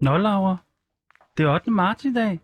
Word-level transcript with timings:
Nå, 0.00 0.18
Laura. 0.18 0.56
Det 1.36 1.46
er 1.46 1.54
8. 1.54 1.70
marts 1.70 2.04
i 2.04 2.12
dag. 2.12 2.40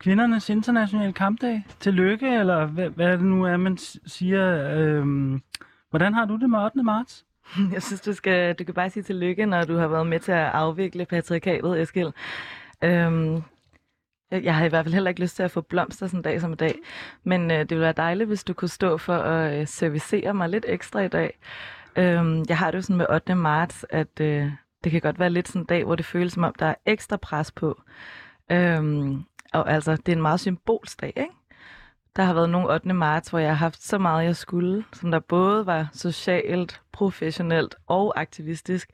Kvindernes 0.00 0.50
internationale 0.50 1.12
kampdag. 1.12 1.64
Tillykke, 1.80 2.28
eller 2.28 2.66
hvad, 2.66 2.90
hvad 2.90 3.12
det 3.12 3.24
nu 3.24 3.44
er, 3.44 3.56
man 3.56 3.78
siger. 4.06 4.70
Øhm, 4.78 5.42
hvordan 5.90 6.14
har 6.14 6.24
du 6.24 6.36
det 6.36 6.50
med 6.50 6.58
8. 6.58 6.82
marts? 6.82 7.26
Jeg 7.72 7.82
synes, 7.82 8.00
du 8.00 8.12
skal, 8.12 8.54
du 8.54 8.64
kan 8.64 8.74
bare 8.74 8.90
sige 8.90 9.02
tillykke, 9.02 9.46
når 9.46 9.62
du 9.62 9.76
har 9.76 9.88
været 9.88 10.06
med 10.06 10.20
til 10.20 10.32
at 10.32 10.46
afvikle 10.46 11.06
patriarkatet, 11.06 11.80
Eskild. 11.82 12.12
Øhm, 12.84 13.42
jeg, 14.30 14.44
jeg 14.44 14.56
har 14.56 14.64
i 14.64 14.68
hvert 14.68 14.84
fald 14.84 14.94
heller 14.94 15.08
ikke 15.08 15.20
lyst 15.20 15.36
til 15.36 15.42
at 15.42 15.50
få 15.50 15.60
blomster 15.60 16.06
sådan 16.06 16.18
en 16.18 16.22
dag 16.24 16.40
som 16.40 16.52
i 16.52 16.56
dag, 16.56 16.74
men 17.24 17.50
øh, 17.50 17.58
det 17.58 17.70
ville 17.70 17.82
være 17.82 17.92
dejligt, 17.92 18.28
hvis 18.28 18.44
du 18.44 18.52
kunne 18.52 18.68
stå 18.68 18.96
for 18.96 19.14
at 19.14 19.60
øh, 19.60 19.66
servicere 19.66 20.34
mig 20.34 20.48
lidt 20.48 20.64
ekstra 20.68 21.00
i 21.00 21.08
dag. 21.08 21.38
Øhm, 21.96 22.44
jeg 22.48 22.58
har 22.58 22.70
det 22.70 22.78
jo 22.78 22.82
sådan 22.82 22.96
med 22.96 23.06
8. 23.10 23.34
marts, 23.34 23.86
at 23.90 24.20
øh, 24.20 24.52
det 24.84 24.92
kan 24.92 25.00
godt 25.00 25.18
være 25.18 25.30
lidt 25.30 25.48
sådan 25.48 25.62
en 25.62 25.66
dag, 25.66 25.84
hvor 25.84 25.94
det 25.94 26.06
føles 26.06 26.32
som 26.32 26.44
om, 26.44 26.54
der 26.58 26.66
er 26.66 26.74
ekstra 26.86 27.16
pres 27.16 27.52
på. 27.52 27.82
Øhm, 28.52 29.24
og 29.52 29.72
altså, 29.72 29.96
det 29.96 30.08
er 30.08 30.16
en 30.16 30.22
meget 30.22 30.40
symbolsk 30.40 31.00
dag, 31.00 31.12
ikke? 31.16 31.32
Der 32.16 32.24
har 32.24 32.34
været 32.34 32.50
nogle 32.50 32.74
8. 32.74 32.92
marts, 32.94 33.28
hvor 33.30 33.38
jeg 33.38 33.50
har 33.50 33.56
haft 33.56 33.82
så 33.82 33.98
meget, 33.98 34.24
jeg 34.24 34.36
skulle, 34.36 34.84
som 34.92 35.10
der 35.10 35.18
både 35.18 35.66
var 35.66 35.88
socialt, 35.92 36.80
professionelt 36.92 37.74
og 37.86 38.20
aktivistisk. 38.20 38.90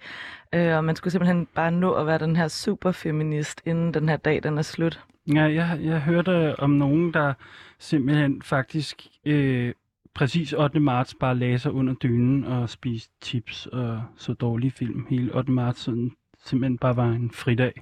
Øh, 0.55 0.77
og 0.77 0.85
man 0.85 0.97
skulle 0.97 1.13
simpelthen 1.13 1.47
bare 1.47 1.71
nå 1.71 1.93
at 1.93 2.07
være 2.07 2.19
den 2.19 2.37
her 2.37 2.49
superfeminist, 2.49 3.63
inden 3.67 3.95
den 3.95 4.09
her 4.09 4.17
dag 4.17 4.43
den 4.43 4.59
er 4.59 4.63
slut. 4.63 5.01
Ja, 5.35 5.43
jeg, 5.43 5.79
jeg 5.83 6.01
hørte 6.01 6.61
om 6.61 6.71
nogen, 6.71 7.15
der 7.15 7.35
simpelthen 7.79 8.43
faktisk 8.43 9.07
øh, 9.25 9.73
præcis 10.15 10.53
8. 10.53 10.81
marts 10.81 11.15
bare 11.21 11.35
lagde 11.35 11.59
sig 11.59 11.73
under 11.73 11.95
dynen 11.95 12.45
og 12.45 12.71
spiste 12.71 13.13
chips 13.25 13.67
og 13.67 14.03
så 14.17 14.33
dårlige 14.33 14.71
film 14.71 15.07
hele 15.11 15.35
8. 15.37 15.53
marts, 15.53 15.81
sådan 15.81 16.13
simpelthen 16.45 16.79
bare 16.79 16.97
var 16.97 17.09
en 17.09 17.31
fridag. 17.31 17.73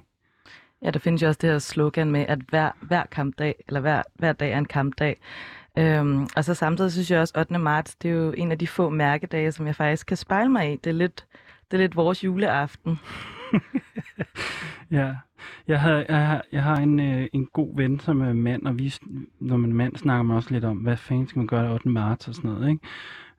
Ja, 0.81 0.91
der 0.91 0.99
findes 0.99 1.21
jo 1.21 1.27
også 1.27 1.39
det 1.41 1.49
her 1.49 1.59
slogan 1.59 2.11
med, 2.11 2.25
at 2.27 2.39
hver, 2.49 2.71
hver 2.81 3.03
kampdag, 3.11 3.55
eller 3.67 3.79
hver, 3.79 4.01
hver 4.13 4.33
dag 4.33 4.51
er 4.51 4.57
en 4.57 4.65
kampdag. 4.65 5.19
Øhm, 5.77 6.27
og 6.35 6.43
så 6.43 6.53
samtidig 6.53 6.91
synes 6.91 7.11
jeg 7.11 7.19
også, 7.19 7.33
8. 7.39 7.57
marts, 7.59 7.95
det 7.95 8.11
er 8.11 8.15
jo 8.15 8.31
en 8.31 8.51
af 8.51 8.59
de 8.59 8.67
få 8.67 8.89
mærkedage, 8.89 9.51
som 9.51 9.67
jeg 9.67 9.75
faktisk 9.75 10.07
kan 10.07 10.17
spejle 10.17 10.49
mig 10.49 10.73
i. 10.73 10.75
Det 10.75 10.89
er 10.89 10.93
lidt, 10.93 11.25
det 11.71 11.77
er 11.77 11.81
lidt 11.81 11.95
vores 11.95 12.23
juleaften. 12.23 12.99
Ja, 14.91 15.15
jeg 15.67 15.81
har, 15.81 16.05
jeg 16.09 16.27
har, 16.27 16.43
jeg 16.51 16.63
har 16.63 16.75
en, 16.75 16.99
øh, 16.99 17.27
en 17.33 17.47
god 17.53 17.75
ven, 17.75 17.99
som 17.99 18.21
er 18.21 18.33
mand, 18.33 18.65
og 18.65 18.79
vi, 18.79 18.93
når 19.39 19.57
man 19.57 19.69
er 19.69 19.75
mand, 19.75 19.95
snakker 19.95 20.23
man 20.23 20.37
også 20.37 20.51
lidt 20.51 20.65
om, 20.65 20.77
hvad 20.77 20.97
fanden 20.97 21.27
skal 21.27 21.39
man 21.39 21.47
gøre 21.47 21.73
8. 21.73 21.89
marts 21.89 22.27
og 22.27 22.35
sådan 22.35 22.51
noget, 22.51 22.69
ikke? 22.69 22.87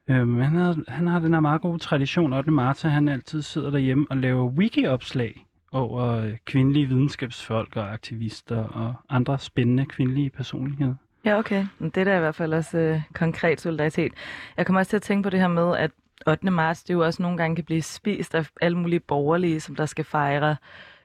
Øhm, 0.08 0.40
han, 0.40 0.56
havde, 0.56 0.84
han 0.88 1.06
har 1.06 1.18
den 1.18 1.32
her 1.32 1.40
meget 1.40 1.60
gode 1.60 1.78
tradition 1.78 2.32
8. 2.32 2.50
marts, 2.50 2.84
at 2.84 2.90
han 2.90 3.08
altid 3.08 3.42
sidder 3.42 3.70
derhjemme 3.70 4.06
og 4.10 4.16
laver 4.16 4.48
wiki-opslag 4.48 5.46
over 5.72 6.02
øh, 6.02 6.36
kvindelige 6.44 6.88
videnskabsfolk 6.88 7.76
og 7.76 7.92
aktivister 7.92 8.64
og 8.64 8.94
andre 9.08 9.38
spændende 9.38 9.86
kvindelige 9.86 10.30
personligheder. 10.30 10.94
Ja, 11.24 11.38
okay. 11.38 11.66
Det 11.80 11.96
er 11.96 12.04
da 12.04 12.16
i 12.16 12.20
hvert 12.20 12.34
fald 12.34 12.54
også 12.54 12.78
øh, 12.78 13.02
konkret 13.14 13.60
solidaritet. 13.60 14.12
Jeg 14.56 14.66
kommer 14.66 14.80
også 14.80 14.90
til 14.90 14.96
at 14.96 15.02
tænke 15.02 15.22
på 15.22 15.30
det 15.30 15.40
her 15.40 15.48
med, 15.48 15.76
at 15.76 15.90
8. 16.26 16.50
marts, 16.50 16.82
det 16.84 16.94
jo 16.94 17.04
også 17.04 17.22
nogle 17.22 17.38
gange 17.38 17.56
kan 17.56 17.64
blive 17.64 17.82
spist 17.82 18.34
af 18.34 18.46
alle 18.60 18.78
mulige 18.78 19.00
borgerlige, 19.00 19.60
som 19.60 19.74
der 19.76 19.86
skal 19.86 20.04
fejre 20.04 20.56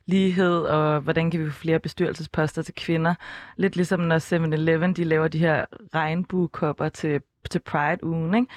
lighed, 0.05 0.57
og 0.61 0.99
hvordan 0.99 1.31
kan 1.31 1.39
vi 1.39 1.49
få 1.49 1.59
flere 1.59 1.79
bestyrelsesposter 1.79 2.61
til 2.61 2.73
kvinder. 2.75 3.15
Lidt 3.57 3.75
ligesom 3.75 3.99
når 3.99 4.17
7-Eleven, 4.19 4.93
de 4.93 5.03
laver 5.03 5.27
de 5.27 5.37
her 5.39 5.65
regnbuekopper 5.95 6.89
til, 6.89 7.21
til 7.49 7.59
Pride-ugen, 7.59 8.33
ikke? 8.35 8.47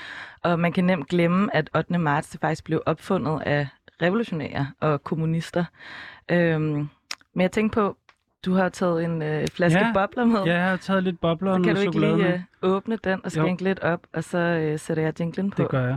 Og 0.43 0.59
man 0.59 0.73
kan 0.73 0.85
nemt 0.85 1.09
glemme, 1.09 1.57
at 1.57 1.71
8. 1.77 1.99
marts 1.99 2.29
det 2.29 2.41
faktisk 2.41 2.65
blev 2.65 2.83
opfundet 2.87 3.43
af 3.47 3.67
revolutionære 4.03 4.67
og 4.81 5.05
kommunister. 5.05 5.65
Øhm, 6.29 6.89
men 7.35 7.41
jeg 7.43 7.53
tænkte 7.53 7.75
på, 7.75 7.97
du 8.45 8.55
har 8.55 8.69
taget 8.69 9.05
en 9.05 9.23
øh, 9.23 9.49
flaske 9.49 9.79
Ja. 9.79 9.93
bobler 9.95 10.25
med. 10.25 10.43
Ja, 10.45 10.53
jeg 10.55 10.69
har 10.69 10.77
taget 10.77 11.03
lidt 11.03 11.21
bobler 11.21 11.53
og 11.53 11.63
kan 11.65 11.75
du 11.75 11.81
ikke 11.81 12.01
lige 12.01 12.35
øh, 12.35 12.41
åbne 12.63 12.97
den 13.05 13.21
og 13.25 13.31
skænke 13.33 13.65
lidt 13.65 13.81
op, 13.81 14.01
og 14.13 14.25
så 14.25 14.39
øh, 14.39 14.79
sætter 14.79 15.03
jeg 15.03 15.21
jinglen 15.21 15.51
på. 15.51 15.63
Det 15.63 15.71
gør 15.71 15.87
jeg. 15.87 15.97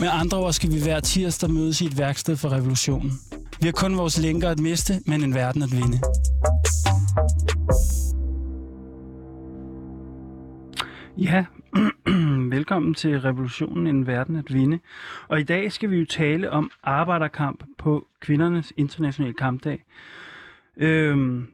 Med 0.00 0.08
andre 0.12 0.38
ord 0.38 0.52
skal 0.52 0.70
vi 0.70 0.82
hver 0.82 1.00
tirsdag 1.00 1.50
mødes 1.50 1.80
i 1.80 1.84
et 1.84 1.98
værksted 1.98 2.36
for 2.36 2.48
revolutionen. 2.48 3.10
Vi 3.60 3.66
har 3.66 3.72
kun 3.72 3.96
vores 3.96 4.22
lænker 4.22 4.50
at 4.50 4.60
miste, 4.60 4.92
men 5.06 5.24
en 5.24 5.34
verden 5.34 5.62
at 5.62 5.68
vinde. 5.72 5.98
Ja, 11.18 11.44
velkommen 12.56 12.94
til 12.94 13.20
Revolutionen 13.20 13.86
en 13.86 14.06
verden 14.06 14.36
at 14.36 14.54
vinde. 14.54 14.78
Og 15.28 15.40
i 15.40 15.42
dag 15.42 15.72
skal 15.72 15.90
vi 15.90 15.96
jo 15.96 16.04
tale 16.04 16.50
om 16.50 16.70
arbejderkamp 16.82 17.64
på 17.78 18.06
kvindernes 18.20 18.72
internationale 18.76 19.34
kampdag. 19.34 19.84
Øhm, 20.76 21.46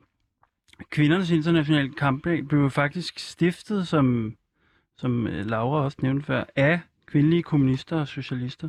kvindernes 0.90 1.30
internationale 1.30 1.92
kampdag 1.92 2.48
blev 2.48 2.70
faktisk 2.70 3.18
stiftet, 3.18 3.88
som, 3.88 4.36
som 4.96 5.26
øh, 5.26 5.46
Laura 5.46 5.84
også 5.84 5.98
nævnte 6.02 6.26
før, 6.26 6.44
af 6.56 6.80
kvindelige 7.12 7.42
kommunister 7.42 8.00
og 8.00 8.08
socialister. 8.08 8.68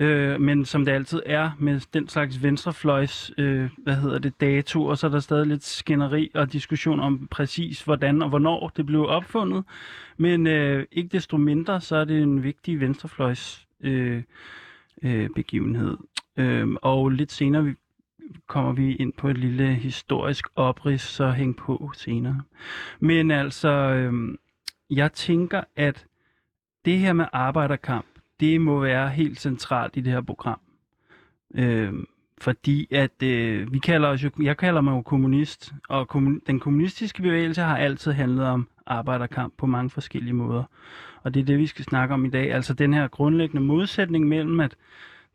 Øh, 0.00 0.40
men 0.40 0.64
som 0.64 0.84
det 0.84 0.92
altid 0.92 1.22
er 1.26 1.50
med 1.58 1.80
den 1.94 2.08
slags 2.08 2.42
venstrefløjs, 2.42 3.32
øh, 3.38 3.70
hvad 3.78 3.94
hedder 3.94 4.18
det, 4.18 4.40
datoer, 4.40 4.94
så 4.94 5.06
er 5.06 5.10
der 5.10 5.20
stadig 5.20 5.46
lidt 5.46 5.64
skænderi 5.64 6.30
og 6.34 6.52
diskussion 6.52 7.00
om 7.00 7.28
præcis 7.30 7.82
hvordan 7.82 8.22
og 8.22 8.28
hvornår 8.28 8.72
det 8.76 8.86
blev 8.86 9.06
opfundet. 9.06 9.64
Men 10.16 10.46
øh, 10.46 10.86
ikke 10.92 11.08
desto 11.08 11.36
mindre, 11.36 11.80
så 11.80 11.96
er 11.96 12.04
det 12.04 12.22
en 12.22 12.42
vigtig 12.42 12.80
venstrefløjs 12.80 13.66
øh, 13.80 14.22
øh, 15.02 15.30
begivenhed. 15.34 15.96
Øh, 16.36 16.68
og 16.82 17.10
lidt 17.10 17.32
senere 17.32 17.74
kommer 18.46 18.72
vi 18.72 18.96
ind 18.96 19.12
på 19.12 19.28
et 19.28 19.38
lille 19.38 19.74
historisk 19.74 20.46
oprids, 20.56 21.02
så 21.02 21.30
hæng 21.30 21.56
på 21.56 21.92
senere. 21.96 22.42
Men 23.00 23.30
altså, 23.30 23.68
øh, 23.68 24.12
jeg 24.90 25.12
tænker, 25.12 25.62
at 25.76 26.06
det 26.84 26.98
her 26.98 27.12
med 27.12 27.26
arbejderkamp, 27.32 28.06
det 28.40 28.60
må 28.60 28.80
være 28.80 29.08
helt 29.08 29.40
centralt 29.40 29.96
i 29.96 30.00
det 30.00 30.12
her 30.12 30.20
program. 30.20 30.60
Øh, 31.54 31.92
fordi 32.40 32.94
at 32.94 33.22
øh, 33.22 33.72
vi 33.72 33.78
kalder 33.78 34.08
os 34.08 34.24
jo, 34.24 34.30
jeg 34.42 34.56
kalder 34.56 34.80
mig 34.80 34.92
jo 34.92 35.02
kommunist, 35.02 35.72
og 35.88 36.08
kommun, 36.08 36.40
den 36.46 36.60
kommunistiske 36.60 37.22
bevægelse 37.22 37.62
har 37.62 37.76
altid 37.76 38.12
handlet 38.12 38.46
om 38.46 38.68
arbejderkamp 38.86 39.54
på 39.58 39.66
mange 39.66 39.90
forskellige 39.90 40.32
måder. 40.34 40.64
Og 41.22 41.34
det 41.34 41.40
er 41.40 41.44
det, 41.44 41.58
vi 41.58 41.66
skal 41.66 41.84
snakke 41.84 42.14
om 42.14 42.24
i 42.24 42.30
dag. 42.30 42.52
Altså 42.52 42.74
den 42.74 42.94
her 42.94 43.08
grundlæggende 43.08 43.62
modsætning 43.62 44.28
mellem, 44.28 44.60
at 44.60 44.76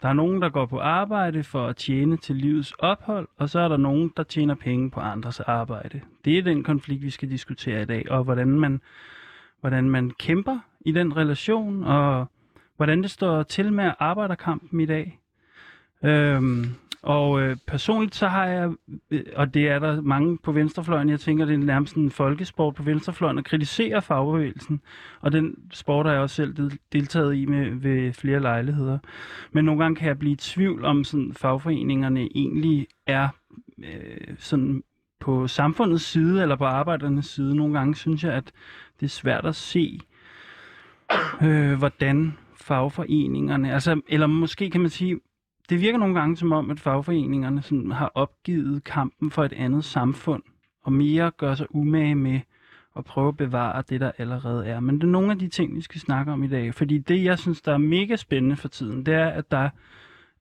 der 0.01 0.09
er 0.09 0.13
nogen, 0.13 0.41
der 0.41 0.49
går 0.49 0.65
på 0.65 0.79
arbejde 0.79 1.43
for 1.43 1.67
at 1.67 1.75
tjene 1.75 2.17
til 2.17 2.35
livets 2.35 2.71
ophold, 2.71 3.27
og 3.37 3.49
så 3.49 3.59
er 3.59 3.67
der 3.67 3.77
nogen, 3.77 4.11
der 4.17 4.23
tjener 4.23 4.55
penge 4.55 4.91
på 4.91 4.99
andres 4.99 5.39
arbejde. 5.39 6.01
Det 6.25 6.37
er 6.37 6.43
den 6.43 6.63
konflikt, 6.63 7.01
vi 7.01 7.09
skal 7.09 7.29
diskutere 7.29 7.81
i 7.81 7.85
dag, 7.85 8.11
og 8.11 8.23
hvordan 8.23 8.47
man, 8.47 8.81
hvordan 9.61 9.89
man 9.89 10.11
kæmper 10.19 10.59
i 10.85 10.91
den 10.91 11.17
relation, 11.17 11.83
og 11.83 12.27
hvordan 12.77 13.01
det 13.03 13.11
står 13.11 13.43
til 13.43 13.73
med 13.73 13.91
arbejderkampen 13.99 14.79
i 14.79 14.85
dag. 14.85 15.19
Øhm, 16.03 16.65
Og 17.01 17.41
øh, 17.41 17.57
personligt 17.67 18.15
så 18.15 18.27
har 18.27 18.45
jeg, 18.45 18.71
øh, 19.11 19.23
og 19.35 19.53
det 19.53 19.69
er 19.69 19.79
der 19.79 20.01
mange 20.01 20.37
på 20.37 20.51
venstrefløjen, 20.51 21.09
jeg 21.09 21.19
tænker, 21.19 21.45
det 21.45 21.53
er 21.53 21.57
nærmest 21.57 21.95
en 21.95 22.11
folkesport 22.11 22.75
på 22.75 22.83
venstrefløjen, 22.83 23.37
at 23.37 23.45
kritisere 23.45 24.01
fagbevægelsen. 24.01 24.81
Og 25.21 25.31
den 25.31 25.55
sport 25.71 26.05
har 26.05 26.13
jeg 26.13 26.21
også 26.21 26.35
selv 26.35 26.71
deltaget 26.93 27.35
i 27.35 27.45
med, 27.45 27.71
ved 27.75 28.13
flere 28.13 28.39
lejligheder. 28.39 28.97
Men 29.51 29.65
nogle 29.65 29.83
gange 29.83 29.95
kan 29.95 30.07
jeg 30.07 30.19
blive 30.19 30.33
i 30.33 30.35
tvivl 30.35 30.85
om, 30.85 31.03
sådan 31.03 31.33
fagforeningerne 31.33 32.21
egentlig 32.35 32.87
er 33.07 33.27
øh, 33.79 34.35
sådan 34.37 34.83
på 35.19 35.47
samfundets 35.47 36.03
side 36.03 36.41
eller 36.41 36.55
på 36.55 36.65
arbejdernes 36.65 37.25
side. 37.25 37.55
Nogle 37.55 37.77
gange 37.77 37.95
synes 37.95 38.23
jeg, 38.23 38.33
at 38.33 38.51
det 38.99 39.05
er 39.05 39.09
svært 39.09 39.45
at 39.45 39.55
se, 39.55 39.99
øh, 40.01 40.14
øh, 41.43 41.77
hvordan 41.77 42.37
fagforeningerne, 42.55 43.73
altså, 43.73 44.01
eller 44.07 44.27
måske 44.27 44.69
kan 44.69 44.81
man 44.81 44.89
sige, 44.89 45.19
det 45.69 45.81
virker 45.81 45.97
nogle 45.99 46.19
gange 46.19 46.37
som 46.37 46.51
om, 46.51 46.71
at 46.71 46.79
fagforeningerne 46.79 47.61
sådan 47.61 47.91
har 47.91 48.11
opgivet 48.15 48.83
kampen 48.83 49.31
for 49.31 49.43
et 49.43 49.53
andet 49.53 49.85
samfund, 49.85 50.43
og 50.83 50.93
mere 50.93 51.31
gør 51.31 51.55
sig 51.55 51.75
umage 51.75 52.15
med 52.15 52.39
at 52.97 53.05
prøve 53.05 53.27
at 53.27 53.37
bevare 53.37 53.83
det, 53.89 54.01
der 54.01 54.11
allerede 54.17 54.67
er. 54.67 54.79
Men 54.79 54.95
det 54.95 55.03
er 55.03 55.11
nogle 55.11 55.31
af 55.31 55.39
de 55.39 55.47
ting, 55.47 55.75
vi 55.75 55.81
skal 55.81 56.01
snakke 56.01 56.31
om 56.31 56.43
i 56.43 56.47
dag. 56.47 56.73
Fordi 56.73 56.97
det, 56.97 57.23
jeg 57.23 57.39
synes, 57.39 57.61
der 57.61 57.73
er 57.73 57.77
mega 57.77 58.15
spændende 58.15 58.55
for 58.55 58.67
tiden, 58.67 59.05
det 59.05 59.13
er, 59.13 59.27
at 59.27 59.51
der 59.51 59.69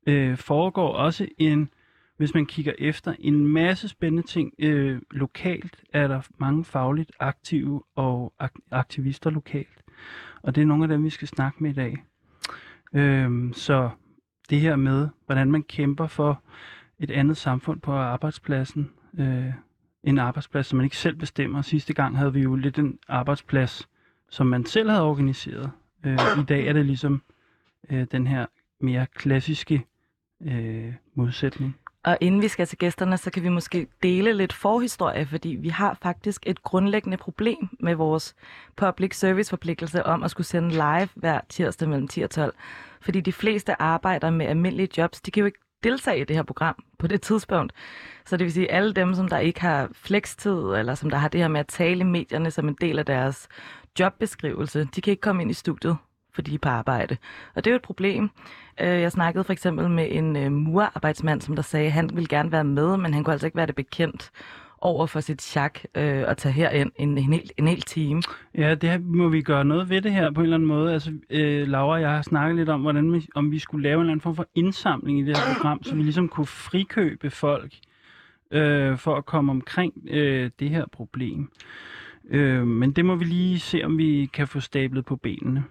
øh, 0.06 0.36
foregår 0.36 0.92
også 0.92 1.28
en, 1.38 1.68
hvis 2.16 2.34
man 2.34 2.46
kigger 2.46 2.72
efter, 2.78 3.14
en 3.18 3.48
masse 3.48 3.88
spændende 3.88 4.26
ting. 4.26 4.52
Øh, 4.58 5.00
lokalt 5.10 5.82
er 5.92 6.08
der 6.08 6.20
mange 6.38 6.64
fagligt 6.64 7.12
aktive 7.20 7.82
og 7.94 8.32
ak- 8.42 8.68
aktivister 8.70 9.30
lokalt. 9.30 9.73
Og 10.44 10.54
det 10.54 10.62
er 10.62 10.66
nogle 10.66 10.84
af 10.84 10.88
dem, 10.88 11.04
vi 11.04 11.10
skal 11.10 11.28
snakke 11.28 11.62
med 11.62 11.70
i 11.70 11.74
dag. 11.74 12.04
Øhm, 12.94 13.52
så 13.52 13.90
det 14.50 14.60
her 14.60 14.76
med, 14.76 15.08
hvordan 15.26 15.50
man 15.50 15.62
kæmper 15.62 16.06
for 16.06 16.42
et 16.98 17.10
andet 17.10 17.36
samfund 17.36 17.80
på 17.80 17.92
arbejdspladsen. 17.92 18.90
Øh, 19.18 19.52
en 20.02 20.18
arbejdsplads, 20.18 20.66
som 20.66 20.76
man 20.76 20.84
ikke 20.84 20.96
selv 20.96 21.16
bestemmer. 21.16 21.62
Sidste 21.62 21.94
gang 21.94 22.18
havde 22.18 22.32
vi 22.32 22.40
jo 22.40 22.54
lidt 22.54 22.78
en 22.78 22.98
arbejdsplads, 23.08 23.88
som 24.30 24.46
man 24.46 24.66
selv 24.66 24.90
havde 24.90 25.02
organiseret. 25.02 25.70
Øh, 26.04 26.18
I 26.40 26.44
dag 26.48 26.66
er 26.66 26.72
det 26.72 26.86
ligesom 26.86 27.22
øh, 27.90 28.06
den 28.12 28.26
her 28.26 28.46
mere 28.80 29.06
klassiske 29.14 29.86
øh, 30.42 30.92
modsætning. 31.14 31.76
Og 32.04 32.18
inden 32.20 32.42
vi 32.42 32.48
skal 32.48 32.66
til 32.66 32.78
gæsterne, 32.78 33.16
så 33.16 33.30
kan 33.30 33.42
vi 33.42 33.48
måske 33.48 33.86
dele 34.02 34.32
lidt 34.32 34.52
forhistorie, 34.52 35.26
fordi 35.26 35.48
vi 35.48 35.68
har 35.68 35.98
faktisk 36.02 36.42
et 36.46 36.62
grundlæggende 36.62 37.16
problem 37.16 37.68
med 37.80 37.94
vores 37.94 38.34
public 38.76 39.18
service 39.18 39.50
forpligtelse 39.50 40.06
om 40.06 40.22
at 40.22 40.30
skulle 40.30 40.46
sende 40.46 40.70
live 40.70 41.08
hver 41.14 41.40
tirsdag 41.48 41.88
mellem 41.88 42.08
10 42.08 42.22
og 42.22 42.30
12. 42.30 42.54
Fordi 43.00 43.20
de 43.20 43.32
fleste 43.32 43.82
arbejder 43.82 44.30
med 44.30 44.46
almindelige 44.46 44.88
jobs, 44.98 45.20
de 45.20 45.30
kan 45.30 45.40
jo 45.40 45.46
ikke 45.46 45.58
deltage 45.84 46.20
i 46.20 46.24
det 46.24 46.36
her 46.36 46.42
program 46.42 46.84
på 46.98 47.06
det 47.06 47.22
tidspunkt. 47.22 47.72
Så 48.26 48.36
det 48.36 48.44
vil 48.44 48.52
sige, 48.52 48.70
alle 48.70 48.92
dem, 48.92 49.14
som 49.14 49.28
der 49.28 49.38
ikke 49.38 49.60
har 49.60 49.88
flekstid, 49.92 50.58
eller 50.58 50.94
som 50.94 51.10
der 51.10 51.16
har 51.16 51.28
det 51.28 51.40
her 51.40 51.48
med 51.48 51.60
at 51.60 51.66
tale 51.66 52.00
i 52.00 52.04
medierne 52.04 52.50
som 52.50 52.68
en 52.68 52.76
del 52.80 52.98
af 52.98 53.06
deres 53.06 53.48
jobbeskrivelse, 54.00 54.88
de 54.94 55.00
kan 55.00 55.10
ikke 55.10 55.20
komme 55.20 55.42
ind 55.42 55.50
i 55.50 55.54
studiet, 55.54 55.96
for 56.34 56.42
de 56.42 56.54
er 56.54 56.58
på 56.58 56.68
arbejde. 56.68 57.16
Og 57.54 57.64
det 57.64 57.70
er 57.70 57.72
jo 57.72 57.76
et 57.76 57.82
problem. 57.82 58.30
Øh, 58.80 58.86
jeg 58.86 59.12
snakkede 59.12 59.44
for 59.44 59.52
eksempel 59.52 59.90
med 59.90 60.08
en 60.10 60.36
øh, 60.36 60.52
murarbejdsmand, 60.52 61.40
som 61.40 61.56
der 61.56 61.62
sagde, 61.62 61.86
at 61.86 61.92
han 61.92 62.10
ville 62.14 62.28
gerne 62.28 62.52
være 62.52 62.64
med, 62.64 62.96
men 62.96 63.14
han 63.14 63.24
kunne 63.24 63.32
altså 63.32 63.46
ikke 63.46 63.56
være 63.56 63.66
det 63.66 63.74
bekendt 63.74 64.30
over 64.84 65.06
for 65.06 65.20
sit 65.20 65.42
chak 65.42 65.78
øh, 65.94 66.24
og 66.28 66.36
tage 66.36 66.52
herind 66.52 66.90
en, 66.96 67.18
en, 67.18 67.32
hel, 67.32 67.50
en 67.56 67.68
hel 67.68 67.82
time. 67.82 68.22
Ja, 68.54 68.74
det 68.74 68.90
her, 68.90 68.98
må 68.98 69.28
vi 69.28 69.42
gøre 69.42 69.64
noget 69.64 69.90
ved 69.90 70.02
det 70.02 70.12
her 70.12 70.30
på 70.30 70.40
en 70.40 70.44
eller 70.44 70.56
anden 70.56 70.68
måde. 70.68 70.92
Altså, 70.92 71.12
øh, 71.30 71.68
Laura 71.68 71.94
og 71.94 72.00
jeg 72.00 72.10
har 72.10 72.22
snakket 72.22 72.56
lidt 72.56 72.68
om, 72.68 72.80
hvordan 72.80 73.12
vi, 73.12 73.28
om 73.34 73.50
vi 73.50 73.58
skulle 73.58 73.82
lave 73.82 73.94
en 73.94 74.00
eller 74.00 74.12
anden 74.12 74.20
form 74.20 74.36
for 74.36 74.46
indsamling 74.54 75.18
i 75.18 75.24
det 75.24 75.36
her 75.36 75.54
program, 75.54 75.82
så 75.82 75.94
vi 75.94 76.02
ligesom 76.02 76.28
kunne 76.28 76.46
frikøbe 76.46 77.30
folk 77.30 77.72
øh, 78.50 78.98
for 78.98 79.16
at 79.16 79.26
komme 79.26 79.52
omkring 79.52 79.92
øh, 80.10 80.50
det 80.58 80.70
her 80.70 80.86
problem. 80.92 81.50
Øh, 82.30 82.66
men 82.66 82.92
det 82.92 83.04
må 83.04 83.14
vi 83.14 83.24
lige 83.24 83.58
se, 83.58 83.82
om 83.84 83.98
vi 83.98 84.30
kan 84.32 84.48
få 84.48 84.60
stablet 84.60 85.04
på 85.04 85.16
benene. 85.16 85.64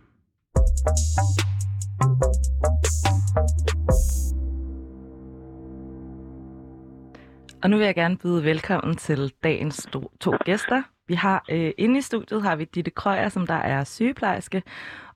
Og 7.64 7.70
nu 7.70 7.78
vil 7.78 7.86
jeg 7.86 7.96
gerne 7.96 8.18
byde 8.18 8.44
velkommen 8.44 8.96
til 8.96 9.34
dagens 9.44 9.88
to, 9.92 10.12
to 10.20 10.34
gæster. 10.46 10.84
Vi 11.08 11.14
har 11.14 11.46
øh, 11.52 11.72
inde 11.78 11.98
i 12.00 12.02
studiet 12.02 12.42
har 12.44 12.56
vi 12.56 12.66
Ditte 12.66 12.92
Krøyer, 12.92 13.30
som 13.30 13.48
der 13.48 13.54
er 13.54 13.84
sygeplejerske, 13.84 14.64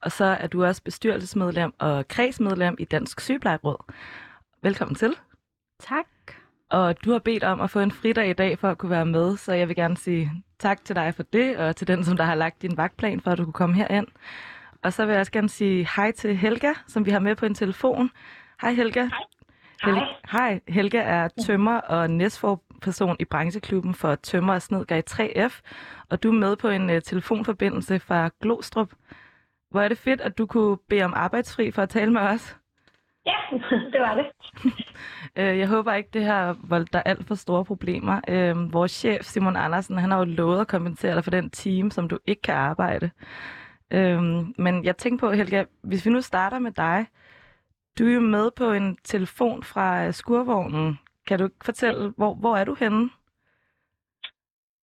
og 0.01 0.11
så 0.11 0.25
er 0.25 0.47
du 0.47 0.65
også 0.65 0.83
bestyrelsesmedlem 0.83 1.73
og 1.79 2.07
kredsmedlem 2.07 2.75
i 2.79 2.85
Dansk 2.85 3.19
Sygeplejeråd. 3.19 3.93
Velkommen 4.63 4.95
til. 4.95 5.15
Tak. 5.79 6.05
Og 6.69 7.05
du 7.05 7.11
har 7.11 7.19
bedt 7.19 7.43
om 7.43 7.61
at 7.61 7.69
få 7.69 7.79
en 7.79 7.91
fridag 7.91 8.29
i 8.29 8.33
dag 8.33 8.59
for 8.59 8.69
at 8.69 8.77
kunne 8.77 8.89
være 8.89 9.05
med, 9.05 9.37
så 9.37 9.53
jeg 9.53 9.67
vil 9.67 9.75
gerne 9.75 9.97
sige 9.97 10.31
tak 10.59 10.85
til 10.85 10.95
dig 10.95 11.13
for 11.15 11.23
det, 11.23 11.57
og 11.57 11.75
til 11.75 11.87
den, 11.87 12.03
som 12.03 12.17
der 12.17 12.23
har 12.23 12.35
lagt 12.35 12.61
din 12.61 12.77
vagtplan 12.77 13.21
for, 13.21 13.31
at 13.31 13.37
du 13.37 13.43
kunne 13.43 13.53
komme 13.53 13.75
herind. 13.75 14.07
Og 14.83 14.93
så 14.93 15.05
vil 15.05 15.11
jeg 15.11 15.19
også 15.19 15.31
gerne 15.31 15.49
sige 15.49 15.87
hej 15.95 16.11
til 16.11 16.35
Helga, 16.37 16.73
som 16.87 17.05
vi 17.05 17.11
har 17.11 17.19
med 17.19 17.35
på 17.35 17.45
en 17.45 17.53
telefon. 17.53 18.09
Hej 18.61 18.71
Helga. 18.73 19.01
Hej. 19.03 19.23
Hel- 19.83 20.15
Hej. 20.31 20.59
Helga 20.67 21.01
er 21.01 21.27
tømmer 21.45 21.77
og 21.77 22.09
næstforperson 22.09 23.15
i 23.19 23.25
brancheklubben 23.25 23.93
for 23.93 24.15
tømmer 24.15 24.53
og 24.53 24.61
snedker 24.61 24.95
i 24.95 25.01
3F, 25.09 25.61
og 26.09 26.23
du 26.23 26.27
er 26.29 26.33
med 26.33 26.55
på 26.55 26.67
en 26.67 26.89
uh, 26.89 26.95
telefonforbindelse 27.03 27.99
fra 27.99 28.29
Glostrup. 28.41 28.89
Hvor 29.71 29.81
er 29.81 29.87
det 29.87 29.97
fedt, 29.97 30.21
at 30.21 30.37
du 30.37 30.45
kunne 30.45 30.77
bede 30.89 31.03
om 31.03 31.13
arbejdsfri 31.15 31.71
for 31.71 31.81
at 31.81 31.89
tale 31.89 32.11
med 32.13 32.21
os. 32.21 32.57
Ja, 33.25 33.35
det 33.93 34.01
var 34.01 34.15
det. 34.15 34.25
Øh, 35.35 35.59
Jeg 35.59 35.67
håber 35.67 35.93
ikke, 35.93 36.09
det 36.13 36.25
har 36.25 36.57
voldt 36.63 36.93
dig 36.93 37.01
alt 37.05 37.27
for 37.27 37.35
store 37.35 37.65
problemer. 37.65 38.21
Øh, 38.27 38.73
Vores 38.73 38.91
chef, 38.91 39.23
Simon 39.25 39.55
Andersen, 39.55 39.97
han 39.97 40.11
har 40.11 40.17
jo 40.17 40.23
lovet 40.23 40.61
at 40.61 40.67
kompensere 40.67 41.15
dig 41.15 41.23
for 41.23 41.31
den 41.31 41.49
time, 41.49 41.91
som 41.91 42.09
du 42.09 42.17
ikke 42.25 42.41
kan 42.41 42.55
arbejde. 42.55 43.09
Øh, 43.93 44.21
Men 44.57 44.85
jeg 44.85 44.97
tænker 44.97 45.27
på, 45.27 45.33
Helga, 45.33 45.65
hvis 45.81 46.05
vi 46.05 46.11
nu 46.11 46.21
starter 46.21 46.59
med 46.59 46.71
dig. 46.71 47.05
Du 47.99 48.07
er 48.07 48.13
jo 48.13 48.19
med 48.19 48.51
på 48.51 48.71
en 48.71 48.97
telefon 49.03 49.63
fra 49.63 50.11
skurvognen. 50.11 50.99
Kan 51.27 51.39
du 51.39 51.45
ikke 51.45 51.65
fortælle, 51.65 52.13
hvor, 52.17 52.33
hvor 52.33 52.55
er 52.55 52.63
du 52.63 52.75
henne? 52.79 53.09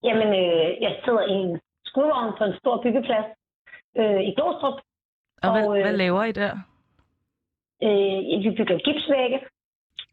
Jamen, 0.02 0.28
øh, 0.28 0.82
jeg 0.82 1.00
sidder 1.04 1.24
i 1.26 1.32
en 1.32 1.60
skurvogn 1.84 2.34
på 2.38 2.44
en 2.44 2.58
stor 2.58 2.82
byggeplads 2.82 3.26
øh, 3.96 4.20
i 4.20 4.34
Glostrup. 4.36 4.80
Og, 5.42 5.52
hvad, 5.52 5.66
Og, 5.66 5.76
øh, 5.76 5.82
hvad 5.82 5.96
laver 5.96 6.24
I 6.24 6.32
der? 6.32 6.52
Øh, 7.82 8.42
vi 8.44 8.50
bygger 8.58 8.78
gipsvægge. 8.78 9.38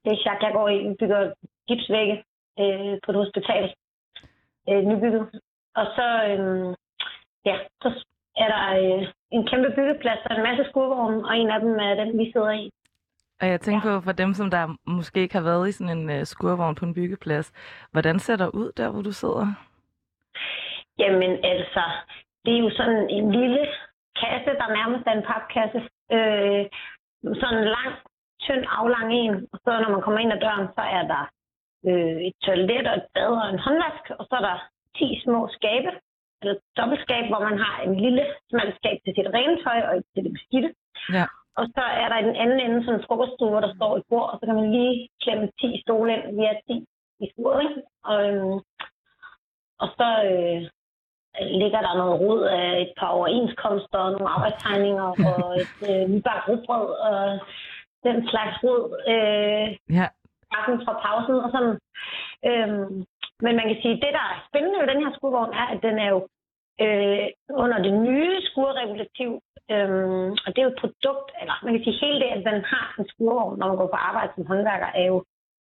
Det 0.04 0.12
er 0.12 0.22
Jacques, 0.26 0.42
jeg 0.42 0.52
går 0.54 0.70
i. 0.70 0.88
Vi 0.88 0.96
bygger 1.00 1.34
gipsvægge 1.68 2.24
øh, 2.60 3.00
på 3.04 3.12
et 3.12 3.18
hospital. 3.24 3.74
Øh, 4.70 4.84
nybygget. 4.90 5.42
Og 5.76 5.86
så, 5.96 6.08
øh, 6.30 6.76
ja, 7.46 7.56
så 7.82 8.06
er 8.38 8.48
der 8.54 8.66
øh, 8.82 9.08
en 9.32 9.48
kæmpe 9.48 9.70
byggeplads, 9.76 10.20
der 10.24 10.30
er 10.34 10.38
en 10.38 10.50
masse 10.50 10.64
skurvogne, 10.70 11.26
og 11.28 11.38
en 11.38 11.50
af 11.50 11.60
dem 11.60 11.74
er 11.80 11.94
den, 12.02 12.20
vi 12.20 12.32
sidder 12.32 12.52
i. 12.52 12.72
Og 13.42 13.48
jeg 13.48 13.62
tænker 13.62 14.00
på, 14.00 14.02
for 14.02 14.12
dem, 14.12 14.34
som 14.34 14.52
der 14.52 14.76
måske 14.88 15.20
ikke 15.22 15.36
har 15.36 15.44
været 15.44 15.70
i 15.70 15.72
sådan 15.72 15.98
en 15.98 16.10
uh, 16.10 16.24
skurvogn 16.24 16.76
på 16.76 16.86
en 16.86 16.94
byggeplads, 16.94 17.48
hvordan 17.92 18.20
ser 18.20 18.36
der 18.36 18.48
ud 18.48 18.72
der, 18.78 18.92
hvor 18.92 19.02
du 19.02 19.12
sidder? 19.12 19.46
Jamen 21.00 21.32
altså, 21.46 21.84
det 22.46 22.54
er 22.56 22.60
jo 22.60 22.70
sådan 22.80 23.10
en 23.10 23.32
lille 23.32 23.68
kasse, 24.22 24.52
der 24.62 24.76
nærmest 24.80 25.08
er 25.08 25.12
en 25.12 25.28
papkasse. 25.32 25.80
Øh, 26.16 26.64
sådan 27.42 27.58
en 27.58 27.70
lang, 27.78 27.92
tynd, 28.46 28.64
aflang 28.80 29.10
en. 29.14 29.34
Og 29.54 29.60
så 29.64 29.72
når 29.82 29.92
man 29.96 30.02
kommer 30.02 30.20
ind 30.20 30.34
ad 30.34 30.40
døren, 30.46 30.68
så 30.78 30.84
er 30.98 31.04
der 31.14 31.24
øh, 31.90 32.18
et 32.28 32.36
toilet 32.46 32.88
og 32.88 32.96
et 32.98 33.08
bad 33.14 33.32
og 33.44 33.50
en 33.50 33.60
håndvask. 33.66 34.04
Og 34.20 34.26
så 34.30 34.36
er 34.40 34.44
der 34.50 34.58
10 34.98 35.22
små 35.24 35.40
skabe, 35.58 35.92
eller 36.42 36.56
dobbeltskab, 36.78 37.24
hvor 37.32 37.42
man 37.50 37.58
har 37.66 37.76
en 37.88 37.96
lille 38.06 38.24
smal 38.50 38.72
skab 38.80 38.98
til 39.02 39.14
sit 39.16 39.30
rene 39.36 39.58
tøj 39.64 39.80
og 39.88 39.94
et 39.98 40.06
til 40.14 40.24
det 40.26 40.34
beskidte. 40.38 40.70
Ja. 41.18 41.26
Og 41.60 41.66
så 41.76 41.84
er 42.02 42.08
der 42.10 42.18
i 42.20 42.28
den 42.30 42.36
anden 42.44 42.60
ende 42.60 42.80
sådan 42.86 43.00
en 43.00 43.06
frokoststue, 43.08 43.50
hvor 43.50 43.64
der 43.64 43.76
står 43.76 43.92
et 43.98 44.04
bord, 44.10 44.30
og 44.32 44.36
så 44.40 44.44
kan 44.46 44.56
man 44.56 44.72
lige 44.72 45.10
klemme 45.24 45.48
10 45.62 45.82
stole 45.84 46.14
ind. 46.14 46.24
Vi 46.38 46.44
er 46.52 46.58
10 46.68 46.86
i 47.24 47.26
sturet, 47.32 47.60
ikke? 47.68 47.82
Og, 48.10 48.18
øhm, 48.30 48.58
og 49.84 49.88
så 49.98 50.10
øh, 50.30 50.62
ligger 51.62 51.82
der 51.82 51.98
noget 52.02 52.20
rod 52.22 52.42
af 52.44 52.82
et 52.82 52.94
par 53.00 53.08
overenskomster 53.08 54.00
og 54.06 54.12
nogle 54.12 54.30
arbejdstegninger 54.36 55.08
og 55.30 55.44
et 55.64 55.76
øh, 55.90 56.04
nybagt 56.14 56.48
rugbrød 56.48 56.88
og 57.10 57.40
den 58.04 58.18
slags 58.30 58.56
rod. 58.64 58.84
Øh, 59.14 59.68
Ja, 59.98 60.08
fra 60.86 60.96
pausen 61.06 61.36
og 61.46 61.50
sådan. 61.56 61.76
Øhm, 62.50 63.06
men 63.46 63.54
man 63.60 63.68
kan 63.70 63.78
sige, 63.82 63.96
at 63.98 64.02
det, 64.04 64.12
der 64.20 64.26
er 64.34 64.46
spændende 64.50 64.80
ved 64.82 64.88
den 64.94 65.04
her 65.04 65.12
skurvogn, 65.18 65.54
er, 65.62 65.66
at 65.74 65.80
den 65.88 65.96
er 66.06 66.10
jo 66.16 66.20
øh, 66.84 67.28
under 67.64 67.78
det 67.86 67.94
nye 68.08 68.36
skurregulativ. 68.50 69.32
Øhm, 69.74 70.32
og 70.46 70.50
det 70.52 70.60
er 70.60 70.68
jo 70.68 70.74
et 70.76 70.82
produkt, 70.84 71.28
eller 71.42 71.56
man 71.66 71.74
kan 71.74 71.84
sige, 71.84 72.02
hele 72.06 72.20
det, 72.24 72.30
at 72.36 72.44
den 72.50 72.60
har 72.74 72.86
en 73.00 73.06
skurvogn, 73.12 73.60
når 73.60 73.68
man 73.68 73.78
går 73.82 73.90
på 73.92 74.00
arbejde 74.10 74.32
som 74.36 74.46
håndværker, 74.52 74.90
er 75.02 75.06
jo 75.14 75.18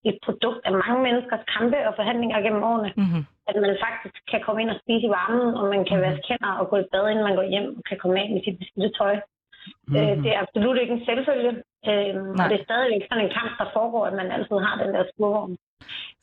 et 0.09 0.17
produkt 0.25 0.61
af 0.67 0.71
mange 0.83 0.99
menneskers 1.07 1.43
kampe 1.55 1.77
og 1.87 1.93
forhandlinger 1.99 2.41
gennem 2.45 2.63
årene. 2.71 2.91
mm-hmm. 3.01 3.23
At 3.49 3.55
man 3.65 3.75
faktisk 3.85 4.15
kan 4.31 4.41
komme 4.45 4.59
ind 4.61 4.69
og 4.73 4.79
spise 4.83 5.05
i 5.07 5.15
varmen, 5.19 5.49
og 5.59 5.65
man 5.73 5.81
kan 5.89 5.97
Mhm. 5.97 6.05
vaske 6.05 6.27
hænder 6.29 6.53
og 6.61 6.65
gå 6.71 6.75
i 6.83 6.89
bad, 6.91 7.05
inden 7.09 7.27
man 7.27 7.35
går 7.39 7.47
hjem, 7.53 7.67
og 7.77 7.83
kan 7.89 7.97
komme 8.01 8.15
af 8.21 8.27
med 8.33 8.41
sit 8.43 8.59
beskidte 8.61 8.89
tøj. 8.99 9.15
Mm-hmm. 9.15 9.97
Øh, 9.99 10.15
det 10.23 10.29
er 10.35 10.39
absolut 10.45 10.77
ikke 10.81 10.93
en 10.97 11.05
selvfølge. 11.09 11.53
Øhm, 11.89 12.31
og 12.41 12.45
det 12.49 12.55
er 12.59 12.67
stadigvæk 12.69 13.03
sådan 13.09 13.25
en 13.25 13.35
kamp, 13.37 13.51
der 13.61 13.67
foregår, 13.77 14.03
at 14.09 14.15
man 14.19 14.31
altid 14.35 14.57
har 14.67 14.75
den 14.83 14.91
der 14.95 15.03
skurvogn. 15.13 15.53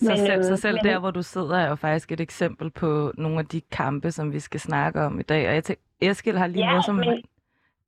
Så 0.02 0.08
men, 0.08 0.18
selv, 0.18 0.42
så 0.42 0.48
øhm, 0.50 0.56
selv 0.56 0.76
men- 0.76 0.84
der, 0.84 0.98
hvor 0.98 1.10
du 1.10 1.22
sidder, 1.22 1.56
er 1.58 1.68
jo 1.68 1.74
faktisk 1.74 2.12
et 2.12 2.20
eksempel 2.20 2.70
på 2.70 3.12
nogle 3.18 3.38
af 3.38 3.46
de 3.46 3.60
kampe, 3.60 4.10
som 4.10 4.32
vi 4.32 4.40
skal 4.40 4.60
snakke 4.60 5.02
om 5.02 5.20
i 5.20 5.22
dag. 5.22 5.48
Og 5.48 5.54
jeg 5.54 5.64
tænker, 5.64 5.82
Eskild 6.00 6.36
har 6.36 6.46
lige 6.46 6.64
Ja, 6.64 6.70
noget, 6.70 6.84
som... 6.84 6.94
men- 6.94 7.22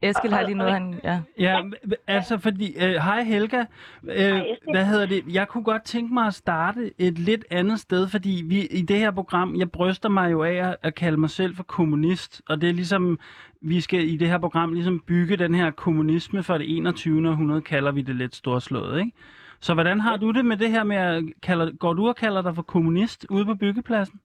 Eskild 0.03 0.33
har 0.33 0.43
lige 0.43 0.55
noget, 0.55 0.73
han... 0.73 1.01
Ja. 1.05 1.21
Ja, 1.39 1.61
altså 2.07 2.39
fordi, 2.39 2.75
øh, 2.77 2.91
hej 2.95 3.23
Helga, 3.23 3.65
øh, 4.05 4.41
hvad 4.73 4.85
hedder 4.85 5.07
det, 5.07 5.25
jeg 5.29 5.49
kunne 5.49 5.65
godt 5.65 5.83
tænke 5.85 6.15
mig 6.15 6.27
at 6.27 6.35
starte 6.35 6.91
et 6.99 7.19
lidt 7.19 7.45
andet 7.51 7.81
sted, 7.81 8.09
fordi 8.09 8.43
vi 8.47 8.67
i 8.67 8.83
det 8.83 8.99
her 8.99 9.11
program, 9.11 9.57
jeg 9.57 9.71
bryster 9.71 10.09
mig 10.09 10.33
jo 10.33 10.43
af 10.43 10.55
at, 10.55 10.77
at 10.83 10.95
kalde 10.95 11.17
mig 11.21 11.31
selv 11.31 11.57
for 11.57 11.63
kommunist, 11.63 12.43
og 12.49 12.61
det 12.61 12.69
er 12.69 12.73
ligesom, 12.75 13.19
vi 13.61 13.81
skal 13.81 14.09
i 14.09 14.17
det 14.17 14.29
her 14.29 14.39
program 14.39 14.73
ligesom 14.73 15.01
bygge 15.07 15.37
den 15.37 15.55
her 15.55 15.71
kommunisme 15.71 16.43
for 16.43 16.59
det 16.59 16.77
21. 16.77 17.29
århundrede, 17.29 17.61
kalder 17.63 17.93
vi 17.93 18.03
det 18.03 18.17
lidt 18.17 18.35
storslået, 18.37 18.99
ikke? 19.01 19.13
Så 19.61 19.75
hvordan 19.75 20.01
har 20.01 20.17
du 20.17 20.31
det 20.31 20.45
med 20.45 20.57
det 20.57 20.71
her 20.71 20.85
med 20.85 20.97
at 20.97 21.25
kalde, 21.43 21.77
går 21.77 21.93
du 21.93 22.09
og 22.09 22.17
kalder 22.17 22.43
dig 22.43 22.55
for 22.55 22.63
kommunist 22.63 23.27
ude 23.31 23.45
på 23.45 23.55
byggepladsen? 23.55 24.21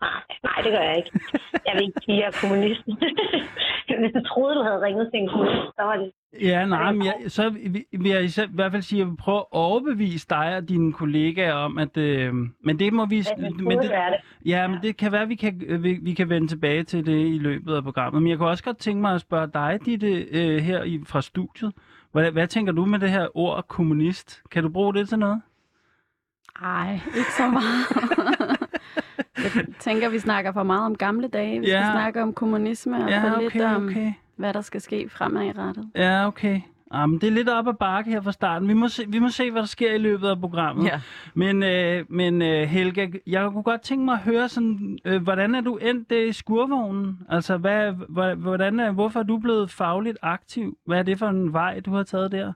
Nej, 0.00 0.22
nej, 0.42 0.62
det 0.64 0.72
gør 0.72 0.80
jeg 0.80 0.96
ikke. 0.96 1.10
Jeg 1.66 1.72
vil 1.74 1.82
ikke 1.82 2.00
sige, 2.04 2.16
at 2.16 2.20
jeg 2.20 2.26
er 2.26 2.38
kommunist. 2.40 2.82
Hvis 4.00 4.12
du 4.14 4.22
troede, 4.28 4.54
du 4.54 4.62
havde 4.62 4.80
ringet 4.82 5.08
til 5.12 5.20
en 5.20 5.28
kommunist, 5.28 5.76
så 5.76 5.82
var 5.82 5.96
det... 5.96 6.12
Ja, 6.42 6.66
nej, 6.66 6.92
men 6.92 7.04
jeg, 7.06 7.14
så 7.26 7.50
vil 7.92 8.10
jeg 8.10 8.24
i 8.24 8.54
hvert 8.54 8.72
fald 8.72 8.82
sige, 8.82 8.98
at 8.98 9.04
jeg 9.04 9.10
vil 9.10 9.16
prøve 9.16 9.38
at 9.38 9.46
overbevise 9.50 10.26
dig 10.30 10.56
og 10.56 10.68
dine 10.68 10.92
kollegaer 10.92 11.52
om, 11.52 11.78
at... 11.78 11.96
Øh, 11.96 12.34
men 12.60 12.78
det 12.78 12.92
må 12.92 13.06
vi... 13.06 13.18
Det 13.20 13.60
men 13.60 13.78
være 13.78 14.10
det. 14.10 14.20
Ja, 14.46 14.66
men 14.68 14.78
det 14.82 14.96
kan 14.96 15.12
være, 15.12 15.22
at 15.22 15.28
vi 15.28 15.34
kan, 15.34 15.62
øh, 15.66 15.82
vi, 15.84 15.98
vi 16.02 16.14
kan 16.14 16.28
vende 16.28 16.48
tilbage 16.48 16.82
til 16.82 17.06
det 17.06 17.26
i 17.26 17.38
løbet 17.38 17.74
af 17.74 17.82
programmet. 17.82 18.22
Men 18.22 18.30
jeg 18.30 18.38
kunne 18.38 18.48
også 18.48 18.64
godt 18.64 18.78
tænke 18.78 19.00
mig 19.00 19.14
at 19.14 19.20
spørge 19.20 19.46
dig, 19.54 19.78
Ditte, 19.86 20.26
øh, 20.30 20.58
her 20.58 20.82
i, 20.82 21.00
fra 21.06 21.22
studiet. 21.22 21.72
Hvad, 22.16 22.32
hvad 22.32 22.46
tænker 22.48 22.72
du 22.72 22.84
med 22.84 22.98
det 22.98 23.10
her 23.10 23.28
ord 23.36 23.68
kommunist? 23.68 24.42
Kan 24.50 24.62
du 24.62 24.68
bruge 24.68 24.94
det 24.94 25.08
til 25.08 25.18
noget? 25.18 25.42
Ej, 26.62 26.92
ikke 27.16 27.32
så 27.36 27.48
meget. 27.48 27.86
jeg 29.56 29.66
tænker, 29.80 30.08
vi 30.08 30.18
snakker 30.18 30.52
for 30.52 30.62
meget 30.62 30.86
om 30.86 30.96
gamle 30.96 31.28
dage. 31.28 31.60
Vi 31.60 31.66
Ja. 31.66 31.82
skal 31.82 31.92
snakke 31.92 32.22
om 32.22 32.32
kommunisme 32.34 33.04
og 33.04 33.10
Ja, 33.10 33.22
for 33.22 33.34
okay, 33.36 33.42
lidt 33.42 33.62
om, 33.64 33.86
okay. 33.86 34.12
hvad 34.36 34.54
der 34.54 34.60
skal 34.60 34.80
ske 34.80 35.08
fremadrettet. 35.08 35.90
Ja, 35.94 36.26
okay. 36.26 36.60
Jamen, 36.94 37.20
det 37.20 37.26
er 37.26 37.32
lidt 37.32 37.48
op 37.48 37.68
ad 37.68 37.74
bakke 37.74 38.10
her 38.10 38.20
fra 38.20 38.32
starten. 38.32 38.68
Vi 38.68 38.74
må, 38.74 38.88
se, 38.88 39.02
vi 39.08 39.18
må 39.18 39.28
se, 39.28 39.50
hvad 39.50 39.60
der 39.60 39.66
sker 39.66 39.94
i 39.94 39.98
løbet 39.98 40.28
af 40.28 40.40
programmet. 40.40 40.84
ja. 40.84 40.98
Men, 41.34 41.62
øh, 41.62 42.04
men 42.08 42.42
øh, 42.42 42.62
Helga, 42.62 43.06
jeg 43.26 43.50
kunne 43.52 43.62
godt 43.62 43.80
tænke 43.82 44.04
mig 44.04 44.12
at 44.14 44.20
høre, 44.32 44.48
sådan, 44.48 44.98
øh, 45.04 45.22
hvordan 45.22 45.54
er 45.54 45.60
du 45.60 45.76
endt 45.76 46.12
øh, 46.12 46.28
i 46.28 46.32
skurvognen? 46.32 47.18
Altså, 47.28 47.56
hvad, 47.56 47.92
hvad, 48.08 48.36
hvordan 48.36 48.80
er, 48.80 48.92
hvorfor 48.92 49.20
er 49.20 49.24
du 49.24 49.38
blevet 49.38 49.70
fagligt 49.70 50.18
aktiv? 50.22 50.78
Hvad 50.86 50.98
er 50.98 51.02
det 51.02 51.18
for 51.18 51.26
en 51.26 51.52
vej, 51.52 51.80
du 51.80 51.90
har 51.90 52.02
taget 52.02 52.32
der? 52.32 52.52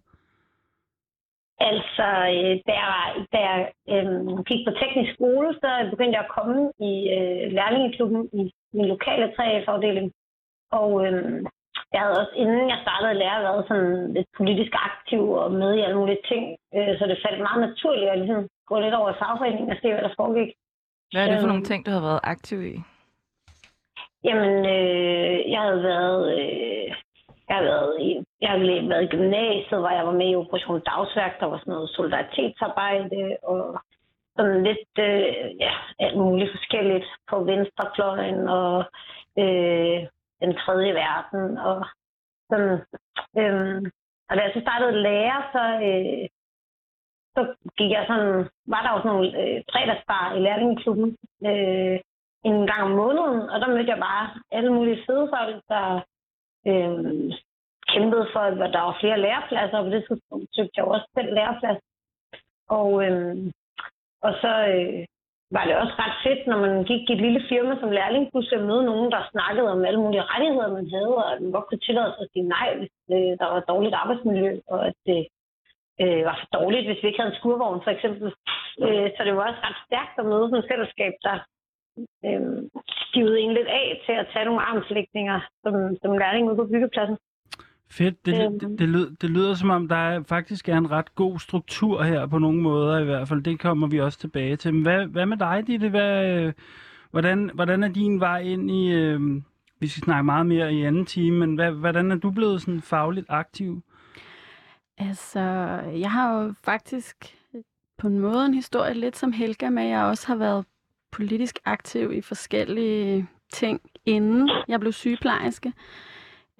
Altså, 1.60 2.06
øh, 2.34 2.54
da 2.66 2.72
jeg, 2.80 2.88
var, 2.94 3.26
da 3.32 3.38
jeg 3.38 3.60
øh, 3.88 4.44
gik 4.48 4.66
på 4.66 4.72
teknisk 4.80 5.14
skole, 5.14 5.54
så 5.54 5.68
begyndte 5.90 6.16
jeg 6.16 6.24
at 6.24 6.34
komme 6.38 6.72
i 6.90 6.92
øh, 7.16 7.52
lærlingeklubben 7.52 8.28
i 8.32 8.52
min 8.72 8.86
lokale 8.86 9.26
3F-afdeling. 9.38 10.10
Og 10.72 11.06
øh, 11.06 11.46
jeg 11.92 12.00
havde 12.00 12.20
også, 12.20 12.34
inden 12.42 12.68
jeg 12.72 12.78
startede 12.82 13.10
at 13.10 13.16
lære, 13.22 13.42
været 13.48 13.64
sådan 13.68 14.12
lidt 14.16 14.28
politisk 14.36 14.72
aktiv 14.90 15.22
og 15.30 15.52
med 15.52 15.70
i 15.74 15.80
alle 15.80 15.98
mulige 16.00 16.22
ting. 16.30 16.44
Øh, 16.76 16.92
så 16.98 17.04
det 17.06 17.22
faldt 17.24 17.40
meget 17.46 17.60
naturligt 17.68 18.10
at 18.10 18.18
ligesom 18.18 18.48
gå 18.66 18.80
lidt 18.80 18.94
over 18.94 19.12
fagforeningen 19.22 19.70
og 19.70 19.76
se, 19.82 19.88
hvad 19.92 20.02
der 20.02 20.18
foregik. 20.20 20.50
Hvad 21.12 21.22
er 21.22 21.28
det 21.30 21.36
for 21.40 21.46
Øhm. 21.46 21.48
nogle 21.52 21.64
ting, 21.64 21.86
du 21.86 21.90
har 21.90 22.00
været 22.08 22.20
aktiv 22.22 22.58
i? 22.72 22.74
Jamen, 24.24 24.54
øh, 24.76 25.50
jeg 25.52 25.60
havde 25.60 25.82
været... 25.82 26.22
Øh, 26.38 26.86
jeg 27.48 27.56
har 27.58 27.62
været 27.64 27.96
i, 28.00 28.10
jeg 28.40 28.50
har 28.50 28.58
været 28.88 29.04
i 29.04 29.12
gymnasiet, 29.16 29.80
hvor 29.80 29.90
jeg 29.90 30.06
var 30.06 30.12
med 30.20 30.30
i 30.30 30.36
Operation 30.36 30.80
Dagsværk. 30.80 31.40
Der 31.40 31.46
var 31.46 31.58
sådan 31.58 31.72
noget 31.74 31.90
solidaritetsarbejde 31.90 33.36
og 33.42 33.80
sådan 34.36 34.62
lidt 34.62 34.92
øh, 34.98 35.60
ja, 35.64 35.72
alt 35.98 36.16
muligt 36.18 36.50
forskelligt 36.56 37.06
på 37.30 37.44
venstrefløjen 37.44 38.48
og 38.48 38.84
øh, 39.38 39.98
den 40.40 40.56
tredje 40.56 40.94
verden. 40.94 41.58
Og, 41.58 41.86
sådan, 42.50 42.76
øhm, 43.38 43.84
og 44.28 44.36
da 44.36 44.40
jeg 44.42 44.52
så 44.54 44.60
startede 44.60 44.92
at 44.92 45.02
lære, 45.08 45.38
så, 45.54 45.64
øh, 45.88 46.28
så 47.34 47.40
gik 47.78 47.90
jeg 47.90 48.04
sådan, 48.06 48.48
var 48.72 48.82
der 48.82 48.90
jo 48.92 48.98
sådan 48.98 49.12
nogle 49.14 49.28
øh, 49.40 49.62
fredagsbar 49.72 50.34
i 50.36 50.38
lærlingeklubben 50.40 51.16
øh, 51.50 51.98
en 52.44 52.66
gang 52.66 52.82
om 52.82 52.90
måneden, 52.90 53.40
og 53.50 53.60
der 53.60 53.68
mødte 53.74 53.92
jeg 53.94 53.98
bare 53.98 54.26
alle 54.50 54.72
mulige 54.72 55.02
fede 55.06 55.26
folk, 55.36 55.56
der 55.68 55.86
øh, 56.70 57.32
kæmpede 57.92 58.26
for, 58.32 58.40
at 58.40 58.72
der 58.74 58.80
var 58.88 58.96
flere 59.00 59.20
lærepladser, 59.20 59.78
og 59.78 59.84
på 59.84 59.90
det 59.90 60.04
tidspunkt 60.08 60.48
søgte 60.54 60.72
jeg 60.76 60.84
jo 60.84 60.90
også 60.90 61.08
selv 61.14 61.34
læreplads. 61.34 61.80
Og, 62.68 63.04
øh, 63.04 63.36
og 64.22 64.32
så 64.42 64.52
øh, 64.74 65.04
var 65.56 65.64
det 65.64 65.74
også 65.82 65.94
ret 66.02 66.16
fedt, 66.24 66.42
når 66.50 66.58
man 66.66 66.84
gik 66.90 67.02
i 67.10 67.12
et 67.12 67.22
lille 67.26 67.42
firma 67.50 67.72
som 67.80 67.90
lærling, 67.98 68.30
pludselig 68.30 68.58
at 68.58 68.68
møde 68.70 68.84
nogen, 68.90 69.10
der 69.14 69.30
snakkede 69.34 69.72
om 69.74 69.84
alle 69.88 70.00
mulige 70.04 70.28
rettigheder, 70.32 70.76
man 70.78 70.88
havde, 70.94 71.14
og 71.22 71.32
at 71.32 71.40
man 71.42 71.52
godt 71.56 71.66
kunne 71.68 71.86
tillade 71.86 72.10
sig 72.12 72.22
at 72.24 72.32
sige 72.32 72.50
nej, 72.56 72.68
hvis 72.78 72.94
øh, 73.16 73.32
der 73.40 73.46
var 73.52 73.68
dårligt 73.72 73.94
arbejdsmiljø, 74.02 74.52
og 74.72 74.80
at 74.88 74.96
det 75.06 75.20
øh, 76.02 76.22
var 76.28 76.36
for 76.40 76.48
dårligt, 76.58 76.86
hvis 76.86 77.02
vi 77.02 77.08
ikke 77.08 77.20
havde 77.20 77.32
en 77.32 77.40
skurvogn, 77.40 77.84
for 77.84 77.90
eksempel. 77.96 78.28
Øh, 78.84 79.08
så 79.14 79.20
det 79.24 79.32
var 79.36 79.48
også 79.48 79.62
ret 79.68 79.80
stærkt 79.86 80.14
at 80.18 80.28
møde 80.30 80.46
sådan 80.46 80.62
et 80.62 80.70
fællesskab, 80.70 81.14
der 81.26 81.36
øh, 82.26 82.42
skivede 83.06 83.40
en 83.40 83.52
lidt 83.58 83.70
af 83.80 83.86
til 84.06 84.14
at 84.22 84.28
tage 84.32 84.44
nogle 84.48 84.66
armslægninger 84.70 85.38
som, 85.62 85.74
som 86.02 86.18
lærling 86.22 86.48
ude 86.48 86.60
på 86.60 86.66
byggepladsen. 86.72 87.16
Fedt. 87.90 88.26
Det, 88.26 88.44
Øhm. 88.44 88.58
det, 88.58 88.78
det, 88.78 88.88
lyder, 88.88 89.10
det 89.20 89.30
lyder 89.30 89.54
som 89.54 89.70
om, 89.70 89.88
der 89.88 89.96
er, 89.96 90.22
faktisk 90.22 90.68
er 90.68 90.78
en 90.78 90.90
ret 90.90 91.14
god 91.14 91.38
struktur 91.38 92.02
her 92.02 92.26
på 92.26 92.38
nogle 92.38 92.62
måder 92.62 92.98
i 92.98 93.04
hvert 93.04 93.28
fald. 93.28 93.42
Det 93.42 93.60
kommer 93.60 93.86
vi 93.86 94.00
også 94.00 94.18
tilbage 94.18 94.56
til. 94.56 94.74
Men 94.74 94.82
hvad, 94.82 95.06
hvad 95.06 95.26
med 95.26 95.36
dig, 95.36 95.64
Ditte? 95.66 95.88
Hvad, 95.88 96.52
hvordan, 97.10 97.50
hvordan 97.54 97.82
er 97.82 97.88
din 97.88 98.20
vej 98.20 98.38
ind 98.40 98.70
i... 98.70 98.92
Øh, 98.92 99.20
vi 99.80 99.88
skal 99.88 100.02
snakke 100.02 100.24
meget 100.24 100.46
mere 100.46 100.74
i 100.74 100.82
anden 100.84 101.06
time, 101.06 101.38
men 101.38 101.54
hvad, 101.54 101.70
hvordan 101.72 102.10
er 102.12 102.16
du 102.16 102.30
blevet 102.30 102.60
sådan 102.60 102.80
fagligt 102.80 103.26
aktiv? 103.28 103.82
Altså, 104.98 105.40
jeg 105.94 106.10
har 106.10 106.32
jo 106.42 106.54
faktisk 106.64 107.16
på 107.98 108.06
en 108.06 108.18
måde 108.18 108.46
en 108.46 108.54
historie 108.54 108.94
lidt 108.94 109.16
som 109.16 109.32
Helga 109.32 109.70
med, 109.70 109.82
at 109.82 109.88
jeg 109.88 110.04
også 110.04 110.26
har 110.26 110.36
været 110.36 110.64
politisk 111.12 111.58
aktiv 111.64 112.12
i 112.12 112.20
forskellige 112.20 113.28
ting, 113.52 113.80
inden 114.06 114.50
jeg 114.68 114.80
blev 114.80 114.92
sygeplejerske. 114.92 115.72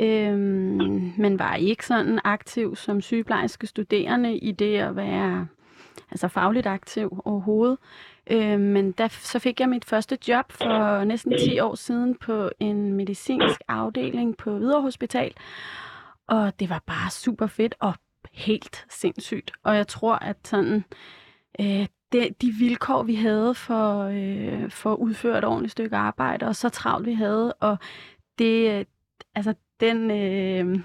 Øhm, 0.00 1.12
men 1.18 1.38
var 1.38 1.54
ikke 1.54 1.86
sådan 1.86 2.20
aktiv 2.24 2.76
som 2.76 3.00
sygeplejerske 3.00 3.66
studerende 3.66 4.36
i 4.36 4.52
det 4.52 4.76
at 4.76 4.96
være 4.96 5.46
altså 6.10 6.28
fagligt 6.28 6.66
aktiv 6.66 7.22
overhovedet. 7.24 7.78
Øhm, 8.30 8.60
men 8.60 8.92
der, 8.92 9.08
så 9.08 9.38
fik 9.38 9.60
jeg 9.60 9.68
mit 9.68 9.84
første 9.84 10.18
job 10.28 10.52
for 10.52 11.04
næsten 11.04 11.38
10 11.38 11.58
år 11.60 11.74
siden 11.74 12.14
på 12.14 12.50
en 12.60 12.92
medicinsk 12.92 13.60
afdeling 13.68 14.36
på 14.36 14.50
Hvidovre 14.58 14.82
Hospital. 14.82 15.32
Og 16.28 16.60
det 16.60 16.70
var 16.70 16.82
bare 16.86 17.10
super 17.10 17.46
fedt 17.46 17.74
og 17.80 17.94
helt 18.32 18.86
sindssygt. 18.90 19.52
Og 19.62 19.76
jeg 19.76 19.86
tror, 19.86 20.14
at 20.14 20.36
sådan, 20.44 20.84
øh, 21.60 21.86
det, 22.12 22.42
de 22.42 22.52
vilkår, 22.58 23.02
vi 23.02 23.14
havde 23.14 23.54
for, 23.54 24.02
øh, 24.02 24.70
for 24.70 24.92
at 24.92 24.98
udføre 24.98 25.38
et 25.38 25.44
ordentligt 25.44 25.72
stykke 25.72 25.96
arbejde, 25.96 26.46
og 26.46 26.56
så 26.56 26.68
travlt 26.68 27.06
vi 27.06 27.12
havde, 27.12 27.52
og 27.52 27.78
det, 28.38 28.70
øh, 28.70 28.84
altså 29.34 29.54
den, 29.80 30.10
øh, 30.10 30.80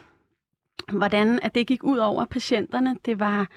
hvordan 0.92 1.40
at 1.44 1.56
det 1.56 1.68
gik 1.68 1.84
ud 1.84 1.98
over 1.98 2.26
patienterne, 2.26 2.98
det 3.06 3.20
var, 3.20 3.48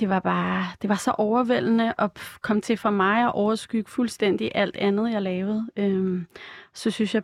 det 0.00 0.08
var 0.08 0.20
bare, 0.20 0.66
det 0.82 0.90
var 0.90 0.96
så 0.96 1.10
overvældende 1.10 1.94
at 1.98 2.10
komme 2.42 2.62
til 2.62 2.76
for 2.76 2.90
mig 2.90 3.24
at 3.24 3.32
overskygge 3.34 3.90
fuldstændig 3.90 4.50
alt 4.54 4.76
andet, 4.76 5.12
jeg 5.12 5.22
lavede. 5.22 5.66
Øh, 5.76 6.22
så 6.74 6.90
synes 6.90 7.14
jeg, 7.14 7.22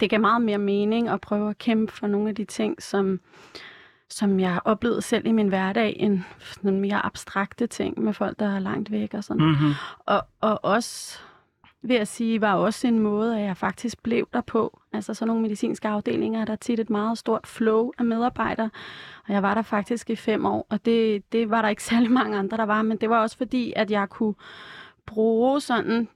det 0.00 0.10
gav 0.10 0.20
meget 0.20 0.42
mere 0.42 0.58
mening 0.58 1.08
at 1.08 1.20
prøve 1.20 1.50
at 1.50 1.58
kæmpe 1.58 1.92
for 1.92 2.06
nogle 2.06 2.28
af 2.28 2.34
de 2.34 2.44
ting, 2.44 2.82
som, 2.82 3.20
som 4.10 4.40
jeg 4.40 4.60
oplevede 4.64 5.02
selv 5.02 5.26
i 5.26 5.32
min 5.32 5.48
hverdag, 5.48 5.96
end 5.98 6.20
nogle 6.62 6.80
mere 6.80 7.06
abstrakte 7.06 7.66
ting 7.66 8.00
med 8.00 8.12
folk, 8.12 8.38
der 8.38 8.56
er 8.56 8.58
langt 8.58 8.90
væk 8.90 9.14
og 9.14 9.24
sådan. 9.24 9.46
Mm-hmm. 9.46 9.72
Og, 9.98 10.22
og 10.40 10.64
også, 10.64 11.18
vil 11.84 11.96
jeg 11.96 12.08
sige, 12.08 12.40
var 12.40 12.54
også 12.54 12.86
en 12.86 12.98
måde, 12.98 13.38
at 13.38 13.44
jeg 13.46 13.56
faktisk 13.56 14.02
blev 14.02 14.28
der 14.32 14.40
på. 14.40 14.80
Altså 14.92 15.14
sådan 15.14 15.28
nogle 15.28 15.42
medicinske 15.42 15.88
afdelinger 15.88 16.40
er 16.40 16.44
der 16.44 16.56
tit 16.56 16.80
et 16.80 16.90
meget 16.90 17.18
stort 17.18 17.46
flow 17.46 17.90
af 17.98 18.04
medarbejdere, 18.04 18.70
og 19.28 19.32
jeg 19.34 19.42
var 19.42 19.54
der 19.54 19.62
faktisk 19.62 20.10
i 20.10 20.16
fem 20.16 20.46
år, 20.46 20.66
og 20.70 20.84
det, 20.84 21.32
det 21.32 21.50
var 21.50 21.62
der 21.62 21.68
ikke 21.68 21.82
særlig 21.92 22.10
mange 22.10 22.38
andre, 22.38 22.56
der 22.56 22.64
var, 22.64 22.82
men 22.82 22.96
det 22.96 23.10
var 23.10 23.20
også 23.22 23.36
fordi, 23.36 23.72
at 23.76 23.90
jeg 23.90 24.08
kunne 24.08 24.34
bruge 25.06 25.60
sådan 25.60 26.08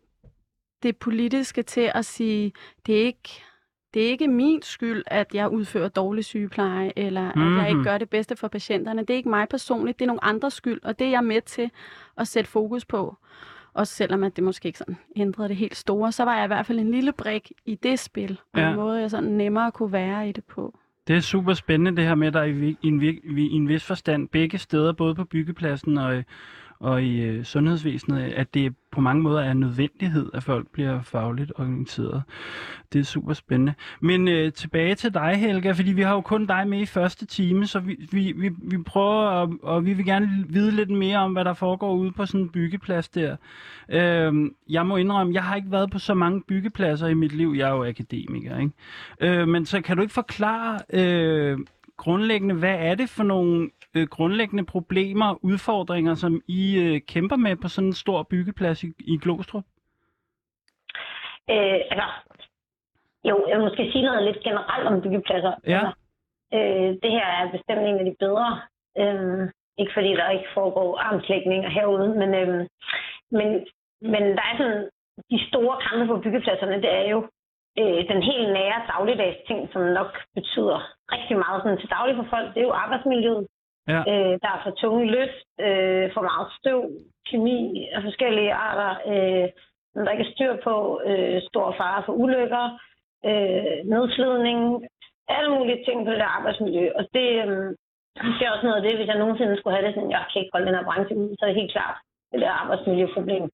det 0.83 0.97
politiske 0.97 1.63
til 1.63 1.91
at 1.95 2.05
sige, 2.05 2.53
det 2.87 3.01
er 3.01 3.05
ikke 3.05 3.43
det 3.95 4.07
er 4.07 4.11
ikke 4.11 4.29
min 4.29 4.63
skyld, 4.63 5.03
at 5.07 5.35
jeg 5.35 5.49
udfører 5.49 5.89
dårlig 5.89 6.25
sygepleje, 6.25 6.93
eller 6.97 7.33
mm-hmm. 7.35 7.57
at 7.57 7.61
jeg 7.61 7.69
ikke 7.69 7.77
Mhm. 7.79 7.85
gør 7.85 7.99
det 7.99 8.11
bedste 8.11 8.37
for 8.37 8.49
patienterne. 8.49 9.01
Det 9.01 9.11
er 9.11 9.15
ikke 9.17 9.29
mig 9.29 9.49
personligt, 9.49 9.99
det 9.99 10.05
er 10.05 10.07
nogle 10.07 10.25
andres 10.25 10.53
skyld, 10.55 10.81
og 10.83 10.99
det 10.99 11.07
er 11.07 11.11
jeg 11.11 11.25
med 11.25 11.41
til 11.43 11.71
at 12.17 12.29
sætte 12.29 12.51
fokus 12.51 12.85
på. 12.85 13.17
Også 13.79 13.95
selvom 13.95 14.23
at 14.25 14.37
det 14.37 14.45
måske 14.45 14.67
ikke 14.67 14.79
sådan 14.79 14.97
ændrede 15.17 15.49
det 15.49 15.57
helt 15.57 15.77
store, 15.77 16.13
så 16.13 16.25
var 16.25 16.37
jeg 16.37 16.45
i 16.45 16.47
hvert 16.47 16.67
fald 16.67 16.79
en 16.79 16.91
lille 16.91 17.13
brik 17.13 17.53
i 17.67 17.75
det 17.75 17.99
spil, 17.99 18.41
og 18.53 18.61
Ja. 18.61 18.71
en 18.71 18.77
måde, 18.77 19.01
jeg 19.01 19.11
sådan 19.11 19.29
nemmere 19.31 19.73
kunne 19.73 19.93
være 19.93 20.29
i 20.29 20.33
det 20.33 20.45
på. 20.45 20.79
Det 21.09 21.17
er 21.17 21.21
super 21.21 21.55
spændende 21.55 21.97
det 22.01 22.09
her 22.09 22.15
med, 22.15 22.27
at 22.27 22.35
der 22.35 22.43
i, 22.43 22.77
en, 22.83 23.03
i 23.03 23.51
en 23.57 23.69
vis 23.69 23.85
forstand 23.85 24.29
begge 24.29 24.59
steder, 24.59 24.93
både 24.93 25.15
på 25.15 25.25
byggepladsen 25.25 25.99
og, 25.99 26.25
og 26.81 27.03
i 27.03 27.21
øh, 27.21 27.45
sundhedsvæsenet, 27.45 28.25
øh, 28.25 28.33
at 28.37 28.55
det 28.55 28.75
på 28.93 29.01
mange 29.01 29.23
måder 29.23 29.41
er 29.41 29.51
en 29.51 29.61
nødvendighed, 29.61 30.31
at 30.35 30.43
folk 30.43 30.69
bliver 30.73 31.03
fagligt 31.03 31.53
organiseret. 31.57 32.23
Det 32.93 32.99
er 32.99 33.05
super 33.05 33.33
spændende. 33.33 33.75
Men 34.01 34.29
øh, 34.29 34.53
tilbage 34.53 34.95
til 34.95 35.15
dig, 35.15 35.37
Helga, 35.37 35.73
fordi 35.73 35.93
vi 35.93 36.03
har 36.03 36.15
jo 36.15 36.21
kun 36.21 36.47
dig 36.47 36.69
med 36.69 36.81
i 36.81 36.87
første 36.87 37.27
time, 37.27 37.67
så 37.67 37.81
vi, 37.81 38.09
vi, 38.13 38.33
vi, 38.37 38.51
vi 38.63 38.83
prøver, 38.83 39.43
at, 39.43 39.49
og 39.63 39.85
vi 39.85 39.93
vil 39.93 40.05
gerne 40.05 40.45
vide 40.49 40.71
lidt 40.71 40.91
mere 40.91 41.19
om, 41.19 41.33
hvad 41.33 41.45
der 41.45 41.55
foregår 41.55 41.95
ude 41.95 42.13
på 42.13 42.27
sådan 42.27 42.41
en 42.41 42.49
byggeplads 42.49 43.09
der. 43.09 43.37
Øh, 43.89 44.51
jeg 44.69 44.87
må 44.87 44.97
indrømme, 44.97 45.35
jeg 45.35 45.45
har 45.45 45.57
ikke 45.57 45.73
været 45.73 45.91
på 45.91 45.99
så 45.99 46.15
mange 46.15 46.43
byggepladser 46.49 47.07
i 47.07 47.15
mit 47.15 47.33
liv. 47.33 47.55
Jeg 47.57 47.69
er 47.69 47.75
jo 47.75 47.85
akademiker, 47.85 48.59
ikke? 48.59 48.73
Øh, 49.21 49.49
men 49.49 49.67
så 49.67 49.81
kan 49.81 49.97
du 49.97 50.03
ikke 50.03 50.15
forklare 50.15 50.79
øh, 50.93 51.59
grundlæggende, 51.99 52.55
hvad 52.55 52.77
er 52.89 52.95
det 52.95 53.09
for 53.17 53.25
nogle 53.25 53.71
øh, 53.97 54.07
grundlæggende 54.17 54.65
problemer 54.67 55.29
og 55.29 55.39
udfordringer, 55.43 56.15
som 56.15 56.41
I 56.49 56.63
øh, 56.85 57.01
kæmper 57.13 57.37
med 57.37 57.57
på 57.57 57.69
sådan 57.69 57.89
en 57.89 58.03
stor 58.05 58.23
byggeplads 58.31 58.85
i, 58.85 58.89
i 59.13 59.19
Glostrup? 59.23 59.65
Øh, 61.51 61.81
altså, 61.91 62.09
jo, 63.25 63.45
jeg 63.49 63.57
vil 63.57 63.65
måske 63.65 63.91
sige 63.93 64.05
noget 64.05 64.23
lidt 64.25 64.45
generelt 64.45 64.87
om 64.87 65.03
byggepladser. 65.03 65.55
Ja. 65.67 65.81
Altså, 65.81 65.93
øh, 66.57 66.91
det 67.03 67.11
her 67.17 67.27
er 67.41 67.53
bestemt 67.57 67.81
en 67.81 67.99
af 68.03 68.05
de 68.05 68.17
bedre. 68.25 68.61
Øh, 69.01 69.51
ikke 69.81 69.93
fordi 69.95 70.11
der 70.21 70.31
ikke 70.31 70.55
foregår 70.55 70.99
armslægninger 70.99 71.71
herude, 71.71 72.09
men, 72.21 72.31
øh, 72.35 72.67
men, 73.31 73.49
men 74.13 74.23
der 74.37 74.45
er 74.51 74.57
sådan, 74.59 74.89
de 75.31 75.39
store 75.49 75.77
kampe 75.87 76.07
på 76.07 76.21
byggepladserne, 76.25 76.83
det 76.85 76.93
er 77.01 77.09
jo 77.11 77.29
øh, 77.81 78.01
den 78.11 78.21
helt 78.31 78.49
nære 78.59 78.87
dagligdags 78.93 79.39
ting, 79.47 79.61
som 79.73 79.83
nok 79.99 80.13
betyder 80.35 80.79
rigtig 81.15 81.37
meget 81.45 81.63
sådan, 81.63 81.79
til 81.79 81.91
daglig 81.97 82.17
for 82.17 82.27
folk. 82.35 82.49
Det 82.55 82.61
er 82.61 82.69
jo 82.71 82.81
arbejdsmiljøet. 82.85 83.47
Ja. 83.93 84.01
Øh, 84.11 84.35
der 84.43 84.51
er 84.57 84.61
for 84.65 84.71
tunge 84.71 85.05
løft, 85.17 85.39
øh, 85.67 86.07
for 86.15 86.23
meget 86.31 86.49
støv, 86.59 86.81
kemi 87.31 87.89
af 87.95 88.03
forskellige 88.03 88.53
arter, 88.53 88.91
øh, 89.13 89.49
når 89.95 90.03
der 90.05 90.11
ikke 90.11 90.27
er 90.29 90.35
styr 90.35 90.55
på, 90.67 91.01
øh, 91.09 91.43
stor 91.51 91.75
fare 91.81 92.03
for 92.07 92.13
ulykker, 92.13 92.67
øh, 93.29 93.77
nedslidning, 93.93 94.61
alle 95.29 95.51
mulige 95.57 95.85
ting 95.85 95.99
på 96.05 96.11
det 96.11 96.21
der 96.21 96.37
arbejdsmiljø. 96.39 96.85
Og 96.99 97.05
det, 97.15 97.29
øh, 97.45 97.69
det 98.39 98.45
er 98.45 98.53
også 98.55 98.67
noget 98.67 98.81
af 98.81 98.85
det, 98.87 98.97
hvis 98.97 99.09
jeg 99.09 99.19
nogensinde 99.19 99.59
skulle 99.59 99.77
have 99.77 99.87
det 99.87 99.95
sådan, 99.95 100.11
jeg 100.11 100.25
kan 100.33 100.41
ikke 100.41 100.55
holde 100.55 100.67
den 100.67 100.79
her 100.79 100.89
branche 100.89 101.17
ud, 101.17 101.29
så 101.37 101.43
er 101.45 101.49
det 101.51 101.61
helt 101.61 101.73
klart 101.77 101.97
det 102.33 102.41
der 102.41 102.51
arbejdsmiljøproblem. 102.63 103.51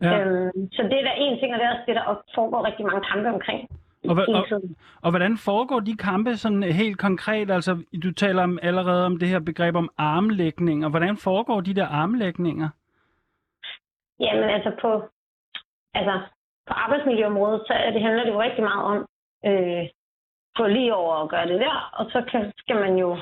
Ja. 0.00 0.18
Øhm, 0.18 0.72
så 0.72 0.82
det 0.82 0.96
er 0.98 1.02
der 1.02 1.16
en 1.16 1.38
ting, 1.38 1.54
og 1.54 1.58
det 1.58 1.66
er 1.66 1.72
også 1.72 1.84
det, 1.86 1.96
der 1.96 2.22
foregår 2.34 2.66
rigtig 2.66 2.86
mange 2.86 3.02
kampe 3.10 3.28
omkring. 3.28 3.68
Og, 4.08 4.16
og, 4.28 4.62
og 5.02 5.10
hvordan 5.10 5.36
foregår 5.36 5.80
de 5.80 5.96
kampe 5.96 6.36
sådan 6.36 6.62
helt 6.62 6.98
konkret? 6.98 7.50
Altså, 7.50 7.84
du 8.02 8.12
taler 8.12 8.42
om, 8.42 8.58
allerede 8.62 9.06
om 9.06 9.18
det 9.18 9.28
her 9.28 9.40
begreb 9.40 9.76
om 9.76 9.90
armlægning, 9.98 10.84
og 10.84 10.90
hvordan 10.90 11.16
foregår 11.16 11.60
de 11.60 11.74
der 11.74 11.86
armlægninger? 11.86 12.68
Jamen 14.20 14.44
altså 14.44 14.72
på, 14.80 15.02
altså 15.94 16.20
på 16.66 16.72
arbejdsmiljøområdet, 16.72 17.62
så 17.66 17.74
det, 17.94 18.02
handler 18.02 18.24
det 18.24 18.32
jo 18.32 18.42
rigtig 18.42 18.64
meget 18.64 18.84
om 18.84 19.06
øh, 19.46 19.88
gå 20.54 20.66
lige 20.66 20.94
over 20.94 21.14
og 21.14 21.28
gøre 21.28 21.48
det 21.48 21.60
der, 21.60 21.90
og 21.92 22.10
så 22.10 22.24
kan, 22.30 22.52
skal 22.58 22.76
man 22.76 22.96
jo 22.98 23.16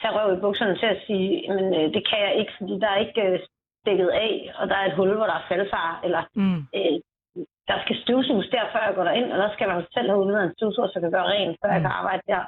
tage 0.00 0.14
røv 0.16 0.36
i 0.36 0.40
bukserne 0.40 0.76
til 0.78 0.86
at 0.86 1.02
sige, 1.06 1.54
men 1.54 1.64
øh, 1.74 1.94
det 1.94 2.02
kan 2.08 2.18
jeg 2.26 2.34
ikke, 2.40 2.52
fordi 2.58 2.72
der 2.82 2.88
er 2.88 2.96
ikke 3.06 3.22
øh, 3.22 3.38
dækket 3.86 4.08
af, 4.26 4.34
og 4.58 4.64
der 4.70 4.76
er 4.76 4.86
et 4.86 4.96
hul, 4.98 5.14
hvor 5.16 5.26
der 5.30 5.36
er 5.40 5.46
faldfar, 5.48 6.00
eller 6.06 6.22
Mm. 6.34 6.60
øh, 6.78 6.96
der 7.70 7.76
skal 7.84 7.96
støvsuges 8.04 8.48
der, 8.54 8.64
før 8.72 8.82
jeg 8.86 8.94
går 8.94 9.04
derind, 9.04 9.32
og 9.32 9.38
der 9.38 9.50
skal 9.54 9.68
man 9.68 9.82
selv 9.94 10.08
have 10.10 10.20
udvidet 10.22 10.44
en 10.44 10.54
støvsuger, 10.56 10.88
så 10.88 11.00
kan 11.00 11.10
gøre 11.16 11.28
rent, 11.34 11.56
før 11.62 11.70
jeg 11.72 11.80
kan 11.80 11.90
arbejde 12.00 12.22
der. 12.32 12.42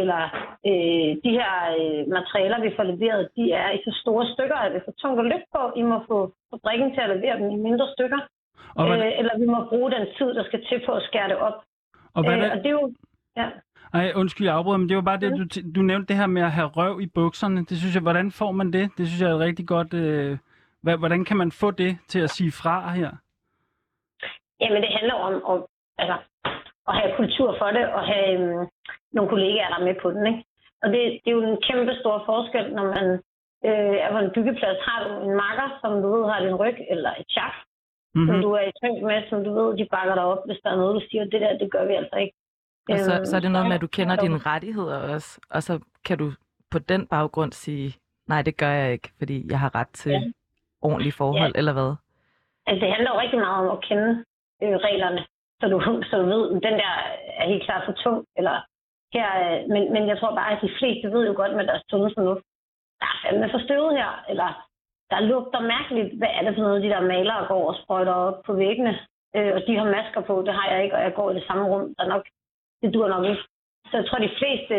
Eller 0.00 0.22
øh, 0.70 1.10
de 1.24 1.30
her 1.38 1.52
øh, 1.78 2.00
materialer, 2.16 2.58
vi 2.66 2.70
får 2.76 2.82
leveret, 2.92 3.28
de 3.36 3.44
er 3.62 3.68
i 3.76 3.78
så 3.86 3.92
store 4.02 4.24
stykker, 4.34 4.56
at 4.64 4.72
det 4.72 4.78
er 4.80 4.84
for 4.88 4.96
tungt 5.02 5.20
at 5.20 5.26
løfte 5.32 5.50
på. 5.56 5.62
I 5.80 5.82
må 5.82 5.96
få 6.10 6.18
fabrikken 6.50 6.88
til 6.94 7.00
at 7.00 7.10
levere 7.16 7.36
dem 7.38 7.50
i 7.50 7.56
mindre 7.68 7.86
stykker. 7.94 8.20
Og, 8.78 8.86
hvad, 8.86 8.98
Øh, 8.98 9.18
eller 9.18 9.38
vi 9.42 9.46
må 9.54 9.58
bruge 9.72 9.90
den 9.96 10.04
tid, 10.18 10.28
der 10.38 10.44
skal 10.44 10.60
til 10.68 10.78
på 10.86 10.92
at 10.92 11.02
skære 11.08 11.28
det 11.28 11.36
op. 11.36 11.58
og, 12.14 12.20
hvad, 12.24 12.36
øh, 12.38 12.50
og 12.52 12.56
det 12.62 12.66
er 12.66 12.70
jo... 12.80 12.92
Ja. 13.36 13.48
Ej, 13.94 14.12
undskyld, 14.14 14.46
jeg 14.46 14.56
afbryder, 14.56 14.78
men 14.78 14.88
det 14.88 14.96
var 14.96 15.02
bare 15.02 15.20
det, 15.20 15.30
du, 15.40 15.44
t- 15.54 15.72
du 15.76 15.80
nævnte 15.82 16.08
det 16.08 16.16
her 16.16 16.26
med 16.26 16.42
at 16.42 16.52
have 16.52 16.68
røv 16.68 17.00
i 17.00 17.06
bukserne. 17.14 17.58
Det 17.64 17.76
synes 17.78 17.94
jeg, 17.94 18.02
hvordan 18.02 18.30
får 18.30 18.52
man 18.52 18.72
det? 18.72 18.90
Det 18.98 19.06
synes 19.08 19.20
jeg 19.22 19.30
er 19.30 19.34
et 19.34 19.40
rigtig 19.40 19.66
godt... 19.68 19.94
Øh, 19.94 20.38
hvordan 20.82 21.24
kan 21.24 21.36
man 21.36 21.52
få 21.52 21.70
det 21.70 21.98
til 22.08 22.20
at 22.20 22.30
sige 22.30 22.52
fra 22.52 22.90
her? 22.92 23.10
Jamen, 24.60 24.82
det 24.82 24.90
handler 24.98 25.14
om 25.14 25.34
at, 25.52 25.58
altså, 25.98 26.16
at 26.88 26.94
have 26.98 27.16
kultur 27.16 27.50
for 27.60 27.70
det, 27.76 27.84
og 27.96 28.02
have 28.12 28.28
øhm, 28.38 28.66
nogle 29.12 29.30
kollegaer, 29.30 29.68
der 29.68 29.78
er 29.80 29.88
med 29.88 29.96
på 30.02 30.10
den. 30.10 30.26
Ikke? 30.26 30.42
Og 30.82 30.88
det, 30.92 31.00
det 31.22 31.28
er 31.30 31.36
jo 31.38 31.42
en 31.50 31.62
kæmpe 31.68 31.92
stor 32.00 32.16
forskel, 32.30 32.64
når 32.78 32.86
man 32.96 33.06
øh, 33.68 33.96
er 34.04 34.10
på 34.12 34.18
en 34.18 34.34
byggeplads. 34.36 34.78
Har 34.88 34.98
du 35.04 35.10
en 35.26 35.34
makker, 35.42 35.68
som 35.80 35.92
du 36.02 36.06
ved 36.14 36.24
har 36.30 36.40
din 36.44 36.58
ryg, 36.62 36.78
eller 36.92 37.10
et 37.20 37.28
chak, 37.34 37.54
mm-hmm. 38.14 38.28
som 38.28 38.36
du 38.44 38.48
er 38.58 38.64
i 38.70 38.72
tyngd 38.80 39.02
med, 39.10 39.18
som 39.30 39.38
du 39.44 39.50
ved, 39.58 39.68
de 39.80 39.88
bakker 39.94 40.14
dig 40.14 40.24
op, 40.32 40.42
hvis 40.46 40.60
der 40.64 40.70
er 40.70 40.80
noget, 40.82 40.94
du 40.98 41.02
siger, 41.10 41.24
det 41.24 41.40
der, 41.44 41.58
det 41.62 41.68
gør 41.74 41.84
vi 41.90 41.94
altså 41.94 42.16
ikke. 42.24 42.36
Og 42.90 42.98
så, 42.98 43.14
Øhm, 43.14 43.24
så 43.24 43.36
er 43.36 43.40
det 43.40 43.50
noget 43.50 43.66
med, 43.68 43.74
at 43.78 43.84
du 43.86 43.92
kender 43.96 44.16
dine 44.16 44.38
rettigheder 44.38 44.98
også, 45.14 45.40
og 45.50 45.62
så 45.62 45.74
kan 46.06 46.18
du 46.18 46.32
på 46.70 46.78
den 46.78 47.06
baggrund 47.06 47.52
sige, 47.52 47.96
nej, 48.28 48.42
det 48.42 48.56
gør 48.56 48.72
jeg 48.80 48.92
ikke, 48.92 49.08
fordi 49.18 49.50
jeg 49.50 49.60
har 49.60 49.74
ret 49.74 49.92
til 50.02 50.12
Ja. 50.12 50.22
Ordentlige 50.82 51.18
forhold, 51.20 51.52
eller 51.60 51.72
hvad? 51.72 51.90
Altså, 52.66 52.80
det 52.82 52.92
handler 52.94 53.10
jo 53.14 53.20
rigtig 53.20 53.38
meget 53.38 53.58
om 53.62 53.70
at 53.76 53.84
kende 53.88 54.10
øh, 54.62 54.76
reglerne, 54.86 55.20
så 55.60 55.64
du, 55.72 55.76
så 56.10 56.14
du 56.22 56.26
ved, 56.34 56.44
den 56.66 56.74
der 56.82 56.92
er 57.40 57.46
helt 57.52 57.64
klart 57.64 57.82
for 57.86 57.92
tung, 57.92 58.26
eller 58.38 58.56
her, 59.16 59.28
øh, 59.42 59.58
men, 59.72 59.82
men 59.94 60.02
jeg 60.10 60.18
tror 60.18 60.34
bare, 60.34 60.52
at 60.52 60.62
de 60.62 60.76
fleste 60.78 61.12
ved 61.14 61.26
jo 61.26 61.34
godt 61.36 61.54
med 61.56 61.66
deres 61.66 61.82
sunde 61.90 62.10
fornuft, 62.16 62.44
der 63.00 63.06
er 63.12 63.18
fandme 63.22 63.48
for 63.50 63.60
støvet 63.66 63.92
her, 64.00 64.10
eller 64.30 64.48
der 65.10 65.20
lugter 65.20 65.70
mærkeligt, 65.74 66.10
hvad 66.18 66.32
er 66.36 66.42
det 66.42 66.54
for 66.54 66.62
noget, 66.62 66.82
de 66.82 66.92
der 66.94 67.10
malere 67.14 67.46
går 67.52 67.64
og 67.70 67.78
sprøjter 67.82 68.14
op 68.28 68.38
på 68.46 68.52
væggene, 68.52 68.94
øh, 69.36 69.52
og 69.56 69.60
de 69.66 69.78
har 69.78 69.94
masker 69.96 70.20
på, 70.20 70.34
det 70.46 70.54
har 70.58 70.66
jeg 70.70 70.84
ikke, 70.84 70.96
og 70.96 71.02
jeg 71.02 71.14
går 71.14 71.30
i 71.30 71.34
det 71.34 71.46
samme 71.46 71.64
rum, 71.70 71.94
der 71.96 72.04
er 72.04 72.12
nok, 72.14 72.24
det 72.82 72.94
dur 72.94 73.08
nok 73.08 73.24
ikke. 73.30 73.44
Så 73.88 73.94
jeg 73.98 74.06
tror, 74.06 74.18
de 74.18 74.36
fleste 74.40 74.74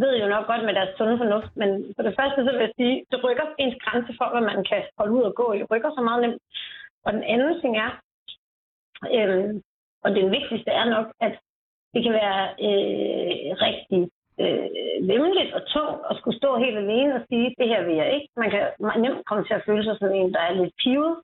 ved 0.00 0.12
jo 0.22 0.26
nok 0.28 0.46
godt 0.46 0.64
med 0.64 0.74
deres 0.74 0.96
sunde 0.96 1.18
fornuft, 1.18 1.52
men 1.56 1.70
for 1.96 2.02
det 2.02 2.14
første, 2.18 2.38
så 2.44 2.50
vil 2.52 2.66
jeg 2.66 2.72
sige, 2.76 3.04
det 3.10 3.24
rykker 3.24 3.46
ens 3.58 3.76
grænse 3.84 4.12
for, 4.18 4.26
hvad 4.30 4.44
man 4.50 4.64
kan 4.70 4.82
holde 4.98 5.12
ud 5.18 5.22
og 5.22 5.34
gå 5.34 5.52
i, 5.52 5.62
rykker 5.70 5.90
så 5.94 6.02
meget 6.08 6.20
nemt. 6.22 6.42
Og 7.04 7.12
den 7.12 7.24
anden 7.32 7.60
ting 7.60 7.72
er, 7.86 7.90
øhm, 9.16 9.62
og 10.04 10.10
den 10.18 10.30
vigtigste 10.30 10.70
er 10.70 10.84
nok, 10.84 11.06
at 11.20 11.34
det 11.94 12.02
kan 12.04 12.12
være 12.22 12.42
øh, 12.66 13.50
rigtig 13.66 14.00
øh, 14.42 14.68
vemmeligt 15.10 15.52
og 15.56 15.62
tungt 15.74 16.00
at 16.10 16.16
skulle 16.18 16.38
stå 16.38 16.50
helt 16.56 16.78
alene 16.78 17.14
og 17.14 17.22
sige, 17.28 17.54
det 17.58 17.68
her 17.68 17.82
vil 17.84 17.96
jeg 18.02 18.08
ikke. 18.14 18.28
Man 18.36 18.50
kan 18.50 18.62
nemt 19.04 19.26
komme 19.26 19.44
til 19.44 19.54
at 19.54 19.64
føle 19.66 19.84
sig 19.84 19.96
som 19.98 20.10
en, 20.12 20.32
der 20.34 20.40
er 20.40 20.54
lidt 20.54 20.74
pivet, 20.82 21.14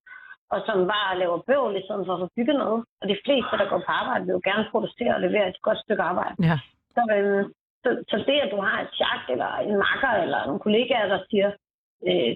og 0.52 0.58
som 0.66 0.78
bare 0.94 1.18
laver 1.18 1.38
bøvl 1.48 1.76
i 1.76 1.84
stedet 1.84 2.06
for 2.06 2.14
at 2.14 2.22
få 2.22 2.28
bygget 2.36 2.56
noget. 2.64 2.84
Og 3.00 3.08
de 3.08 3.16
fleste, 3.24 3.52
der 3.60 3.68
går 3.70 3.78
på 3.86 3.92
arbejde, 4.00 4.24
vil 4.24 4.36
jo 4.38 4.40
gerne 4.50 4.70
producere 4.72 5.14
og 5.14 5.20
levere 5.20 5.48
et 5.48 5.62
godt 5.62 5.78
stykke 5.84 6.02
arbejde. 6.02 6.34
Ja. 6.48 6.56
Så, 6.94 7.02
øhm, 7.16 7.52
så, 7.82 7.90
så 8.10 8.16
det, 8.28 8.38
at 8.44 8.50
du 8.54 8.60
har 8.60 8.76
et 8.80 8.94
chak 8.98 9.22
eller 9.34 9.50
en 9.68 9.76
makker 9.84 10.12
eller 10.24 10.46
nogle 10.46 10.64
kollegaer, 10.66 11.06
der 11.08 11.20
siger, 11.30 11.50
øh, 12.08 12.32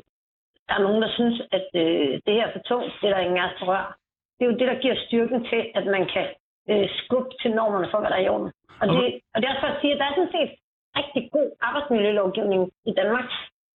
der 0.66 0.74
er 0.74 0.86
nogen, 0.86 1.02
der 1.02 1.10
synes, 1.18 1.42
at 1.52 1.68
øh, 1.74 2.12
det 2.26 2.34
her 2.34 2.46
er 2.46 2.52
for 2.52 2.64
tungt, 2.70 2.92
det 3.00 3.08
er 3.08 3.14
der 3.14 3.26
ingen 3.26 3.38
af 3.38 3.46
os 3.52 3.68
rør. 3.68 3.96
Det 4.36 4.42
er 4.44 4.50
jo 4.50 4.58
det, 4.58 4.68
der 4.68 4.82
giver 4.84 4.96
styrken 5.06 5.40
til, 5.50 5.62
at 5.74 5.86
man 5.86 6.04
kan 6.14 6.26
øh, 6.70 6.88
skubbe 6.98 7.30
til 7.42 7.50
normerne 7.50 7.88
for, 7.90 7.98
hvad 8.00 8.10
der 8.10 8.16
er 8.16 8.26
i 8.26 8.32
orden. 8.34 8.52
Og 8.80 8.86
det, 8.88 9.20
og 9.32 9.36
det 9.36 9.46
er 9.46 9.52
også 9.52 9.64
for 9.64 9.72
at 9.74 9.80
sige, 9.80 9.92
at 9.94 10.00
der 10.00 10.06
er 10.06 10.14
sådan 10.16 10.36
set 10.38 10.52
rigtig 11.00 11.22
god 11.36 11.48
arbejdsmiljølovgivning 11.60 12.62
i 12.90 12.92
Danmark, 13.00 13.28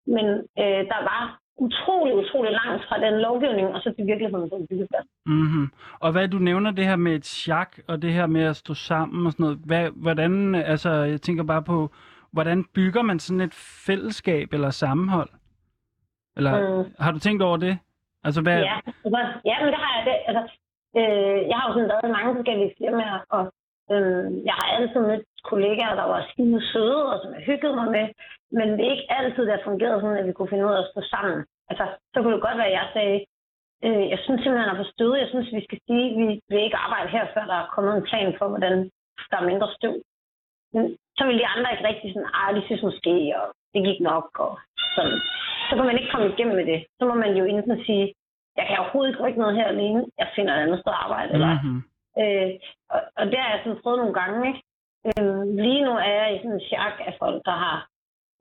men 0.06 0.26
øh, 0.62 0.82
der 0.92 1.00
var 1.10 1.22
utrolig, 1.58 2.14
utrolig 2.14 2.52
langt 2.52 2.84
fra 2.88 2.96
den 3.06 3.14
lovgivning, 3.20 3.66
og 3.74 3.80
så 3.82 3.92
til 3.96 4.06
virkeligheden 4.06 4.50
på 4.50 4.56
en 4.56 4.66
byggeplads. 4.70 5.06
Mm-hmm. 5.26 5.66
Og 6.00 6.12
hvad 6.12 6.28
du 6.28 6.38
nævner 6.38 6.70
det 6.70 6.84
her 6.84 6.96
med 6.96 7.12
et 7.14 7.26
chak, 7.26 7.78
og 7.88 8.02
det 8.02 8.12
her 8.12 8.26
med 8.26 8.42
at 8.42 8.56
stå 8.56 8.74
sammen 8.74 9.26
og 9.26 9.32
sådan 9.32 9.44
noget. 9.44 9.58
Hvad, 9.66 9.90
hvordan, 10.04 10.54
altså, 10.54 10.90
jeg 10.90 11.20
tænker 11.20 11.44
bare 11.44 11.62
på, 11.62 11.90
hvordan 12.32 12.64
bygger 12.74 13.02
man 13.02 13.18
sådan 13.18 13.40
et 13.40 13.54
fællesskab 13.86 14.52
eller 14.52 14.70
sammenhold? 14.70 15.28
Eller 16.36 16.52
Mm. 16.84 16.90
har 16.98 17.12
du 17.12 17.18
tænkt 17.18 17.42
over 17.42 17.56
det? 17.56 17.78
Altså, 18.24 18.42
hvad, 18.42 18.58
Ja, 18.60 18.76
altså, 18.86 19.20
ja, 19.44 19.56
men 19.64 19.68
det 19.72 19.78
har 19.84 19.92
jeg. 19.98 20.02
Det, 20.08 20.14
altså, 20.30 20.42
øh, 20.98 21.48
jeg 21.50 21.56
har 21.58 21.68
jo 21.68 21.72
sådan 21.74 21.88
været 21.88 22.08
i 22.08 22.16
mange 22.18 22.34
forskellige 22.36 22.74
firmaer, 22.78 23.18
og 23.30 23.52
øh, 23.94 24.26
jeg 24.48 24.54
har 24.58 24.66
altid 24.76 25.00
mødt 25.00 25.26
kollegaer, 25.50 25.94
der 26.00 26.06
var 26.12 26.28
skide 26.30 26.60
søde, 26.72 27.00
og 27.12 27.16
som 27.22 27.30
jeg 27.34 27.42
hyggede 27.48 27.74
mig 27.80 27.88
med, 27.96 28.06
men 28.58 28.66
det 28.76 28.82
er 28.84 28.94
ikke 28.96 29.12
altid, 29.18 29.42
der 29.46 29.66
fungerede 29.68 29.68
fungeret 29.68 30.00
sådan, 30.00 30.20
at 30.20 30.26
vi 30.28 30.32
kunne 30.32 30.52
finde 30.52 30.66
ud 30.66 30.76
af 30.76 30.82
at 30.82 30.90
stå 30.92 31.00
sammen. 31.14 31.38
Altså, 31.70 31.84
så 32.12 32.16
kunne 32.18 32.34
det 32.34 32.46
godt 32.46 32.58
være, 32.60 32.72
at 32.72 32.78
jeg 32.80 32.88
sagde, 32.96 33.18
øh, 33.86 34.04
jeg 34.12 34.18
synes 34.24 34.40
simpelthen, 34.40 34.70
at 34.70 34.74
er 34.74 34.82
for 34.82 34.92
støde. 34.94 35.22
Jeg 35.22 35.28
synes, 35.30 35.48
vi 35.58 35.62
skal 35.66 35.80
sige, 35.86 36.04
at 36.10 36.16
vi 36.20 36.26
vil 36.50 36.66
ikke 36.66 36.82
arbejde 36.86 37.08
her, 37.16 37.24
før 37.34 37.44
der 37.52 37.58
er 37.60 37.72
kommet 37.74 37.92
en 37.96 38.08
plan 38.10 38.30
for, 38.38 38.46
hvordan 38.52 38.74
der 39.30 39.36
er 39.38 39.50
mindre 39.50 39.68
støv. 39.76 39.94
Men 40.74 40.84
så 41.16 41.22
vil 41.26 41.38
de 41.38 41.50
andre 41.54 41.72
ikke 41.72 41.88
rigtig 41.90 42.08
sådan, 42.12 42.32
ah, 42.38 42.50
de 42.56 42.62
synes 42.66 42.82
måske, 42.88 43.14
og 43.40 43.46
det 43.72 43.80
gik 43.88 44.00
nok, 44.10 44.28
og 44.46 44.52
sådan. 44.96 45.18
Så 45.68 45.72
kan 45.76 45.86
man 45.86 45.98
ikke 45.98 46.12
komme 46.12 46.28
igennem 46.32 46.56
med 46.56 46.66
det. 46.72 46.80
Så 46.98 47.02
må 47.08 47.14
man 47.14 47.32
jo 47.40 47.44
enten 47.44 47.84
sige, 47.86 48.06
jeg 48.58 48.64
kan 48.66 48.78
overhovedet 48.78 49.10
ikke 49.10 49.22
rykke 49.24 49.38
noget 49.42 49.58
her 49.58 49.68
alene, 49.74 50.00
jeg 50.18 50.28
finder 50.36 50.52
et 50.54 50.62
andet 50.64 50.80
sted 50.80 50.92
at 50.92 51.02
arbejde. 51.04 51.32
Eller, 51.36 51.52
mm-hmm 51.54 51.82
øh, 52.22 52.50
og, 52.94 53.00
og 53.18 53.26
det 53.26 53.38
har 53.38 53.50
jeg 53.50 53.60
sådan 53.64 53.82
prøvet 53.82 53.98
nogle 53.98 54.18
gange, 54.20 54.38
ikke? 54.48 54.62
Øh, 55.08 55.42
lige 55.64 55.84
nu 55.84 55.92
er 56.08 56.12
jeg 56.20 56.34
i 56.34 56.38
sådan 56.38 56.52
en 56.52 56.66
chak 56.70 56.96
af 57.08 57.14
folk, 57.18 57.40
der 57.44 57.56
har 57.64 57.78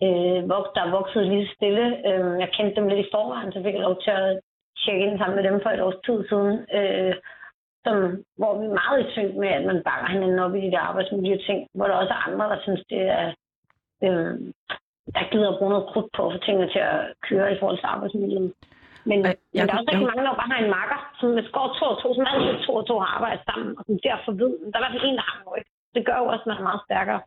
øh, 0.05 0.39
vok- 0.51 0.71
der 0.75 0.81
er 0.83 0.95
vokset 0.97 1.27
lige 1.27 1.53
stille. 1.55 1.85
Øh, 2.09 2.33
jeg 2.41 2.49
kendte 2.53 2.75
dem 2.75 2.87
lidt 2.87 3.05
i 3.05 3.11
forvejen, 3.13 3.51
så 3.51 3.59
fik 3.63 3.73
jeg 3.73 3.87
lov 3.87 4.01
til 4.01 4.11
at 4.11 4.39
tjekke 4.81 5.05
ind 5.05 5.17
sammen 5.17 5.35
med 5.35 5.43
dem 5.51 5.59
for 5.63 5.69
et 5.69 5.81
års 5.81 6.01
tid 6.05 6.19
siden. 6.29 6.55
Øh, 6.77 7.15
som, 7.85 7.97
hvor 8.39 8.51
vi 8.59 8.65
er 8.65 8.79
meget 8.81 8.97
i 9.01 9.11
synk 9.11 9.35
med, 9.35 9.47
at 9.47 9.65
man 9.65 9.83
bakker 9.83 10.07
hinanden 10.13 10.39
op 10.39 10.55
i 10.55 10.61
de 10.65 10.71
der 10.71 10.79
arbejdsmiljøting, 10.79 11.67
hvor 11.75 11.87
der 11.87 11.93
også 11.93 12.13
er 12.13 12.27
andre, 12.27 12.45
der 12.53 12.59
synes, 12.61 12.83
det 12.89 13.01
er, 13.01 13.27
øh, 14.03 14.33
der 15.15 15.29
gider 15.31 15.49
at 15.51 15.57
bruge 15.59 15.71
noget 15.71 15.89
krudt 15.91 16.09
på 16.15 16.27
at 16.27 16.33
få 16.33 16.39
tingene 16.45 16.69
til 16.71 16.79
at 16.79 17.13
køre 17.29 17.53
i 17.53 17.59
forhold 17.59 17.77
til 17.77 17.85
arbejdsmiljøet. 17.95 18.53
Men, 19.09 19.17
jeg, 19.25 19.35
jeg, 19.53 19.61
men 19.61 19.67
der 19.67 19.73
er 19.73 19.79
også 19.79 19.91
rigtig 19.91 20.09
mange, 20.11 20.23
der 20.27 20.41
bare 20.41 20.51
har 20.53 20.59
en 20.65 20.71
makker, 20.77 20.99
som 21.19 21.27
hvis 21.35 21.49
går 21.55 21.67
to 21.79 21.85
og 21.93 21.97
to, 22.01 22.07
som 22.15 22.25
altid 22.31 22.55
to 22.65 22.71
og 22.79 22.85
to 22.89 22.95
har 23.03 23.09
arbejdet 23.17 23.41
sammen, 23.49 23.69
og 23.77 23.83
som 23.87 23.95
derfor 24.09 24.31
ved, 24.41 24.51
der 24.71 24.75
er 24.77 24.81
i 24.81 24.83
hvert 24.83 24.95
fald 24.95 25.09
en, 25.09 25.19
der 25.21 25.27
har 25.31 25.37
noget. 25.45 25.63
Det 25.95 26.01
gør 26.07 26.17
jo 26.21 26.25
også, 26.33 26.43
at 26.45 26.49
man 26.51 26.57
er 26.61 26.67
meget 26.69 26.81
stærkere. 26.87 27.21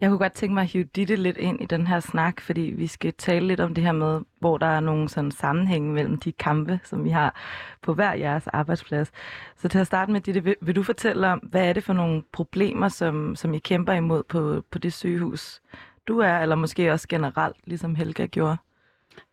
Jeg 0.00 0.08
kunne 0.08 0.18
godt 0.18 0.32
tænke 0.32 0.54
mig 0.54 0.62
at 0.62 0.72
hive 0.72 0.84
Ditte 0.84 1.16
lidt 1.16 1.36
ind 1.36 1.60
i 1.60 1.66
den 1.66 1.86
her 1.86 2.00
snak, 2.00 2.40
fordi 2.40 2.60
vi 2.60 2.86
skal 2.86 3.12
tale 3.12 3.46
lidt 3.46 3.60
om 3.60 3.74
det 3.74 3.84
her 3.84 3.92
med, 3.92 4.20
hvor 4.40 4.58
der 4.58 4.66
er 4.66 4.80
nogle 4.80 5.08
sådan 5.08 5.30
sammenhæng 5.30 5.92
mellem 5.92 6.16
de 6.18 6.32
kampe, 6.32 6.80
som 6.84 7.04
vi 7.04 7.10
har 7.10 7.34
på 7.82 7.94
hver 7.94 8.12
jeres 8.12 8.46
arbejdsplads. 8.46 9.12
Så 9.56 9.68
til 9.68 9.78
at 9.78 9.86
starte 9.86 10.12
med, 10.12 10.20
Ditte, 10.20 10.44
vil, 10.44 10.56
vil 10.60 10.76
du 10.76 10.82
fortælle 10.82 11.26
om, 11.26 11.38
hvad 11.38 11.68
er 11.68 11.72
det 11.72 11.84
for 11.84 11.92
nogle 11.92 12.22
problemer, 12.32 12.88
som, 12.88 13.36
som 13.36 13.54
I 13.54 13.58
kæmper 13.58 13.92
imod 13.92 14.22
på, 14.22 14.62
på 14.70 14.78
det 14.78 14.92
sygehus, 14.92 15.60
du 16.08 16.18
er, 16.18 16.38
eller 16.38 16.56
måske 16.56 16.92
også 16.92 17.08
generelt, 17.08 17.56
ligesom 17.64 17.94
Helga 17.94 18.26
gjorde? 18.26 18.56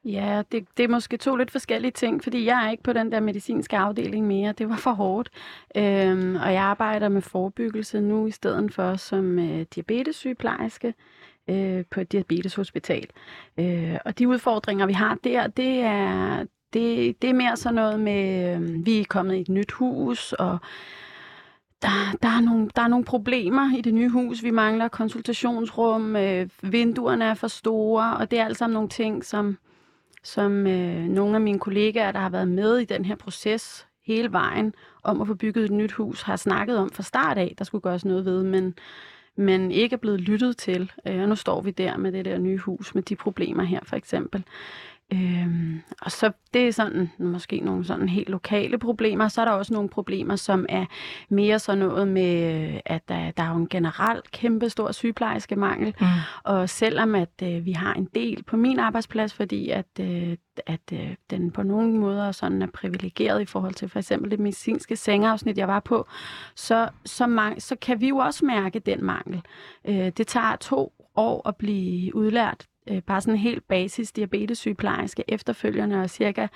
Ja, 0.05 0.43
det, 0.51 0.65
det 0.77 0.83
er 0.83 0.87
måske 0.87 1.17
to 1.17 1.35
lidt 1.35 1.51
forskellige 1.51 1.91
ting, 1.91 2.23
fordi 2.23 2.45
jeg 2.45 2.65
er 2.65 2.71
ikke 2.71 2.83
på 2.83 2.93
den 2.93 3.11
der 3.11 3.19
medicinske 3.19 3.77
afdeling 3.77 4.27
mere. 4.27 4.51
Det 4.51 4.69
var 4.69 4.75
for 4.75 4.91
hårdt. 4.91 5.29
Øhm, 5.77 6.35
og 6.35 6.53
jeg 6.53 6.61
arbejder 6.63 7.09
med 7.09 7.21
forebyggelse 7.21 8.01
nu 8.01 8.27
i 8.27 8.31
stedet 8.31 8.73
for 8.73 8.95
som 8.95 9.39
øh, 9.39 9.65
diabetessygeplejerske 9.75 10.93
øh, 11.49 11.83
på 11.91 12.01
et 12.01 12.11
diabeteshospital. 12.11 13.07
Øh, 13.59 13.97
og 14.05 14.19
de 14.19 14.27
udfordringer, 14.27 14.85
vi 14.85 14.93
har 14.93 15.17
der, 15.23 15.47
det 15.47 15.79
er, 15.79 16.45
det, 16.73 17.21
det 17.21 17.29
er 17.29 17.33
mere 17.33 17.57
sådan 17.57 17.75
noget 17.75 17.99
med, 17.99 18.55
øh, 18.55 18.85
vi 18.85 18.99
er 18.99 19.05
kommet 19.09 19.35
i 19.35 19.41
et 19.41 19.49
nyt 19.49 19.71
hus, 19.71 20.33
og 20.33 20.57
der, 21.81 22.17
der, 22.21 22.29
er 22.29 22.41
nogle, 22.41 22.69
der 22.75 22.81
er 22.81 22.87
nogle 22.87 23.05
problemer 23.05 23.77
i 23.77 23.81
det 23.81 23.93
nye 23.93 24.09
hus. 24.09 24.43
Vi 24.43 24.51
mangler 24.51 24.87
konsultationsrum, 24.87 26.15
øh, 26.15 26.49
vinduerne 26.61 27.25
er 27.25 27.33
for 27.33 27.47
store, 27.47 28.17
og 28.17 28.31
det 28.31 28.39
er 28.39 28.45
alt 28.45 28.57
sammen 28.57 28.73
nogle 28.73 28.89
ting, 28.89 29.25
som 29.25 29.57
som 30.25 30.67
øh, 30.67 31.03
nogle 31.03 31.35
af 31.35 31.41
mine 31.41 31.59
kollegaer, 31.59 32.11
der 32.11 32.19
har 32.19 32.29
været 32.29 32.47
med 32.47 32.77
i 32.77 32.85
den 32.85 33.05
her 33.05 33.15
proces 33.15 33.87
hele 34.05 34.31
vejen 34.31 34.73
om 35.03 35.21
at 35.21 35.27
få 35.27 35.33
bygget 35.33 35.65
et 35.65 35.71
nyt 35.71 35.91
hus, 35.91 36.21
har 36.21 36.35
snakket 36.35 36.77
om 36.77 36.89
fra 36.89 37.03
start 37.03 37.37
af, 37.37 37.55
der 37.57 37.63
skulle 37.63 37.81
gøres 37.81 38.05
noget 38.05 38.25
ved, 38.25 38.43
men, 38.43 38.73
men 39.35 39.71
ikke 39.71 39.93
er 39.93 39.97
blevet 39.97 40.21
lyttet 40.21 40.57
til. 40.57 40.91
Øh, 41.07 41.21
og 41.21 41.29
nu 41.29 41.35
står 41.35 41.61
vi 41.61 41.71
der 41.71 41.97
med 41.97 42.11
det 42.11 42.25
der 42.25 42.37
nye 42.37 42.57
hus, 42.57 42.95
med 42.95 43.03
de 43.03 43.15
problemer 43.15 43.63
her 43.63 43.79
for 43.83 43.95
eksempel. 43.95 44.43
Øhm, 45.13 45.81
og 46.01 46.11
så 46.11 46.31
det 46.53 46.67
er 46.67 46.71
sådan 46.71 47.11
måske 47.19 47.59
nogle 47.59 47.85
sådan 47.85 48.09
helt 48.09 48.29
lokale 48.29 48.77
problemer. 48.77 49.27
Så 49.27 49.41
er 49.41 49.45
der 49.45 49.51
også 49.51 49.73
nogle 49.73 49.89
problemer, 49.89 50.35
som 50.35 50.65
er 50.69 50.85
mere 51.29 51.59
sådan 51.59 51.79
noget 51.79 52.07
med, 52.07 52.79
at 52.85 53.09
der, 53.09 53.31
der 53.31 53.43
er 53.43 53.49
jo 53.49 53.55
en 53.55 53.69
generel 53.69 54.21
kæmpe 54.31 54.69
stor 54.69 54.91
sygeplejerske 54.91 55.55
mangel. 55.55 55.95
Mm. 56.01 56.07
Og 56.43 56.69
selvom 56.69 57.15
at 57.15 57.41
øh, 57.43 57.65
vi 57.65 57.71
har 57.71 57.93
en 57.93 58.09
del 58.15 58.43
på 58.43 58.57
min 58.57 58.79
arbejdsplads, 58.79 59.33
fordi 59.33 59.69
at, 59.69 59.99
øh, 59.99 60.37
at 60.65 60.93
øh, 60.93 61.15
den 61.29 61.51
på 61.51 61.63
nogle 61.63 61.97
måder 61.97 62.31
sådan 62.31 62.61
er 62.61 62.67
privilegeret 62.73 63.41
i 63.41 63.45
forhold 63.45 63.73
til 63.73 63.89
for 63.89 63.99
eksempel 63.99 64.31
det 64.31 64.39
medicinske 64.39 64.95
sengeafsnit, 64.95 65.57
jeg 65.57 65.67
var 65.67 65.79
på, 65.79 66.07
så, 66.55 66.89
så, 67.05 67.25
mang- 67.27 67.59
så 67.59 67.75
kan 67.75 68.01
vi 68.01 68.07
jo 68.07 68.17
også 68.17 68.45
mærke 68.45 68.79
den 68.79 69.03
mangel. 69.03 69.41
Øh, 69.87 70.09
det 70.17 70.27
tager 70.27 70.55
to 70.55 70.93
år 71.15 71.47
at 71.47 71.55
blive 71.55 72.15
udlært 72.15 72.65
øh, 72.87 73.01
bare 73.01 73.21
sådan 73.21 73.33
en 73.33 73.39
helt 73.39 73.67
basis 73.67 74.11
diabetessygeplejerske 74.11 75.23
efterfølgende, 75.27 76.01
og 76.01 76.09
cirka 76.09 76.47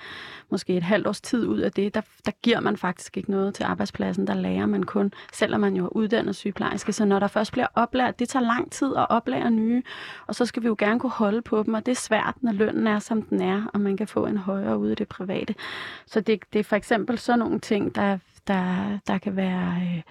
måske 0.50 0.76
et 0.76 0.82
halvt 0.82 1.06
års 1.06 1.20
tid 1.20 1.46
ud 1.46 1.58
af 1.58 1.72
det, 1.72 1.94
der, 1.94 2.00
der 2.26 2.32
giver 2.42 2.60
man 2.60 2.76
faktisk 2.76 3.16
ikke 3.16 3.30
noget 3.30 3.54
til 3.54 3.64
arbejdspladsen. 3.64 4.26
Der 4.26 4.34
lærer 4.34 4.66
man 4.66 4.82
kun, 4.82 5.12
selvom 5.32 5.60
man 5.60 5.76
jo 5.76 5.84
er 5.84 5.96
uddannet 5.96 6.36
sygeplejerske. 6.36 6.92
Så 6.92 7.04
når 7.04 7.18
der 7.18 7.26
først 7.26 7.52
bliver 7.52 7.66
oplært, 7.74 8.18
det 8.18 8.28
tager 8.28 8.44
lang 8.44 8.72
tid 8.72 8.96
at 8.96 9.06
oplære 9.10 9.50
nye, 9.50 9.82
og 10.26 10.34
så 10.34 10.46
skal 10.46 10.62
vi 10.62 10.68
jo 10.68 10.76
gerne 10.78 11.00
kunne 11.00 11.10
holde 11.10 11.42
på 11.42 11.62
dem, 11.62 11.74
og 11.74 11.86
det 11.86 11.92
er 11.92 11.96
svært, 11.96 12.34
når 12.40 12.52
lønnen 12.52 12.86
er, 12.86 12.98
som 12.98 13.22
den 13.22 13.42
er, 13.42 13.70
og 13.74 13.80
man 13.80 13.96
kan 13.96 14.06
få 14.06 14.26
en 14.26 14.36
højere 14.36 14.78
ude 14.78 14.92
i 14.92 14.94
det 14.94 15.08
private. 15.08 15.54
Så 16.06 16.20
det, 16.20 16.40
det 16.52 16.58
er 16.58 16.64
for 16.64 16.76
eksempel 16.76 17.18
sådan 17.18 17.38
nogle 17.38 17.60
ting, 17.60 17.94
der, 17.94 18.18
der, 18.46 18.98
der 19.06 19.18
kan 19.18 19.36
være... 19.36 19.76
Øh, 19.82 20.02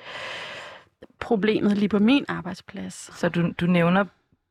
problemet 1.20 1.78
lige 1.78 1.90
på 1.90 2.00
min 2.00 2.26
arbejdsplads. 2.28 3.18
Så 3.20 3.30
du, 3.30 3.52
du 3.60 3.66
nævner 3.66 4.06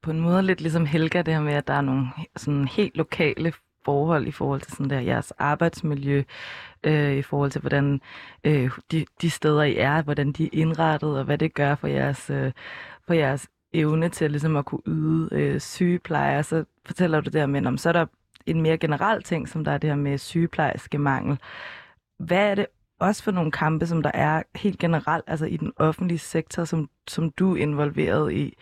på 0.09 0.13
en 0.13 0.21
måde 0.21 0.43
lidt 0.43 0.61
ligesom 0.61 0.87
Helga, 0.87 1.23
det 1.23 1.35
her 1.35 1.41
med, 1.41 1.55
at 1.55 1.69
der 1.69 1.75
er 1.75 1.81
nogle 1.81 2.07
sådan 2.37 2.69
helt 2.69 2.97
lokale 2.97 3.53
forhold 3.85 4.27
i 4.27 4.31
forhold 4.31 4.61
til 4.61 4.73
sådan 4.73 4.91
der 4.91 5.01
jeres 5.01 5.31
arbejdsmiljø, 5.31 6.23
øh, 6.85 7.17
i 7.17 7.23
forhold 7.23 7.51
til 7.51 7.61
hvordan 7.61 8.01
øh, 8.45 8.71
de, 8.93 9.07
de 9.23 9.31
steder 9.31 9.63
I 9.63 9.77
er, 9.77 10.03
hvordan 10.03 10.33
de 10.33 10.45
er 10.45 10.49
indrettet, 10.53 11.19
og 11.19 11.25
hvad 11.25 11.39
det 11.39 11.55
gør 11.55 11.75
for 11.75 11.89
jeres, 11.89 12.31
øh, 12.31 12.53
for 13.07 13.15
jeres 13.15 13.49
evne 13.73 14.09
til 14.09 14.31
ligesom 14.31 14.57
at 14.57 14.65
kunne 14.65 14.83
yde 14.87 15.29
øh, 15.33 15.61
sygepleje. 15.61 16.43
Så 16.43 16.65
fortæller 16.87 17.21
du 17.21 17.31
det 17.31 17.41
her 17.41 17.47
med, 17.47 17.67
om 17.67 17.79
så 17.79 17.89
er 17.89 17.93
der 17.93 18.07
en 18.47 18.63
mere 18.63 18.79
generel 18.79 19.23
ting, 19.23 19.49
som 19.49 19.65
der 19.65 19.73
er 19.73 19.79
det 19.79 19.91
her 19.91 19.97
med 19.97 20.19
sygeplejerske 20.19 20.99
mangel. 20.99 21.39
Hvad 22.19 22.51
er 22.51 22.55
det 22.55 22.67
også 23.01 23.23
for 23.23 23.31
nogle 23.31 23.53
kampe, 23.53 23.87
som 23.87 24.03
der 24.03 24.11
er 24.15 24.43
helt 24.55 24.79
generelt, 24.79 25.25
altså 25.27 25.47
i 25.47 25.57
den 25.57 25.73
offentlige 25.77 26.19
sektor, 26.19 26.65
som, 26.65 26.91
som 27.09 27.31
du 27.31 27.57
er 27.57 27.63
involveret 27.63 28.33
i? 28.33 28.57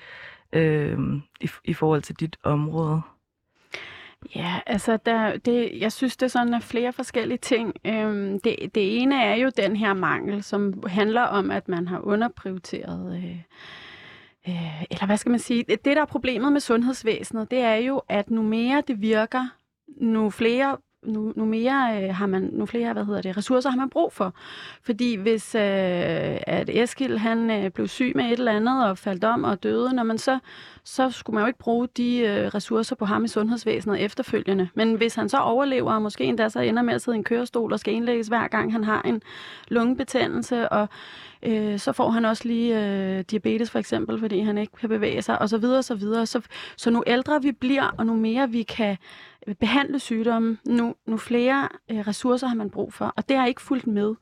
Øh, 0.53 0.99
i, 1.41 1.49
i 1.65 1.75
forhold 1.75 2.03
til 2.03 2.15
dit 2.21 2.37
område? 2.43 3.01
Ja, 4.35 4.61
altså 4.67 4.99
der, 5.07 5.37
det, 5.37 5.81
jeg 5.81 5.93
synes, 5.93 6.17
det 6.17 6.27
er 6.27 6.31
sådan 6.31 6.55
er 6.55 6.61
flere 6.61 6.93
forskellige 6.93 7.39
ting. 7.39 7.75
Øhm, 7.87 8.41
det, 8.41 8.57
det 8.75 9.03
ene 9.03 9.23
er 9.23 9.35
jo 9.35 9.51
den 9.57 9.77
her 9.77 9.95
mangel, 9.95 10.43
som 10.43 10.83
handler 10.87 11.23
om, 11.23 11.51
at 11.51 11.69
man 11.69 11.89
har 11.89 12.01
underprioriteret... 12.01 13.17
Øh, 13.17 13.43
øh, 14.49 14.83
eller 14.91 15.07
hvad 15.07 15.17
skal 15.17 15.31
man 15.31 15.39
sige? 15.39 15.65
Det, 15.69 15.85
der 15.85 16.01
er 16.01 16.05
problemet 16.05 16.53
med 16.53 16.61
sundhedsvæsenet, 16.61 17.51
det 17.51 17.59
er 17.59 17.75
jo, 17.75 18.03
at 18.09 18.31
nu 18.31 18.43
mere 18.43 18.83
det 18.89 19.01
virker, 19.01 19.49
nu 20.01 20.31
flere 20.31 20.77
nu, 21.07 21.33
nu 21.37 21.45
mere 21.45 22.03
øh, 22.03 22.15
har 22.15 22.27
man, 22.27 22.51
nu 22.53 22.67
flere, 22.67 22.93
hvad 22.93 23.05
hedder 23.05 23.23
det, 23.23 23.37
ressourcer 23.37 23.71
har 23.71 23.77
man 23.77 23.91
brug 23.91 24.13
for. 24.13 24.35
Fordi 24.83 25.15
hvis 25.15 25.55
øh, 25.55 25.61
at 26.47 26.71
Eskil 26.73 27.19
han 27.19 27.51
øh, 27.51 27.71
blev 27.71 27.89
syg 27.89 28.13
med 28.15 28.25
et 28.25 28.33
eller 28.33 28.53
andet 28.53 28.89
og 28.89 28.99
faldt 28.99 29.25
om 29.25 29.45
og 29.45 29.63
døde, 29.63 29.95
når 29.95 30.03
man 30.03 30.19
så, 30.19 30.39
så 30.85 31.11
skulle 31.11 31.35
man 31.35 31.43
jo 31.43 31.47
ikke 31.47 31.59
bruge 31.59 31.89
de 31.97 32.19
øh, 32.19 32.47
ressourcer 32.47 32.97
på 32.97 33.05
ham 33.05 33.25
i 33.25 33.29
sundhedsvæsenet 33.29 34.01
efterfølgende. 34.01 34.69
Men 34.75 34.95
hvis 34.95 35.15
han 35.15 35.29
så 35.29 35.37
overlever, 35.39 35.93
og 35.93 36.03
måske 36.03 36.25
endda 36.25 36.49
så 36.49 36.61
ender 36.61 36.83
med 36.83 36.95
at 36.95 37.03
sidde 37.03 37.17
i 37.17 37.19
en 37.19 37.25
kørestol 37.25 37.73
og 37.73 37.81
skal 37.81 37.95
indlægges 37.95 38.29
hver 38.29 38.49
gang 38.49 38.73
han 38.73 38.85
har 38.85 39.03
en 39.03 39.23
lungebetændelse, 39.69 40.69
og 40.69 40.89
øh, 41.43 41.79
så 41.79 41.93
får 41.93 42.11
han 42.11 42.25
også 42.25 42.49
lige 42.49 42.85
øh, 42.85 43.25
diabetes 43.31 43.71
for 43.71 43.79
eksempel, 43.79 44.21
fordi 44.21 44.41
han 44.41 44.59
ikke 44.59 44.73
kan 44.81 44.89
bevæge 44.89 45.23
sig, 45.23 45.39
og 45.43 45.49
så 45.49 45.59
videre, 45.59 45.79
og 45.79 45.85
så 45.85 45.95
videre. 45.95 46.27
Så, 46.27 46.41
så 46.77 46.91
nu 46.91 47.03
ældre 47.07 47.43
vi 47.43 47.53
bliver, 47.53 47.95
og 47.99 48.07
nu 48.07 48.15
mere 48.15 48.51
vi 48.51 48.63
kan 48.63 48.97
behandle 49.55 49.99
sygdomme, 49.99 50.59
nu, 50.65 50.95
nu 51.07 51.17
flere 51.17 51.69
øh, 51.91 51.99
ressourcer 51.99 52.47
har 52.47 52.55
man 52.55 52.71
brug 52.71 52.93
for, 52.93 53.13
og 53.17 53.29
det 53.29 53.37
har 53.37 53.47
ikke 53.47 53.63
fulgt 53.63 53.87
med. 53.87 54.15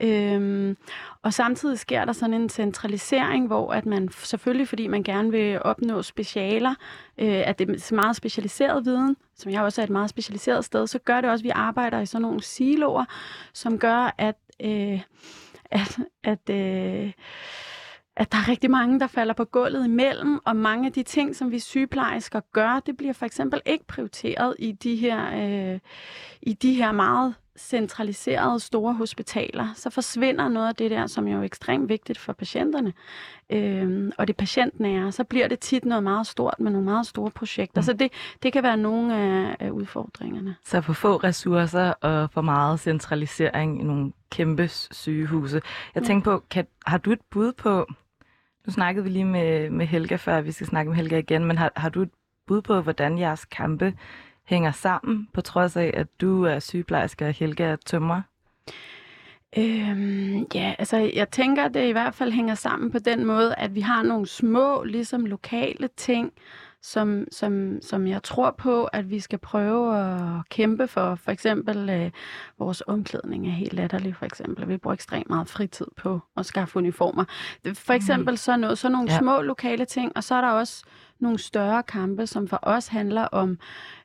Øhm, 0.00 0.76
og 1.22 1.34
samtidig 1.34 1.78
sker 1.78 2.04
der 2.04 2.12
sådan 2.12 2.34
en 2.34 2.48
centralisering, 2.48 3.46
hvor 3.46 3.72
at 3.72 3.86
man 3.86 4.08
selvfølgelig, 4.12 4.68
fordi 4.68 4.86
man 4.86 5.02
gerne 5.02 5.30
vil 5.30 5.62
opnå 5.62 6.02
specialer, 6.02 6.74
øh, 7.18 7.42
at 7.46 7.58
det 7.58 7.70
er 7.70 7.94
meget 7.94 8.16
specialiseret 8.16 8.84
viden, 8.84 9.16
som 9.36 9.52
jeg 9.52 9.62
også 9.62 9.80
er 9.80 9.84
et 9.84 9.90
meget 9.90 10.10
specialiseret 10.10 10.64
sted, 10.64 10.86
så 10.86 10.98
gør 10.98 11.20
det 11.20 11.30
også, 11.30 11.42
at 11.42 11.44
vi 11.44 11.50
arbejder 11.54 12.00
i 12.00 12.06
sådan 12.06 12.22
nogle 12.22 12.42
siloer, 12.42 13.04
som 13.52 13.78
gør, 13.78 14.14
at, 14.18 14.36
øh, 14.60 15.00
at, 15.70 15.98
at 16.24 16.50
øh, 16.50 17.12
at 18.16 18.32
der 18.32 18.38
er 18.38 18.48
rigtig 18.48 18.70
mange, 18.70 19.00
der 19.00 19.06
falder 19.06 19.34
på 19.34 19.44
gulvet 19.44 19.84
imellem, 19.84 20.40
og 20.44 20.56
mange 20.56 20.86
af 20.86 20.92
de 20.92 21.02
ting, 21.02 21.36
som 21.36 21.50
vi 21.50 21.58
sygeplejersker 21.58 22.40
gør, 22.52 22.80
det 22.86 22.96
bliver 22.96 23.12
for 23.12 23.26
eksempel 23.26 23.60
ikke 23.66 23.84
prioriteret 23.84 24.54
i 24.58 24.72
de 24.72 24.96
her, 24.96 25.18
øh, 25.34 25.78
i 26.42 26.52
de 26.52 26.74
her 26.74 26.92
meget 26.92 27.34
centraliserede 27.58 28.60
store 28.60 28.94
hospitaler, 28.94 29.68
så 29.74 29.90
forsvinder 29.90 30.48
noget 30.48 30.68
af 30.68 30.74
det 30.74 30.90
der, 30.90 31.06
som 31.06 31.28
jo 31.28 31.38
er 31.38 31.42
ekstremt 31.42 31.88
vigtigt 31.88 32.18
for 32.18 32.32
patienterne. 32.32 32.92
Øhm, 33.50 34.12
og 34.18 34.28
det 34.28 34.36
patientnære, 34.36 35.12
så 35.12 35.24
bliver 35.24 35.48
det 35.48 35.58
tit 35.58 35.84
noget 35.84 36.02
meget 36.02 36.26
stort 36.26 36.54
med 36.60 36.70
nogle 36.70 36.84
meget 36.84 37.06
store 37.06 37.30
projekter. 37.30 37.80
Mm. 37.80 37.84
Så 37.84 37.92
det, 37.92 38.12
det 38.42 38.52
kan 38.52 38.62
være 38.62 38.76
nogle 38.76 39.16
af, 39.16 39.56
af 39.60 39.70
udfordringerne. 39.70 40.56
Så 40.64 40.80
for 40.80 40.92
få 40.92 41.16
ressourcer 41.16 41.90
og 41.90 42.30
for 42.30 42.40
meget 42.40 42.80
centralisering 42.80 43.80
i 43.80 43.84
nogle 43.84 44.12
kæmpe 44.30 44.68
sygehuse. 44.68 45.62
Jeg 45.94 46.02
tænker 46.02 46.24
på, 46.24 46.44
kan, 46.50 46.66
har 46.86 46.98
du 46.98 47.12
et 47.12 47.20
bud 47.30 47.52
på, 47.52 47.86
nu 48.66 48.72
snakkede 48.72 49.04
vi 49.04 49.10
lige 49.10 49.24
med, 49.24 49.70
med 49.70 49.86
Helga 49.86 50.16
før, 50.16 50.40
vi 50.40 50.52
skal 50.52 50.66
snakke 50.66 50.88
med 50.90 50.96
Helga 50.96 51.18
igen, 51.18 51.44
men 51.44 51.58
har, 51.58 51.72
har 51.76 51.88
du 51.88 52.02
et 52.02 52.10
bud 52.46 52.62
på, 52.62 52.80
hvordan 52.80 53.18
jeres 53.18 53.44
kampe 53.44 53.94
hænger 54.44 54.72
sammen, 54.72 55.28
på 55.32 55.40
trods 55.40 55.76
af, 55.76 55.90
at 55.94 56.06
du 56.20 56.44
er 56.44 56.58
sygeplejerske 56.58 57.26
og 57.26 57.32
Helga 57.32 57.64
er 57.64 57.76
tømrer? 57.76 58.22
Øhm, 59.58 60.46
Ja, 60.54 60.74
altså 60.78 60.96
jeg 60.96 61.30
tænker, 61.30 61.64
at 61.64 61.74
det 61.74 61.88
i 61.88 61.92
hvert 61.92 62.14
fald 62.14 62.32
hænger 62.32 62.54
sammen 62.54 62.90
på 62.90 62.98
den 62.98 63.26
måde, 63.26 63.54
at 63.54 63.74
vi 63.74 63.80
har 63.80 64.02
nogle 64.02 64.26
små, 64.26 64.82
ligesom 64.82 65.26
lokale 65.26 65.88
ting, 65.96 66.32
som, 66.82 67.24
som, 67.30 67.78
som 67.82 68.06
jeg 68.06 68.22
tror 68.22 68.50
på, 68.50 68.84
at 68.84 69.10
vi 69.10 69.20
skal 69.20 69.38
prøve 69.38 69.98
at 69.98 70.48
kæmpe 70.48 70.88
for. 70.88 71.14
For 71.14 71.30
eksempel 71.30 71.90
øh, 71.90 72.10
vores 72.58 72.82
omklædning 72.86 73.46
er 73.46 73.50
helt 73.50 73.72
latterlig, 73.72 74.16
for 74.16 74.26
eksempel. 74.26 74.68
Vi 74.68 74.76
bruger 74.76 74.94
ekstremt 74.94 75.28
meget 75.28 75.48
fritid 75.48 75.86
på 75.96 76.20
at 76.36 76.46
skaffe 76.46 76.76
uniformer. 76.76 77.24
For 77.74 77.92
eksempel 77.92 78.38
så, 78.38 78.56
noget, 78.56 78.78
så 78.78 78.88
nogle 78.88 79.12
ja. 79.12 79.18
små 79.18 79.40
lokale 79.40 79.84
ting, 79.84 80.12
og 80.16 80.24
så 80.24 80.34
er 80.34 80.40
der 80.40 80.50
også 80.50 80.84
nogle 81.18 81.38
større 81.38 81.82
kampe, 81.82 82.26
som 82.26 82.48
for 82.48 82.58
os 82.62 82.86
handler 82.86 83.22
om 83.22 83.58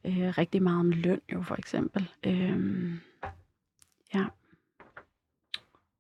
øh, 0.05 0.33
rigtig 0.37 0.63
meget 0.63 0.79
om 0.79 0.89
løn, 0.89 1.21
jo 1.33 1.41
for 1.41 1.55
eksempel. 1.55 2.09
Øh, 2.25 2.91
ja. 4.13 4.25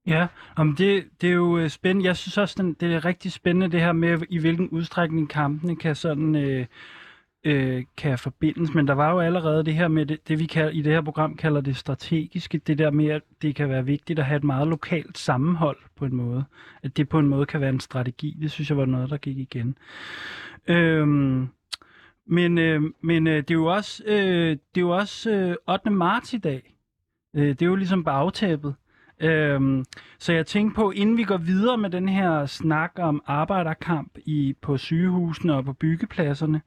Ja, 0.07 0.27
om 0.55 0.75
det, 0.75 1.05
det 1.21 1.29
er 1.29 1.33
jo 1.33 1.57
øh, 1.57 1.69
spændende. 1.69 2.07
Jeg 2.07 2.17
synes 2.17 2.37
også, 2.37 2.55
den, 2.57 2.73
det 2.73 2.93
er 2.93 3.05
rigtig 3.05 3.31
spændende 3.31 3.71
det 3.71 3.81
her 3.81 3.91
med, 3.91 4.21
i 4.29 4.37
hvilken 4.37 4.69
udstrækning 4.69 5.29
kampene 5.29 5.75
kan 5.75 5.95
sådan 5.95 6.35
øh, 6.35 6.65
øh, 7.43 7.83
kan 7.97 8.17
forbindes. 8.17 8.73
Men 8.73 8.87
der 8.87 8.93
var 8.93 9.11
jo 9.11 9.19
allerede 9.19 9.65
det 9.65 9.73
her 9.73 9.87
med 9.87 10.05
det, 10.05 10.27
det 10.27 10.39
vi 10.39 10.45
kalder, 10.45 10.71
i 10.71 10.81
det 10.81 10.93
her 10.93 11.01
program 11.01 11.35
kalder 11.35 11.61
det 11.61 11.77
strategiske. 11.77 12.57
Det 12.57 12.77
der 12.77 12.91
med, 12.91 13.07
at 13.07 13.21
det 13.41 13.55
kan 13.55 13.69
være 13.69 13.85
vigtigt 13.85 14.19
at 14.19 14.25
have 14.25 14.37
et 14.37 14.43
meget 14.43 14.67
lokalt 14.67 15.17
sammenhold 15.17 15.77
på 15.95 16.05
en 16.05 16.15
måde. 16.15 16.43
At 16.83 16.97
det 16.97 17.09
på 17.09 17.19
en 17.19 17.27
måde 17.27 17.45
kan 17.45 17.61
være 17.61 17.69
en 17.69 17.79
strategi. 17.79 18.37
Det 18.41 18.51
synes 18.51 18.69
jeg 18.69 18.77
var 18.77 18.85
noget, 18.85 19.09
der 19.09 19.17
gik 19.17 19.37
igen. 19.37 19.77
Øhm, 20.67 21.47
men 22.25 22.57
øh, 22.57 22.81
men 23.01 23.27
øh, 23.27 23.37
det 23.37 23.51
er 23.51 23.55
jo 23.55 23.65
også, 23.65 24.03
øh, 24.05 24.49
det 24.49 24.77
er 24.77 24.81
jo 24.81 24.89
også 24.89 25.31
øh, 25.31 25.55
8. 25.67 25.89
marts 25.89 26.33
i 26.33 26.37
dag. 26.37 26.75
Øh, 27.33 27.47
det 27.47 27.61
er 27.61 27.65
jo 27.65 27.75
ligesom 27.75 28.03
bagtæppet. 28.03 28.75
Øhm, 29.19 29.85
så 30.19 30.33
jeg 30.33 30.45
tænkte 30.45 30.75
på, 30.75 30.91
inden 30.91 31.17
vi 31.17 31.23
går 31.23 31.37
videre 31.37 31.77
med 31.77 31.89
den 31.89 32.09
her 32.09 32.45
snak 32.45 32.91
om 32.99 33.21
arbejderkamp 33.25 34.17
i, 34.25 34.55
på 34.61 34.77
sygehusene 34.77 35.55
og 35.55 35.65
på 35.65 35.73
byggepladserne, 35.73 36.61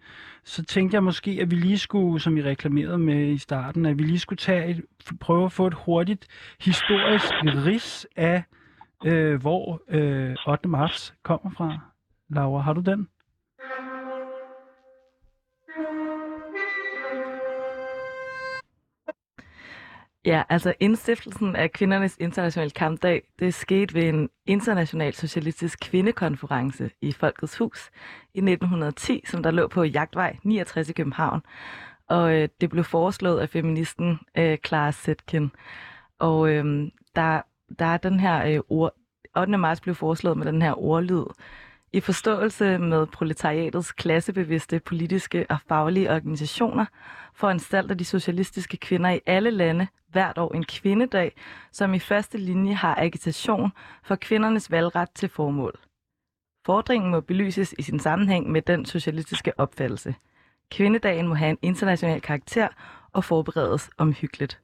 så 0.45 0.65
tænkte 0.65 0.95
jeg 0.95 1.05
måske, 1.05 1.39
at 1.41 1.51
vi 1.51 1.57
lige 1.57 1.79
skulle, 1.79 2.21
som 2.21 2.37
vi 2.37 2.43
reklamerede 2.43 2.99
med 2.99 3.29
i 3.29 3.39
starten, 3.39 3.87
at 3.87 3.99
vi 3.99 4.03
lige 4.03 4.19
skulle 4.19 4.37
tage 4.37 4.71
et, 4.71 4.85
prøve 5.21 5.45
at 5.45 5.53
få 5.53 5.67
et 5.67 5.75
hurtigt 5.75 6.27
historisk 6.61 7.33
ris 7.67 8.07
af, 8.17 8.45
øh, 9.05 9.41
hvor 9.41 9.83
øh, 9.89 10.37
8. 10.49 10.69
marts 10.69 11.15
kommer 11.23 11.51
fra. 11.51 11.79
Laura, 12.29 12.63
har 12.63 12.73
du 12.73 12.81
den? 12.81 13.09
Ja, 20.25 20.43
altså 20.49 20.75
indstiftelsen 20.81 21.57
af 21.57 21.73
kvindernes 21.73 22.17
internationale 22.21 22.71
kampdag, 22.71 23.23
det 23.39 23.55
skete 23.55 23.95
ved 23.95 24.03
en 24.03 24.29
international 24.47 25.15
socialistisk 25.15 25.79
kvindekonference 25.83 26.91
i 27.01 27.13
Folkets 27.13 27.59
Hus 27.59 27.91
i 28.35 28.39
1910, 28.39 29.23
som 29.27 29.43
der 29.43 29.51
lå 29.51 29.69
på 29.69 29.83
Jagtvej 29.85 30.37
69 30.45 30.89
i 30.89 30.93
København. 30.93 31.43
Og 32.09 32.35
øh, 32.35 32.49
det 32.61 32.71
blev 32.71 32.85
foreslået 32.85 33.41
af 33.41 33.49
feministen 33.49 34.19
øh, 34.39 34.59
Clara 34.67 34.93
Zetkin. 34.93 35.51
Og 36.19 36.51
øh, 36.51 36.91
der, 37.17 37.43
der 37.79 37.85
er 37.85 37.97
den 37.97 38.21
her 38.21 38.47
øh, 38.47 38.61
ord, 38.69 38.93
8. 39.37 39.59
marts 39.59 39.81
blev 39.81 39.95
foreslået 39.95 40.37
med 40.37 40.47
den 40.47 40.63
her 40.63 40.79
ordlyd, 40.79 41.25
i 41.93 42.01
forståelse 42.01 42.79
med 42.79 43.07
proletariatets 43.07 43.93
klassebevidste 43.93 44.81
politiske 44.81 45.47
og 45.51 45.59
faglige 45.69 46.11
organisationer 46.11 46.85
foranstalter 47.35 47.95
de 47.95 48.05
socialistiske 48.05 48.77
kvinder 48.77 49.11
i 49.11 49.21
alle 49.27 49.51
lande 49.51 49.87
hvert 50.09 50.39
år 50.39 50.55
en 50.55 50.65
kvindedag, 50.65 51.33
som 51.73 51.95
i 51.95 51.99
første 51.99 52.39
linje 52.39 52.75
har 52.75 52.95
agitation 52.99 53.71
for 54.03 54.17
kvindernes 54.17 54.71
valgret 54.71 55.09
til 55.15 55.29
formål. 55.29 55.79
Fordringen 56.67 57.11
må 57.11 57.21
belyses 57.21 57.75
i 57.79 57.83
sin 57.83 57.99
sammenhæng 57.99 58.51
med 58.51 58.63
den 58.63 58.87
socialistiske 58.87 59.61
opfattelse. 59.61 60.15
Kvindedagen 60.71 61.29
må 61.29 61.35
have 61.35 61.51
en 61.51 61.59
international 61.63 62.21
karakter 62.21 62.69
og 63.13 63.25
forberedes 63.25 63.91
omhyggeligt. 63.99 64.61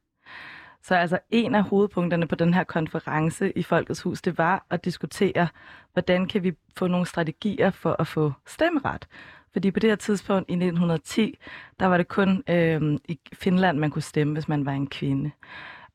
Så 0.87 0.95
altså 0.95 1.19
en 1.31 1.55
af 1.55 1.63
hovedpunkterne 1.63 2.27
på 2.29 2.35
den 2.35 2.55
her 2.55 2.65
konference 2.65 3.59
i 3.59 3.63
Folkets 3.63 4.03
Hus, 4.03 4.23
det 4.23 4.39
var 4.39 4.67
at 4.71 4.85
diskutere, 4.85 5.49
hvordan 5.93 6.27
kan 6.29 6.43
vi 6.43 6.53
få 6.77 6.87
nogle 6.87 7.07
strategier 7.07 7.71
for 7.71 7.97
at 7.99 8.07
få 8.07 8.33
stemmeret. 8.47 9.09
Fordi 9.53 9.71
på 9.71 9.81
det 9.81 9.91
her 9.91 9.97
tidspunkt 9.97 10.51
i 10.51 10.53
1910, 10.53 11.39
der 11.81 11.87
var 11.87 11.97
det 11.97 12.09
kun 12.09 12.43
øh, 12.49 12.99
i 13.05 13.19
Finland, 13.33 13.79
man 13.79 13.91
kunne 13.91 14.03
stemme, 14.03 14.33
hvis 14.33 14.49
man 14.49 14.67
var 14.67 14.73
en 14.73 14.87
kvinde. 14.87 15.31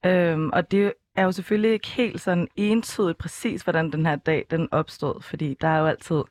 Øh, 0.05 0.39
og 0.53 0.71
det 0.71 0.93
er 1.15 1.23
jo 1.23 1.31
selvfølgelig 1.31 1.71
ikke 1.71 1.87
helt 1.87 2.21
sådan 2.21 2.47
entydigt 2.55 3.17
præcis, 3.17 3.61
hvordan 3.61 3.91
den 3.91 4.05
her 4.05 4.15
dag 4.15 4.45
den 4.51 4.67
opstod, 4.71 5.21
fordi 5.21 5.57
der 5.61 5.67
er 5.67 5.79
jo 5.79 5.85
altid 5.85 6.23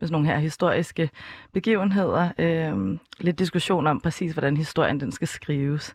med 0.00 0.08
sådan 0.08 0.12
nogle 0.12 0.28
her 0.28 0.38
historiske 0.38 1.10
begivenheder 1.52 2.30
øh, 2.38 2.98
lidt 3.18 3.38
diskussion 3.38 3.86
om 3.86 4.00
præcis, 4.00 4.32
hvordan 4.32 4.56
historien 4.56 5.00
den 5.00 5.12
skal 5.12 5.28
skrives. 5.28 5.94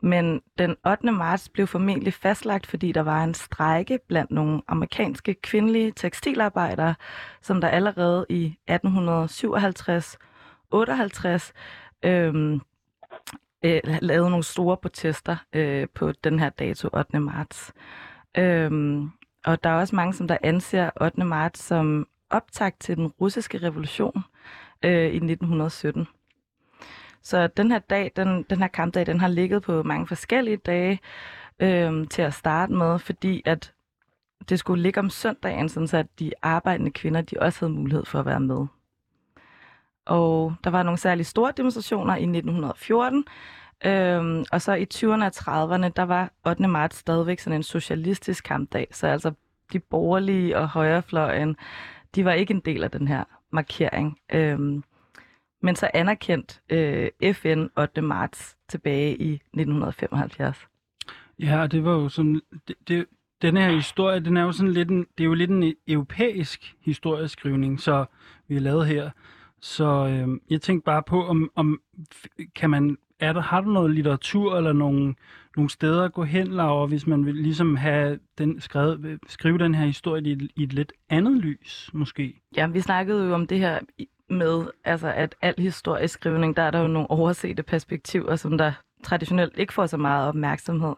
Men 0.00 0.40
den 0.58 0.76
8. 0.86 1.12
marts 1.12 1.48
blev 1.48 1.66
formentlig 1.66 2.14
fastlagt, 2.14 2.66
fordi 2.66 2.92
der 2.92 3.00
var 3.00 3.24
en 3.24 3.34
strejke 3.34 3.98
blandt 4.08 4.30
nogle 4.30 4.62
amerikanske 4.68 5.34
kvindelige 5.34 5.92
tekstilarbejdere, 5.96 6.94
som 7.42 7.60
der 7.60 7.68
allerede 7.68 8.26
i 8.28 8.44
1857 8.68 10.18
58 10.70 11.52
øh, 12.02 12.60
øh, 13.64 13.80
lavede 13.84 14.30
nogle 14.30 14.44
store 14.44 14.76
protester 14.76 15.36
øh, 15.52 15.86
på 15.94 16.12
den 16.12 16.38
her 16.38 16.48
dato, 16.48 16.88
8. 16.92 17.20
marts. 17.20 17.72
Øh, 18.38 19.02
og 19.44 19.64
der 19.64 19.70
er 19.70 19.74
også 19.74 19.96
mange, 19.96 20.14
som 20.14 20.28
der 20.28 20.36
anser 20.42 20.90
8. 21.00 21.24
marts 21.24 21.60
som 21.62 22.06
optakt 22.32 22.80
til 22.80 22.96
den 22.96 23.06
russiske 23.06 23.58
revolution 23.58 24.22
øh, 24.82 25.06
i 25.06 25.16
1917. 25.16 26.08
Så 27.22 27.46
den 27.46 27.70
her 27.70 27.78
dag, 27.78 28.12
den, 28.16 28.42
den 28.50 28.58
her 28.58 28.68
kampdag, 28.68 29.06
den 29.06 29.20
har 29.20 29.28
ligget 29.28 29.62
på 29.62 29.82
mange 29.82 30.06
forskellige 30.06 30.56
dage 30.56 31.00
øh, 31.58 32.08
til 32.08 32.22
at 32.22 32.34
starte 32.34 32.72
med, 32.72 32.98
fordi 32.98 33.42
at 33.44 33.72
det 34.48 34.58
skulle 34.58 34.82
ligge 34.82 35.00
om 35.00 35.10
søndagen, 35.10 35.68
sådan 35.68 35.88
så 35.88 35.96
at 35.96 36.06
de 36.18 36.32
arbejdende 36.42 36.90
kvinder, 36.90 37.20
de 37.20 37.36
også 37.40 37.60
havde 37.60 37.72
mulighed 37.72 38.04
for 38.04 38.18
at 38.18 38.26
være 38.26 38.40
med. 38.40 38.66
Og 40.06 40.54
der 40.64 40.70
var 40.70 40.82
nogle 40.82 40.98
særligt 40.98 41.28
store 41.28 41.52
demonstrationer 41.56 42.16
i 42.16 42.22
1914, 42.22 43.24
Øhm, 43.84 44.44
og 44.52 44.62
så 44.62 44.72
i 44.74 44.86
20'erne 44.94 45.24
og 45.24 45.32
30'erne, 45.36 45.88
der 45.96 46.02
var 46.02 46.30
8. 46.46 46.68
marts 46.68 46.96
stadigvæk 46.96 47.38
sådan 47.38 47.56
en 47.58 47.62
socialistisk 47.62 48.44
kampdag. 48.44 48.88
Så 48.90 49.06
altså 49.06 49.32
de 49.72 49.78
borgerlige 49.78 50.58
og 50.58 50.68
højrefløjen, 50.68 51.56
de 52.14 52.24
var 52.24 52.32
ikke 52.32 52.54
en 52.54 52.60
del 52.60 52.84
af 52.84 52.90
den 52.90 53.08
her 53.08 53.24
markering. 53.50 54.18
Øhm, 54.32 54.84
men 55.62 55.76
så 55.76 55.90
anerkendt 55.94 56.62
øh, 56.70 57.34
FN 57.34 57.66
8. 57.78 58.02
marts 58.02 58.56
tilbage 58.68 59.16
i 59.16 59.32
1975. 59.34 60.68
Ja, 61.38 61.66
det 61.66 61.84
var 61.84 61.92
jo 61.92 62.08
sådan... 62.08 62.40
Det, 62.68 62.76
det, 62.88 63.06
den 63.42 63.56
her 63.56 63.70
historie, 63.70 64.20
den 64.20 64.36
er 64.36 64.42
jo 64.42 64.52
sådan 64.52 64.72
lidt 64.72 64.90
en, 64.90 65.06
det 65.18 65.24
er 65.24 65.28
jo 65.28 65.34
lidt 65.34 65.50
en 65.50 65.74
europæisk 65.88 66.74
historieskrivning, 66.80 67.80
så 67.80 68.04
vi 68.48 68.54
har 68.54 68.60
lavet 68.60 68.86
her. 68.86 69.10
Så 69.60 69.84
øh, 69.84 70.40
jeg 70.50 70.60
tænkte 70.60 70.84
bare 70.84 71.02
på, 71.02 71.26
om, 71.26 71.50
om 71.54 71.80
kan 72.54 72.70
man, 72.70 72.98
er 73.20 73.32
der, 73.32 73.40
har 73.40 73.60
du 73.60 73.70
noget 73.70 73.90
litteratur 73.90 74.56
eller 74.56 74.72
nogle, 74.72 75.14
nogle 75.56 75.70
steder 75.70 76.04
at 76.04 76.12
gå 76.12 76.24
hen, 76.24 76.46
Laura, 76.46 76.86
hvis 76.86 77.06
man 77.06 77.26
vil 77.26 77.34
ligesom 77.34 77.76
have 77.76 78.18
den, 78.38 78.60
skrevet, 78.60 79.20
skrive 79.26 79.58
den 79.58 79.74
her 79.74 79.86
historie 79.86 80.22
i 80.22 80.32
et, 80.32 80.50
i 80.56 80.62
et 80.62 80.72
lidt 80.72 80.92
andet 81.10 81.32
lys, 81.32 81.90
måske? 81.92 82.40
Ja, 82.56 82.66
vi 82.66 82.80
snakkede 82.80 83.26
jo 83.26 83.34
om 83.34 83.46
det 83.46 83.58
her 83.58 83.78
med, 84.30 84.66
altså 84.84 85.12
at 85.12 85.34
al 85.42 85.54
historisk 85.58 86.14
skrivning, 86.14 86.56
der 86.56 86.62
er 86.62 86.70
der 86.70 86.80
jo 86.80 86.86
nogle 86.86 87.10
oversete 87.10 87.62
perspektiver, 87.62 88.36
som 88.36 88.58
der 88.58 88.72
traditionelt 89.02 89.58
ikke 89.58 89.72
får 89.72 89.86
så 89.86 89.96
meget 89.96 90.28
opmærksomhed 90.28 90.94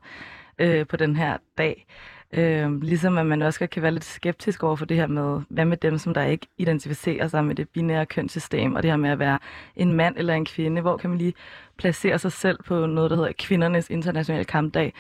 øh, 0.58 0.86
på 0.86 0.96
den 0.96 1.16
her 1.16 1.36
dag. 1.58 1.86
Øh, 2.32 2.82
ligesom 2.82 3.18
at 3.18 3.26
man 3.26 3.42
også 3.42 3.66
kan 3.66 3.82
være 3.82 3.92
lidt 3.92 4.04
skeptisk 4.04 4.62
over 4.62 4.76
for 4.76 4.86
det 4.86 4.96
her 4.96 5.06
med, 5.06 5.40
hvad 5.48 5.64
med 5.64 5.76
dem, 5.76 5.98
som 5.98 6.14
der 6.14 6.22
ikke 6.22 6.46
identificerer 6.58 7.28
sig 7.28 7.44
med 7.44 7.54
det 7.54 7.68
binære 7.68 8.06
kønssystem, 8.06 8.74
og 8.74 8.82
det 8.82 8.90
her 8.90 8.96
med 8.96 9.10
at 9.10 9.18
være 9.18 9.38
en 9.76 9.92
mand 9.92 10.16
eller 10.16 10.34
en 10.34 10.44
kvinde, 10.44 10.80
hvor 10.80 10.96
kan 10.96 11.10
man 11.10 11.18
lige 11.18 11.34
placere 11.78 12.18
sig 12.18 12.32
selv 12.32 12.62
på 12.62 12.86
noget, 12.86 13.10
der 13.10 13.16
hedder 13.16 13.32
kvindernes 13.38 13.90
internationale 13.90 14.44
kampdag. 14.44 14.92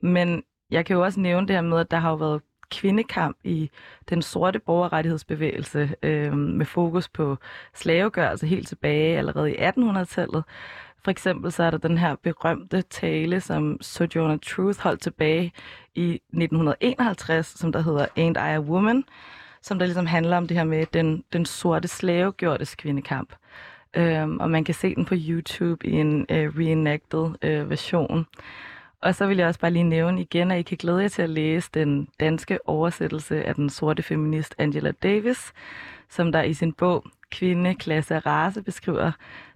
Men 0.00 0.42
jeg 0.70 0.86
kan 0.86 0.96
jo 0.96 1.04
også 1.04 1.20
nævne 1.20 1.46
det 1.46 1.56
her 1.56 1.62
med, 1.62 1.80
at 1.80 1.90
der 1.90 1.96
har 1.96 2.10
jo 2.10 2.16
været 2.16 2.40
kvindekamp 2.70 3.36
i 3.44 3.70
den 4.08 4.22
sorte 4.22 4.58
borgerrettighedsbevægelse 4.58 5.94
øh, 6.02 6.36
med 6.36 6.66
fokus 6.66 7.08
på 7.08 7.36
slavegørelse 7.74 8.46
helt 8.46 8.68
tilbage 8.68 9.18
allerede 9.18 9.52
i 9.52 9.56
1800-tallet. 9.56 10.44
For 11.04 11.10
eksempel 11.10 11.52
så 11.52 11.62
er 11.62 11.70
der 11.70 11.78
den 11.78 11.98
her 11.98 12.16
berømte 12.22 12.82
tale, 12.82 13.40
som 13.40 13.78
Sojourner 13.80 14.36
Truth 14.36 14.80
holdt 14.80 15.00
tilbage 15.00 15.52
i 15.94 16.12
1951, 16.14 17.46
som 17.46 17.72
der 17.72 17.80
hedder 17.80 18.06
Ain't 18.06 18.50
I 18.50 18.54
a 18.54 18.60
Woman, 18.60 19.04
som 19.62 19.78
der 19.78 19.86
ligesom 19.86 20.06
handler 20.06 20.36
om 20.36 20.46
det 20.46 20.56
her 20.56 20.64
med 20.64 20.86
den, 20.86 21.24
den 21.32 21.46
sorte 21.46 21.88
slavegjortes 21.88 22.74
kvindekamp. 22.74 23.32
Um, 23.98 24.40
og 24.40 24.50
man 24.50 24.64
kan 24.64 24.74
se 24.74 24.94
den 24.94 25.04
på 25.04 25.14
YouTube 25.18 25.86
i 25.86 25.92
en 25.92 26.26
øh, 26.30 26.58
reenacted 26.58 27.34
øh, 27.42 27.70
version. 27.70 28.26
Og 29.04 29.14
så 29.14 29.26
vil 29.26 29.36
jeg 29.36 29.46
også 29.46 29.60
bare 29.60 29.70
lige 29.70 29.82
nævne 29.82 30.20
igen, 30.20 30.50
at 30.50 30.58
I 30.58 30.62
kan 30.62 30.76
glæde 30.76 31.02
jer 31.02 31.08
til 31.08 31.22
at 31.22 31.30
læse 31.30 31.70
den 31.74 32.08
danske 32.20 32.68
oversættelse 32.68 33.44
af 33.44 33.54
den 33.54 33.70
sorte 33.70 34.02
feminist 34.02 34.54
Angela 34.58 34.90
Davis, 34.90 35.52
som 36.08 36.32
der 36.32 36.42
i 36.42 36.54
sin 36.54 36.72
bog 36.72 37.04
Kvinde, 37.30 37.74
Klasse 37.74 38.16
og 38.16 38.26
Race 38.26 38.62
beskriver 38.62 39.12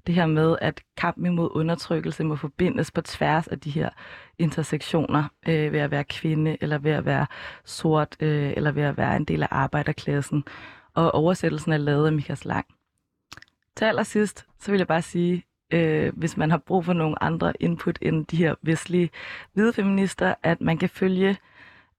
det 0.07 0.15
her 0.15 0.27
med, 0.27 0.57
at 0.61 0.83
kampen 0.97 1.27
imod 1.27 1.49
undertrykkelse 1.53 2.25
må 2.25 2.37
forbindes 2.37 2.91
på 2.91 3.01
tværs 3.01 3.49
af 3.49 3.61
de 3.61 3.71
her 3.71 3.91
intersektioner 4.39 5.25
øh, 5.49 5.73
ved 5.73 5.81
at 5.81 5.91
være 5.91 6.05
kvinde, 6.05 6.57
eller 6.61 6.79
ved 6.79 6.93
at 6.93 7.05
være 7.05 7.27
sort, 7.65 8.17
øh, 8.21 8.53
eller 8.57 8.73
ved 8.73 8.83
at 8.83 8.97
være 8.97 9.17
en 9.17 9.25
del 9.25 9.43
af 9.43 9.49
arbejderklassen. 9.51 10.45
Og 10.95 11.15
oversættelsen 11.15 11.73
er 11.73 11.77
lavet 11.77 12.07
af 12.07 12.13
Mikas 12.13 12.45
Lang. 12.45 12.67
Til 13.77 13.85
allersidst, 13.85 14.47
så 14.59 14.71
vil 14.71 14.79
jeg 14.79 14.87
bare 14.87 15.03
sige, 15.03 15.45
øh, 15.71 16.13
hvis 16.17 16.37
man 16.37 16.51
har 16.51 16.59
brug 16.59 16.85
for 16.85 16.93
nogle 16.93 17.23
andre 17.23 17.53
input 17.61 17.99
end 18.03 18.27
de 18.27 18.37
her 18.37 18.55
vestlige 18.63 19.11
hvide 19.53 19.73
feminister, 19.73 20.35
at 20.43 20.61
man 20.61 20.79
kan 20.79 20.89
følge 20.89 21.37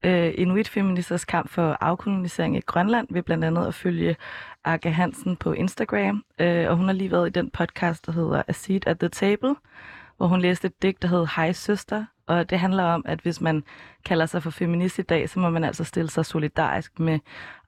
øh, 0.03 0.33
Inuit-feministers 0.37 1.25
kamp 1.25 1.49
for 1.49 1.77
afkolonisering 1.81 2.57
i 2.57 2.61
Grønland 2.61 3.07
ved 3.09 3.23
blandt 3.23 3.45
andet 3.45 3.67
at 3.67 3.73
følge 3.73 4.15
Arke 4.63 4.91
Hansen 4.91 5.35
på 5.35 5.53
Instagram. 5.53 6.23
Øh, 6.39 6.69
og 6.69 6.77
hun 6.77 6.85
har 6.85 6.93
lige 6.93 7.11
været 7.11 7.27
i 7.27 7.31
den 7.31 7.49
podcast, 7.49 8.05
der 8.05 8.11
hedder 8.11 8.43
A 8.47 8.51
Seat 8.51 8.87
at 8.87 8.99
the 8.99 9.09
Table, 9.09 9.55
hvor 10.17 10.27
hun 10.27 10.41
læste 10.41 10.65
et 10.65 10.81
digt, 10.81 11.01
der 11.01 11.07
hedder 11.07 11.27
Hej 11.35 11.51
Søster. 11.51 12.05
Og 12.27 12.49
det 12.49 12.59
handler 12.59 12.83
om, 12.83 13.03
at 13.05 13.19
hvis 13.19 13.41
man 13.41 13.63
kalder 14.05 14.25
sig 14.25 14.43
for 14.43 14.49
feminist 14.49 14.99
i 14.99 15.01
dag, 15.01 15.29
så 15.29 15.39
må 15.39 15.49
man 15.49 15.63
altså 15.63 15.83
stille 15.83 16.09
sig 16.09 16.25
solidarisk 16.25 16.99
med 16.99 17.19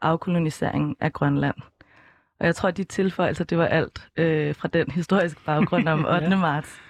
afkoloniseringen 0.02 0.96
af 1.00 1.14
Grønland. 1.14 1.56
Og 2.42 2.48
jeg 2.48 2.56
tror, 2.56 2.70
at 2.70 2.78
de 2.78 2.84
tilføjelser, 2.84 3.44
det 3.44 3.58
var 3.58 3.66
alt 3.66 4.08
øh, 4.18 4.56
fra 4.56 4.68
den 4.68 4.92
historiske 4.92 5.42
baggrund 5.46 5.88
om 5.88 6.06
8. 6.16 6.28
ja. 6.28 6.36
marts. 6.36 6.82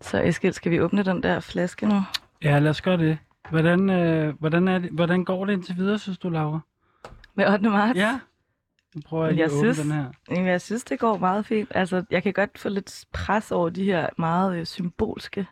Så 0.00 0.22
Eskild, 0.24 0.52
skal 0.52 0.72
vi 0.72 0.80
åbne 0.80 1.02
den 1.02 1.22
der 1.22 1.40
flaske 1.40 1.86
nu? 1.86 2.00
Ja, 2.44 2.58
lad 2.58 2.70
os 2.70 2.82
gøre 2.82 2.96
det. 2.96 3.18
Hvordan, 3.50 3.90
øh, 3.90 4.34
hvordan, 4.40 4.68
er 4.68 4.78
det, 4.78 4.90
hvordan 4.90 5.24
går 5.24 5.44
det 5.44 5.52
indtil 5.52 5.76
videre, 5.76 5.98
synes 5.98 6.18
du, 6.18 6.28
Laura? 6.28 6.60
Med 7.34 7.52
8. 7.52 7.70
marts? 7.70 7.98
Ja. 7.98 8.20
Nu 8.94 9.00
prøver 9.06 9.24
jeg 9.24 9.34
lige 9.34 9.42
jeg 9.42 9.52
at 9.52 9.58
åbne 9.58 9.74
synes, 9.74 9.88
den 9.88 9.96
her. 9.96 10.04
Jamen, 10.30 10.46
jeg 10.46 10.60
synes, 10.60 10.84
det 10.84 10.98
går 10.98 11.18
meget 11.18 11.46
fint. 11.46 11.72
Altså, 11.74 12.04
jeg 12.10 12.22
kan 12.22 12.32
godt 12.32 12.58
få 12.58 12.68
lidt 12.68 13.04
pres 13.12 13.52
over 13.52 13.68
de 13.68 13.84
her 13.84 14.08
meget 14.18 14.58
øh, 14.58 14.66
symbolske 14.66 15.46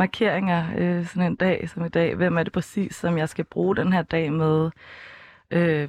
markeringer 0.00 0.64
øh, 0.78 1.04
sådan 1.06 1.26
en 1.32 1.36
dag 1.36 1.68
som 1.68 1.84
i 1.84 1.88
dag. 1.88 2.14
Hvem 2.14 2.38
er 2.38 2.42
det 2.42 2.52
præcis, 2.52 2.96
som 2.96 3.18
jeg 3.18 3.28
skal 3.28 3.44
bruge 3.44 3.76
den 3.76 3.92
her 3.92 4.02
dag 4.02 4.32
med? 4.32 4.70
Øh, 5.50 5.88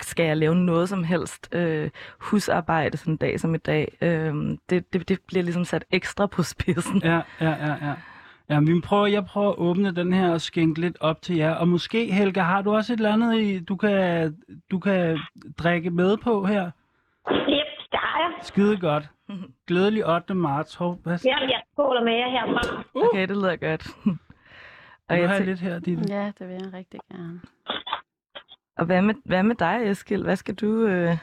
skal 0.00 0.26
jeg 0.26 0.36
lave 0.36 0.54
noget 0.54 0.88
som 0.88 1.04
helst 1.04 1.48
øh, 1.54 1.90
husarbejde 2.18 2.96
sådan 2.96 3.14
en 3.14 3.16
dag 3.16 3.40
som 3.40 3.54
i 3.54 3.58
dag? 3.58 3.96
Øh, 4.02 4.34
det, 4.70 4.92
det, 4.92 5.08
det 5.08 5.18
bliver 5.26 5.42
ligesom 5.42 5.64
sat 5.64 5.84
ekstra 5.90 6.26
på 6.26 6.42
spidsen. 6.42 7.02
Ja, 7.04 7.20
ja, 7.40 7.50
ja, 7.66 7.74
ja. 7.86 7.94
Ja, 8.50 8.60
vi 8.60 8.80
prøver, 8.80 9.06
jeg 9.06 9.24
prøver 9.24 9.50
at 9.50 9.58
åbne 9.58 9.94
den 9.94 10.12
her 10.12 10.32
og 10.32 10.40
skænke 10.40 10.80
lidt 10.80 10.96
op 11.00 11.22
til 11.22 11.36
jer. 11.36 11.54
Og 11.54 11.68
måske, 11.68 12.12
Helga, 12.12 12.40
har 12.40 12.62
du 12.62 12.74
også 12.74 12.92
et 12.92 12.96
eller 12.96 13.12
andet, 13.12 13.40
i, 13.40 13.58
du, 13.58 13.76
kan, 13.76 14.36
du 14.70 14.78
kan 14.78 15.18
drikke 15.58 15.90
med 15.90 16.16
på 16.16 16.46
her? 16.46 16.64
Yep, 17.30 17.70
det 17.92 18.00
har 18.04 18.18
jeg. 18.24 18.31
Skide 18.42 18.80
godt. 18.80 19.08
Glædelig 19.68 20.06
8. 20.14 20.34
marts. 20.34 20.74
Hov, 20.74 20.98
hvad? 21.02 21.18
Jamen, 21.24 21.48
jeg 21.50 21.62
skåler 21.72 22.04
med 22.04 22.12
jer 22.12 22.30
herfra. 22.30 22.84
Okay, 22.94 23.20
det 23.28 23.36
lyder 23.36 23.56
godt. 23.56 23.88
Og, 25.08 25.18
jeg 25.18 25.36
tæ- 25.38 25.44
lidt 25.44 25.60
her, 25.60 25.78
Ditte? 25.78 26.04
Ja, 26.14 26.32
det 26.38 26.48
vil 26.48 26.54
jeg 26.64 26.72
rigtig 26.72 27.00
gerne. 27.12 27.40
og 28.78 28.86
hvad, 28.86 29.02
med, 29.02 29.14
hvad 29.24 29.42
med 29.42 29.54
dig, 29.54 29.80
Eskild? 29.90 30.22
Hvad 30.22 30.36
skal 30.36 30.54
du, 30.54 30.86
øh, 30.86 31.16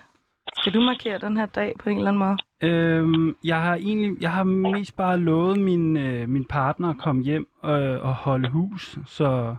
skal 0.57 0.73
du 0.73 0.81
markere 0.81 1.17
den 1.17 1.37
her 1.37 1.45
dag 1.45 1.73
på 1.79 1.89
en 1.89 1.97
eller 1.97 2.11
anden 2.11 2.19
måde? 2.19 2.37
Øhm, 2.61 3.35
jeg 3.43 3.61
har 3.61 3.75
egentlig, 3.75 4.21
jeg 4.21 4.31
har 4.31 4.43
mest 4.43 4.95
bare 4.95 5.17
lovet 5.17 5.59
min, 5.59 5.97
øh, 5.97 6.29
min 6.29 6.45
partner 6.45 6.89
at 6.89 6.97
komme 6.97 7.23
hjem 7.23 7.47
og, 7.61 7.79
og 7.81 8.13
holde 8.15 8.49
hus, 8.49 8.97
så, 9.05 9.55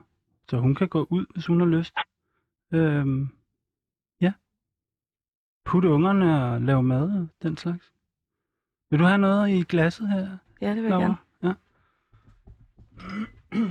så 0.48 0.56
hun 0.56 0.74
kan 0.74 0.88
gå 0.88 1.06
ud, 1.10 1.26
hvis 1.34 1.46
hun 1.46 1.60
har 1.60 1.66
lyst. 1.66 1.94
Øhm. 2.72 3.28
Putte 5.64 5.88
ungerne 5.88 6.44
og 6.44 6.60
lave 6.60 6.82
mad 6.82 7.02
og 7.20 7.28
den 7.42 7.56
slags. 7.56 7.92
Vil 8.90 8.98
du 9.00 9.04
have 9.04 9.18
noget 9.18 9.50
i 9.50 9.62
glasset 9.62 10.08
her? 10.08 10.36
Ja, 10.60 10.68
det 10.68 10.76
vil 10.76 10.90
jeg 10.90 10.90
Laura? 10.90 11.02
gerne. 11.02 11.16
Ja. 11.42 11.52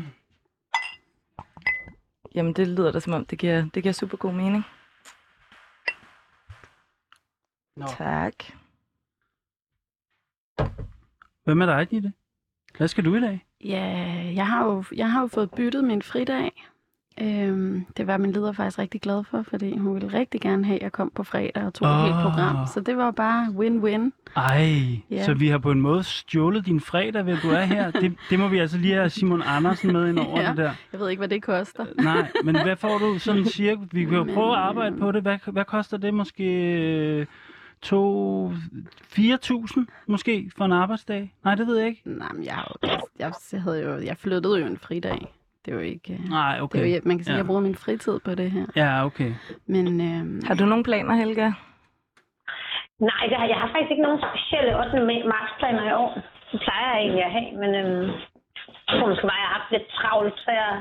Jamen, 2.35 2.53
det 2.53 2.67
lyder 2.67 2.91
da 2.91 2.99
som 2.99 3.13
om, 3.13 3.25
det 3.25 3.39
giver, 3.39 3.69
det 3.73 3.83
giver 3.83 3.93
super 3.93 4.17
god 4.17 4.33
mening. 4.33 4.63
Nå. 7.75 7.85
Tak. 7.87 8.33
Hvad 11.43 11.55
med 11.55 11.67
dig, 11.67 11.91
Ditte? 11.91 12.13
Hvad 12.77 12.87
skal 12.87 13.05
du 13.05 13.15
i 13.15 13.19
dag? 13.19 13.45
Ja, 13.63 13.85
jeg 14.35 14.47
har 14.47 14.65
jo, 14.65 14.83
jeg 14.95 15.11
har 15.11 15.21
jo 15.21 15.27
fået 15.27 15.51
byttet 15.51 15.83
min 15.83 16.01
fridag. 16.01 16.51
Øhm, 17.21 17.85
det 17.97 18.07
var 18.07 18.17
min 18.17 18.31
leder 18.31 18.51
faktisk 18.51 18.79
rigtig 18.79 19.01
glad 19.01 19.23
for, 19.23 19.41
fordi 19.41 19.77
hun 19.77 19.93
ville 19.95 20.19
rigtig 20.19 20.41
gerne 20.41 20.65
have, 20.65 20.75
at 20.75 20.81
jeg 20.83 20.91
kom 20.91 21.11
på 21.15 21.23
fredag 21.23 21.63
og 21.65 21.73
tog 21.73 21.87
oh. 21.91 21.95
et 21.97 22.03
helt 22.03 22.15
program. 22.23 22.67
Så 22.73 22.79
det 22.81 22.97
var 22.97 23.11
bare 23.11 23.45
win-win. 23.47 24.11
Ej, 24.35 24.75
Ja. 25.09 25.23
så 25.25 25.33
vi 25.33 25.47
har 25.47 25.57
på 25.57 25.71
en 25.71 25.81
måde 25.81 26.03
stjålet 26.03 26.65
din 26.65 26.79
fredag, 26.81 27.25
ved 27.25 27.37
du 27.43 27.49
er 27.49 27.61
her. 27.61 27.91
Det, 27.91 28.15
det 28.29 28.39
må 28.39 28.47
vi 28.47 28.57
altså 28.59 28.77
lige 28.77 28.93
have 28.93 29.09
Simon 29.09 29.41
Andersen 29.45 29.93
med 29.93 30.09
ind 30.09 30.19
over 30.19 30.41
Ja. 30.41 30.49
det 30.49 30.57
der. 30.57 30.71
Jeg 30.91 30.99
ved 30.99 31.09
ikke, 31.09 31.19
hvad 31.19 31.27
det 31.29 31.43
koster. 31.43 31.85
Nej, 32.03 32.31
men 32.43 32.61
hvad 32.63 32.75
får 32.75 32.97
du 32.97 33.19
sådan 33.19 33.45
cirka? 33.45 33.81
Vi 33.91 34.03
kan 34.03 34.13
jo 34.13 34.23
Men, 34.23 34.33
prøve 34.35 34.51
at 34.51 34.57
arbejde 34.59 34.95
øh, 34.95 34.99
på 34.99 35.11
det. 35.11 35.21
Hvad, 35.21 35.37
hvad 35.47 35.65
koster 35.65 35.97
det 35.97 36.13
måske? 36.13 36.43
øh, 36.43 37.25
To, 37.81 38.49
4.000 38.49 39.85
måske 40.07 40.51
for 40.57 40.65
en 40.65 40.71
arbejdsdag? 40.71 41.33
Nej, 41.43 41.55
det 41.55 41.67
ved 41.67 41.77
jeg 41.77 41.87
ikke. 41.87 42.01
Nej, 42.05 42.31
men 42.33 42.43
jeg, 42.45 42.63
jeg, 42.83 43.01
jeg, 43.19 43.61
havde 43.61 43.83
jo, 43.83 43.97
jeg 43.99 44.17
flyttede 44.17 44.59
jo 44.59 44.65
en 44.65 44.77
fridag. 44.77 45.33
Det 45.65 45.71
er 45.71 45.75
jo 45.75 45.81
ikke... 45.81 46.13
øh, 46.13 46.19
Nej, 46.29 46.51
Det 46.51 46.59
er 46.59 46.63
okay. 46.63 46.95
jo, 46.95 47.01
man 47.05 47.17
kan 47.17 47.23
sige, 47.25 47.33
Ja. 47.33 47.37
jeg 47.37 47.45
bruger 47.45 47.61
min 47.61 47.75
fritid 47.75 48.19
på 48.25 48.35
det 48.35 48.51
her. 48.51 48.65
Ja, 48.75 49.05
okay. 49.05 49.31
Men 49.67 49.85
øhm, 50.09 50.41
Har 50.47 50.55
du 50.55 50.65
nogle 50.65 50.83
planer, 50.83 51.15
Helga? 51.15 51.47
Nej, 53.09 53.23
det 53.29 53.37
har, 53.39 53.45
jeg 53.53 53.57
har 53.61 53.67
faktisk 53.73 53.91
ikke 53.91 54.03
nogen 54.07 54.21
specielle 54.29 54.71
8. 54.79 55.27
martsplaner 55.35 55.83
i 55.89 55.93
år. 56.03 56.11
Det 56.51 56.59
plejer 56.65 56.85
jeg 56.91 56.99
egentlig 57.03 57.23
at 57.25 57.31
have, 57.37 57.49
men 57.61 57.71
øhm, 57.81 58.07
jeg 58.87 58.93
tror 58.95 59.07
måske 59.11 59.27
bare, 59.31 59.41
jeg 59.43 59.49
har 59.51 59.57
haft 59.59 59.71
lidt 59.75 59.87
travlt, 59.99 60.35
så 60.45 60.51
jeg 60.61 60.71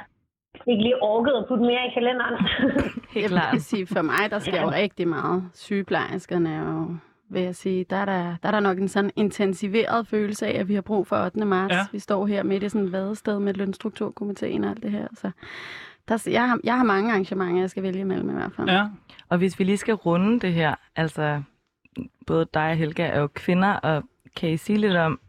ikke 0.71 0.83
lige 0.83 1.03
orket 1.03 1.33
at 1.41 1.45
putte 1.49 1.64
mere 1.71 1.83
i 1.88 1.95
kalenderen. 1.97 2.37
Helt 3.17 3.23
jeg 3.23 3.31
klart. 3.31 3.53
vil 3.53 3.62
sige, 3.73 3.87
for 3.87 4.03
mig, 4.03 4.25
der 4.31 4.38
sker 4.38 4.61
jo 4.62 4.71
rigtig 4.83 5.09
meget. 5.09 5.38
Sygeplejerskerne 5.55 6.51
er 6.61 6.64
jo, 6.73 6.97
vil 7.31 7.43
jeg 7.43 7.57
sige, 7.57 7.85
der 7.91 7.97
er 7.97 8.05
der, 8.05 8.37
der 8.43 8.49
er 8.49 8.51
der 8.51 8.61
nok 8.61 8.79
en 8.79 8.88
sådan 8.88 9.11
intensiveret 9.17 10.07
følelse 10.07 10.47
af, 10.47 10.61
at 10.61 10.69
vi 10.69 10.75
har 10.75 10.81
brug 10.81 11.07
for 11.07 11.25
8. 11.25 11.45
marts. 11.45 11.75
Ja. 11.75 11.87
Vi 11.93 11.99
står 11.99 12.27
her 12.27 12.43
midt 12.43 12.62
i 12.62 12.69
sådan 12.69 12.87
et 12.87 12.93
vadested 12.93 13.38
med 13.38 13.55
lønstrukturkomiteen 13.55 14.64
og 14.64 14.71
alt 14.71 14.83
det 14.83 14.91
her. 14.91 15.09
Så 15.14 15.31
der, 16.09 16.29
jeg, 16.31 16.49
har, 16.49 16.59
jeg 16.64 16.77
har 16.77 16.85
mange 16.85 17.11
arrangementer, 17.11 17.61
jeg 17.61 17.71
skal 17.71 17.83
vælge 17.83 18.01
imellem 18.01 18.31
i 18.31 18.33
hvert 18.33 18.53
fald. 18.53 18.69
Ja, 18.69 18.87
Og 19.29 19.38
hvis 19.38 19.59
vi 19.59 19.64
lige 19.64 19.77
skal 19.77 19.95
runde 19.95 20.41
det 20.41 20.53
her, 20.53 20.75
altså 20.97 21.43
både 22.27 22.47
dig 22.55 22.71
og 22.71 22.77
Helga 22.77 23.07
er 23.07 23.21
jo 23.21 23.27
kvinder, 23.27 23.73
og 23.73 24.03
kan 24.37 24.51
I 24.51 24.57
sige 24.57 24.79
lidt 24.79 24.97
om, 24.97 25.21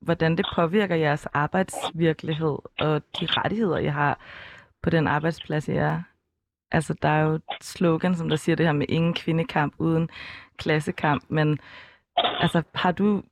hvordan 0.00 0.36
det 0.36 0.46
påvirker 0.54 0.94
jeres 0.94 1.26
arbejdsvirkelighed 1.26 2.58
og 2.78 3.02
de 3.20 3.26
rettigheder, 3.26 3.78
I 3.78 3.86
har 3.86 4.18
på 4.82 4.90
den 4.90 5.06
arbejdsplads, 5.06 5.68
I 5.68 5.72
er? 5.72 6.02
Altså, 6.72 6.94
der 7.02 7.08
er 7.08 7.22
jo 7.22 7.34
et 7.34 7.42
slogan, 7.60 8.16
som 8.16 8.28
der 8.28 8.36
siger 8.36 8.56
det 8.56 8.66
her 8.66 8.72
med 8.72 8.86
ingen 8.88 9.14
kvindekamp 9.14 9.74
uden 9.78 10.08
klassekamp, 10.56 11.24
men 11.28 11.58
altså, 12.16 12.62
har 12.74 12.92
du, 12.92 13.22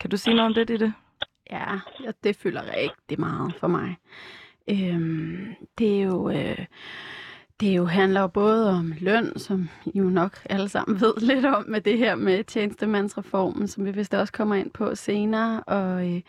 kan 0.00 0.10
du 0.10 0.16
sige 0.16 0.34
noget 0.34 0.46
om 0.46 0.54
det, 0.54 0.68
Ditte? 0.68 0.94
Ja, 1.50 1.78
det 2.24 2.36
fylder 2.36 2.62
rigtig 2.76 3.20
meget 3.20 3.54
for 3.60 3.66
mig. 3.66 3.96
Øhm, 4.70 5.54
det 5.78 5.98
er 5.98 6.02
jo... 6.02 6.30
Øh, 6.30 6.66
det 7.60 7.76
jo 7.76 7.84
handler 7.84 8.20
jo 8.20 8.26
både 8.26 8.70
om 8.70 8.94
løn, 9.00 9.38
som 9.38 9.68
I 9.84 9.98
jo 9.98 10.04
nok 10.04 10.38
alle 10.44 10.68
sammen 10.68 11.00
ved 11.00 11.12
lidt 11.20 11.44
om 11.44 11.64
med 11.68 11.80
det 11.80 11.98
her 11.98 12.14
med 12.14 12.44
tjenestemandsreformen, 12.44 13.68
som 13.68 13.84
vi 13.84 13.90
vist 13.90 14.14
også 14.14 14.32
kommer 14.32 14.54
ind 14.54 14.70
på 14.70 14.94
senere. 14.94 15.62
Og, 15.62 16.14
øh, 16.14 16.20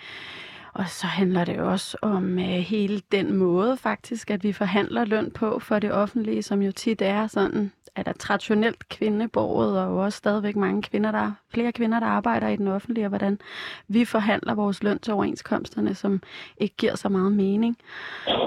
og 0.77 0.89
så 0.89 1.07
handler 1.07 1.45
det 1.45 1.59
også 1.59 1.97
om 2.01 2.39
øh, 2.39 2.45
hele 2.45 3.01
den 3.11 3.37
måde 3.37 3.77
faktisk, 3.77 4.31
at 4.31 4.43
vi 4.43 4.53
forhandler 4.53 5.05
løn 5.05 5.31
på 5.31 5.59
for 5.59 5.79
det 5.79 5.91
offentlige, 5.91 6.43
som 6.43 6.61
jo 6.61 6.71
tit 6.71 7.01
er 7.01 7.27
sådan, 7.27 7.71
at 7.95 8.05
der 8.05 8.13
traditionelt 8.13 8.89
kvindeborget, 8.89 9.79
og 9.79 9.91
jo 9.91 10.03
også 10.03 10.17
stadigvæk 10.17 10.55
mange 10.55 10.81
kvinder, 10.81 11.11
der 11.11 11.31
flere 11.53 11.71
kvinder, 11.71 11.99
der 11.99 12.07
arbejder 12.07 12.47
i 12.47 12.55
den 12.55 12.67
offentlige, 12.67 13.05
og 13.05 13.09
hvordan 13.09 13.39
vi 13.87 14.05
forhandler 14.05 14.53
vores 14.53 14.83
løn 14.83 14.99
til 14.99 15.13
overenskomsterne, 15.13 15.95
som 15.95 16.21
ikke 16.57 16.75
giver 16.75 16.95
så 16.95 17.09
meget 17.09 17.31
mening, 17.31 17.77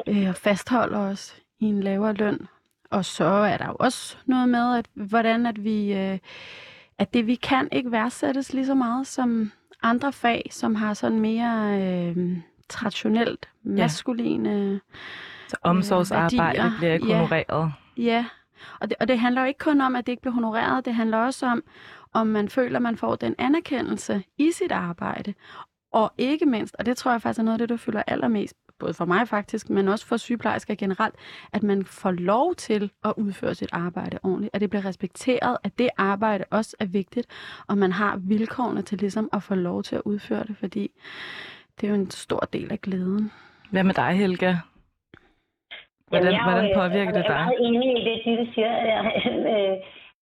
øh, 0.07 0.29
og 0.29 0.37
fastholder 0.37 0.99
os 0.99 1.37
i 1.61 1.65
en 1.65 1.83
lavere 1.83 2.13
løn. 2.13 2.49
Og 2.91 3.05
så 3.05 3.25
er 3.25 3.57
der 3.57 3.67
jo 3.67 3.77
også 3.79 4.17
noget 4.27 4.49
med, 4.49 4.77
at 4.77 4.87
hvordan 4.95 5.47
at 5.47 5.65
vi, 5.65 5.93
øh, 5.93 6.19
at 6.99 7.15
det 7.15 7.27
vi 7.27 7.35
kan 7.35 7.69
ikke 7.73 7.93
værdsættes 7.93 8.53
lige 8.53 8.67
så 8.67 8.75
meget 8.75 9.07
som 9.07 9.53
andre 9.83 10.13
fag, 10.13 10.49
som 10.51 10.75
har 10.75 10.95
sådan 10.95 11.21
mere 11.21 11.81
øh, 11.83 12.37
traditionelt 12.69 13.49
maskuline 13.63 14.81
Så 15.49 15.57
omsorgsarbejde 15.63 16.39
værdier, 16.39 16.73
bliver 16.79 16.93
ikke 16.93 17.07
ja. 17.07 17.15
honoreret. 17.15 17.73
Ja, 17.97 18.27
Og 18.81 18.91
det, 18.91 18.97
og 19.01 19.09
det 19.09 19.19
handler 19.19 19.41
jo 19.41 19.47
ikke 19.47 19.59
kun 19.59 19.81
om, 19.81 19.97
at 19.97 20.07
det 20.07 20.13
ikke 20.13 20.21
bliver 20.23 20.35
honoreret. 20.35 20.85
Det 20.85 20.95
handler 20.95 21.19
også 21.19 21.47
om, 21.47 21.63
om 22.13 22.27
man 22.27 22.49
føler, 22.49 22.77
at 22.77 22.83
man 22.83 22.97
får 22.97 23.17
den 23.17 23.35
anerkendelse 23.39 24.23
i 24.39 24.51
sit 24.53 24.73
arbejde. 24.73 25.35
Og 25.93 26.13
ikke 26.19 26.47
mindst, 26.47 26.77
og 26.79 26.87
det 26.87 26.97
tror 26.97 27.11
jeg 27.11 27.23
faktisk 27.23 27.39
er 27.39 27.43
noget 27.43 27.55
af 27.55 27.59
det, 27.59 27.69
du 27.69 27.77
føler 27.77 28.03
allermest, 28.07 28.57
både 28.81 28.95
for 28.95 29.05
mig 29.05 29.29
faktisk, 29.29 29.71
men 29.71 29.89
også 29.89 30.07
for 30.07 30.17
sygeplejersker 30.17 30.75
generelt, 30.75 31.15
at 31.53 31.63
man 31.63 31.85
får 31.85 32.11
lov 32.11 32.55
til 32.55 32.91
at 33.05 33.13
udføre 33.17 33.55
sit 33.55 33.69
arbejde 33.73 34.19
ordentligt, 34.23 34.55
at 34.55 34.61
det 34.61 34.71
bliver 34.71 34.85
respekteret, 34.85 35.57
at 35.65 35.73
det 35.79 35.91
arbejde 35.97 36.45
også 36.51 36.77
er 36.81 36.87
vigtigt, 36.87 37.27
og 37.69 37.79
man 37.79 37.93
har 37.93 38.13
vilkårene 38.29 38.83
til 38.83 38.99
ligesom 38.99 39.29
at 39.33 39.43
få 39.43 39.55
lov 39.55 39.83
til 39.83 39.97
at 39.97 40.03
udføre 40.05 40.45
det, 40.45 40.57
fordi 40.57 40.91
det 41.81 41.87
er 41.87 41.91
jo 41.91 41.95
en 41.95 42.11
stor 42.11 42.41
del 42.53 42.73
af 42.73 42.81
glæden. 42.81 43.33
Hvad 43.71 43.85
med 43.85 43.95
dig, 43.95 44.13
Helga? 44.23 44.53
Hvordan, 46.09 46.33
Jamen, 46.33 46.45
hvordan 46.49 46.69
jeg, 46.69 46.77
påvirker 46.81 47.13
det 47.13 47.25
Jeg 47.25 47.31
er 47.31 47.37
dig? 47.37 47.45
meget 47.47 47.61
enig 47.69 47.91
i 47.99 48.05
det, 48.09 48.17
Ditte 48.25 48.55
siger, 48.55 48.73
at 48.81 48.87
jeg, 48.95 49.03
øh, 49.53 49.77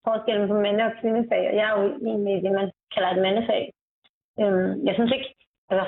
forskellen 0.06 0.48
på 0.48 0.56
mande- 0.64 0.88
og 0.88 0.92
kvindefag, 1.00 1.42
og 1.50 1.54
jeg 1.58 1.66
er 1.70 1.74
jo 1.80 1.84
enig 2.10 2.32
i 2.36 2.42
det, 2.44 2.52
man 2.60 2.68
kalder 2.94 3.10
et 3.10 3.22
mandefag. 3.26 3.62
Øhm, 4.40 4.86
jeg 4.86 4.94
synes 4.94 5.12
ikke, 5.16 5.28
altså, 5.70 5.86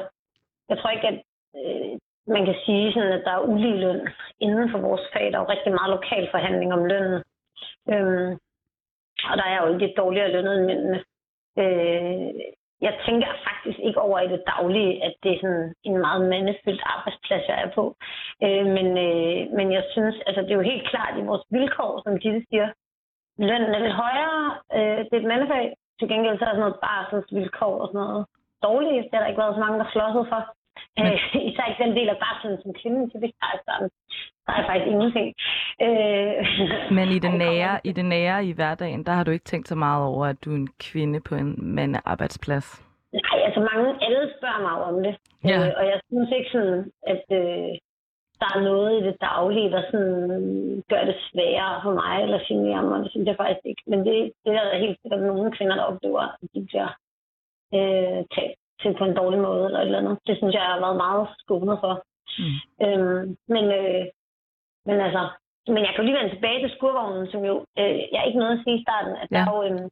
jeg 0.70 0.76
tror 0.78 0.90
ikke, 0.90 1.08
at 1.12 1.18
øh, 1.58 1.92
man 2.34 2.44
kan 2.44 2.56
sige, 2.64 2.92
sådan, 2.92 3.12
at 3.12 3.24
der 3.24 3.32
er 3.34 3.48
ulige 3.52 3.80
løn 3.84 4.08
inden 4.40 4.70
for 4.70 4.78
vores 4.78 5.04
fag. 5.12 5.26
Der 5.32 5.38
er 5.38 5.42
jo 5.44 5.52
rigtig 5.54 5.72
meget 5.72 5.90
lokal 5.90 6.28
forhandling 6.30 6.72
om 6.72 6.84
lønnen. 6.84 7.22
Øhm, 7.92 8.32
og 9.30 9.34
der 9.40 9.46
er 9.52 9.58
jo 9.62 9.68
ikke 9.74 9.94
dårligere 9.96 10.32
lønnet 10.32 10.54
end 10.58 10.66
mændene. 10.66 10.98
Øh, 11.62 12.30
jeg 12.86 12.94
tænker 13.06 13.28
faktisk 13.48 13.78
ikke 13.78 14.00
over 14.00 14.18
i 14.20 14.28
det 14.28 14.42
daglige, 14.46 15.04
at 15.04 15.14
det 15.22 15.32
er 15.32 15.40
sådan 15.40 15.74
en 15.82 15.98
meget 15.98 16.22
mandefyldt 16.30 16.82
arbejdsplads, 16.84 17.48
jeg 17.48 17.62
er 17.62 17.70
på. 17.78 17.84
Øh, 18.44 18.66
men, 18.76 18.88
øh, 19.06 19.40
men 19.56 19.72
jeg 19.72 19.84
synes, 19.92 20.16
altså 20.26 20.40
det 20.42 20.50
er 20.50 20.60
jo 20.60 20.70
helt 20.72 20.88
klart 20.88 21.18
i 21.18 21.28
vores 21.30 21.44
vilkår, 21.50 22.02
som 22.04 22.12
de 22.22 22.44
siger, 22.50 22.68
lønnen 23.38 23.74
er 23.74 23.78
lidt 23.78 24.00
højere. 24.04 24.44
Øh, 24.76 24.98
det 25.04 25.14
er 25.14 25.22
et 25.22 25.32
mandefag. 25.32 25.66
Til 25.98 26.08
gengæld 26.08 26.38
så 26.38 26.44
er 26.44 26.48
sådan 26.48 26.60
noget 26.60 26.80
barselsvilkår 26.84 27.74
og 27.82 27.88
sådan 27.88 28.00
noget 28.06 28.26
dårligt. 28.62 29.04
Det 29.04 29.14
har 29.14 29.20
der 29.20 29.30
ikke 29.32 29.42
været 29.42 29.54
så 29.54 29.60
mange, 29.60 29.78
der 29.78 29.88
slåsset 29.92 30.26
for. 30.32 30.42
Men- 30.98 31.06
Øh, 31.06 31.46
især 31.50 31.64
ikke 31.70 31.84
den 31.84 31.96
del 31.96 32.08
af 32.08 32.16
barselen, 32.24 32.58
som 32.62 32.72
kvinden 32.80 33.10
typisk 33.10 33.34
i 33.34 33.58
starten. 33.62 33.88
Der 34.46 34.52
er 34.52 34.66
faktisk 34.68 34.86
ingenting. 34.94 35.28
Øh, 35.86 36.34
Men 36.98 37.06
i 37.16 37.18
det, 37.24 37.32
nære, 37.44 37.80
i 37.84 37.92
det 37.92 38.04
nære 38.04 38.44
i 38.44 38.52
hverdagen, 38.52 39.04
der 39.06 39.12
har 39.12 39.24
du 39.24 39.30
ikke 39.30 39.44
tænkt 39.52 39.68
så 39.68 39.74
meget 39.74 40.02
over, 40.06 40.26
at 40.26 40.44
du 40.44 40.50
er 40.52 40.56
en 40.56 40.68
kvinde 40.80 41.20
på 41.28 41.34
en 41.34 41.50
mandearbejdsplads. 41.76 42.68
Nej, 43.12 43.38
altså 43.46 43.60
mange, 43.70 43.86
alle 44.06 44.30
spørger 44.38 44.60
mig 44.68 44.76
om 44.90 45.02
det. 45.04 45.14
Ja. 45.44 45.58
Øh, 45.66 45.72
og 45.78 45.84
jeg 45.92 46.00
synes 46.08 46.30
ikke 46.38 46.50
sådan, 46.52 46.92
at 47.12 47.24
øh, 47.40 47.70
der 48.40 48.48
er 48.56 48.60
noget 48.70 48.90
i 49.00 49.04
det 49.08 49.16
daglige, 49.20 49.70
der 49.70 49.82
sådan 49.90 50.82
gør 50.88 51.02
det 51.04 51.16
sværere 51.28 51.80
for 51.84 51.92
mig 52.02 52.22
eller 52.22 52.40
generer 52.48 52.82
mig. 52.88 52.98
Det 53.04 53.10
synes 53.10 53.26
jeg 53.26 53.36
faktisk 53.36 53.66
ikke. 53.70 53.82
Men 53.86 53.98
det, 54.06 54.32
det 54.44 54.50
er 54.54 54.64
der 54.64 54.78
helt 54.84 54.98
sikkert 55.02 55.22
nogle 55.22 55.52
kvinder, 55.56 55.74
der 55.76 55.82
oplever, 55.92 56.20
at 56.20 56.48
de 56.54 56.60
bliver 56.68 56.90
øh, 57.76 58.20
talt 58.34 58.59
til 58.82 58.92
på 58.98 59.04
en 59.04 59.14
dårlig 59.20 59.40
måde 59.48 59.64
eller 59.66 59.78
et 59.80 59.84
eller 59.86 59.98
andet. 60.02 60.18
Det 60.26 60.36
synes 60.36 60.54
jeg 60.54 60.62
har 60.62 60.80
været 60.80 60.96
meget 60.96 61.28
skånet 61.38 61.78
for. 61.84 61.94
Mm. 62.42 62.56
Øhm, 62.84 63.36
men, 63.54 63.64
øh, 63.80 64.04
men 64.88 64.96
altså, 65.06 65.22
men 65.74 65.78
jeg 65.84 65.90
kan 65.92 66.00
jo 66.00 66.06
lige 66.06 66.18
vende 66.18 66.34
tilbage 66.34 66.60
til 66.60 66.76
skurvognen, 66.76 67.26
som 67.32 67.40
jo, 67.50 67.54
øh, 67.80 67.98
jeg 68.12 68.18
er 68.20 68.28
ikke 68.28 68.38
noget 68.42 68.56
at 68.58 68.62
sige 68.64 68.78
i 68.78 68.84
starten, 68.86 69.12
at 69.22 69.28
Ja. 69.30 69.36
der 69.36 69.42
er 69.52 69.56
jo 69.56 69.62
øh, 69.72 69.88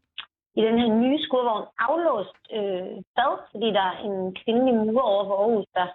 i 0.58 0.60
den 0.68 0.78
her 0.80 0.88
nye 1.02 1.18
skurvogn 1.26 1.66
aflåst 1.86 2.36
øh, 2.58 2.94
bad, 3.16 3.32
fordi 3.52 3.68
der 3.78 3.84
er 3.92 3.96
en 4.08 4.16
kvindelig 4.40 4.74
murer 4.74 5.06
over 5.12 5.24
for 5.28 5.36
Aarhus, 5.42 5.66
der 5.78 5.86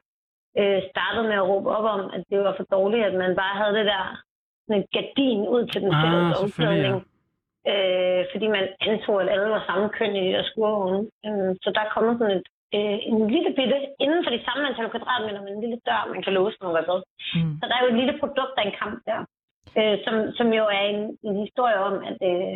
øh, 0.60 0.82
startede 0.92 1.26
med 1.30 1.38
at 1.42 1.48
råbe 1.52 1.70
op 1.78 1.86
om, 1.96 2.02
at 2.16 2.24
det 2.30 2.40
var 2.40 2.54
for 2.58 2.66
dårligt, 2.78 3.06
at 3.06 3.14
man 3.24 3.36
bare 3.42 3.56
havde 3.62 3.76
det 3.80 3.86
der 3.86 4.04
sådan 4.68 4.82
et 4.82 4.90
gardin 4.96 5.42
ud 5.56 5.64
til 5.68 5.82
den 5.82 5.94
Ah, 5.94 6.02
fælles 6.04 6.38
selvfølgelig, 6.38 6.84
ja. 6.90 6.94
omklædning. 6.94 7.10
Øh, 7.72 8.22
fordi 8.32 8.48
man 8.48 8.64
antog, 8.82 9.22
at 9.22 9.30
alle 9.34 9.50
var 9.56 9.64
samme 9.70 9.90
køn 9.90 10.16
i 10.16 10.28
de 10.28 10.34
der 10.36 10.44
skurvogne. 10.52 11.00
Øh, 11.28 11.52
så 11.64 11.70
der 11.78 11.92
kommer 11.94 12.14
sådan 12.18 12.38
et, 12.38 12.48
øh, 12.76 12.98
en 13.10 13.20
lille 13.34 13.52
bitte, 13.58 13.78
inden 14.04 14.22
for 14.24 14.32
de 14.36 14.46
samme 14.48 14.62
antal 14.68 14.90
kvadratmeter, 14.94 15.42
med 15.42 15.52
en 15.54 15.64
lille 15.66 15.80
dør, 15.88 16.12
man 16.14 16.24
kan 16.24 16.34
låse, 16.38 16.58
i 16.62 16.86
bad. 16.90 17.02
Mm. 17.36 17.54
Så 17.60 17.64
der 17.68 17.76
er 17.76 17.84
jo 17.84 17.92
et 17.92 18.00
lille 18.02 18.16
produkt 18.22 18.56
af 18.58 18.64
en 18.66 18.76
kamp 18.82 18.98
der, 19.10 19.20
øh, 19.80 19.96
som, 20.06 20.16
som 20.38 20.48
jo 20.60 20.64
er 20.78 20.84
en, 20.94 21.02
en 21.28 21.36
historie 21.46 21.78
om, 21.88 21.96
at, 22.10 22.18
øh, 22.32 22.54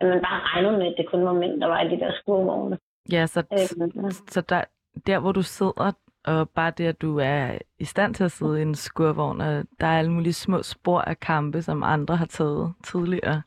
at 0.00 0.06
man 0.12 0.20
bare 0.26 0.40
regnede 0.50 0.76
med, 0.78 0.86
at 0.86 0.94
det 0.98 1.10
kun 1.12 1.24
var 1.28 1.32
mænd, 1.42 1.60
der 1.60 1.66
var 1.66 1.80
i 1.80 1.88
de 1.92 2.00
der 2.02 2.12
skurvogne. 2.20 2.78
Ja, 3.12 3.26
så, 3.26 3.40
Øh, 3.52 4.10
så 4.34 4.40
der, 4.40 4.64
der, 5.06 5.18
hvor 5.18 5.32
du 5.32 5.42
sidder, 5.42 5.92
og 6.26 6.50
bare 6.50 6.72
det, 6.78 6.86
at 6.86 7.02
du 7.02 7.18
er 7.18 7.58
i 7.78 7.84
stand 7.84 8.14
til 8.14 8.24
at 8.24 8.30
sidde 8.30 8.58
i 8.58 8.62
en 8.62 8.74
skurvogn, 8.74 9.40
og 9.40 9.64
der 9.80 9.86
er 9.86 9.98
alle 9.98 10.12
mulige 10.12 10.32
små 10.32 10.62
spor 10.62 11.00
af 11.00 11.20
kampe, 11.20 11.62
som 11.62 11.82
andre 11.82 12.16
har 12.16 12.26
taget 12.26 12.74
tidligere. 12.84 13.42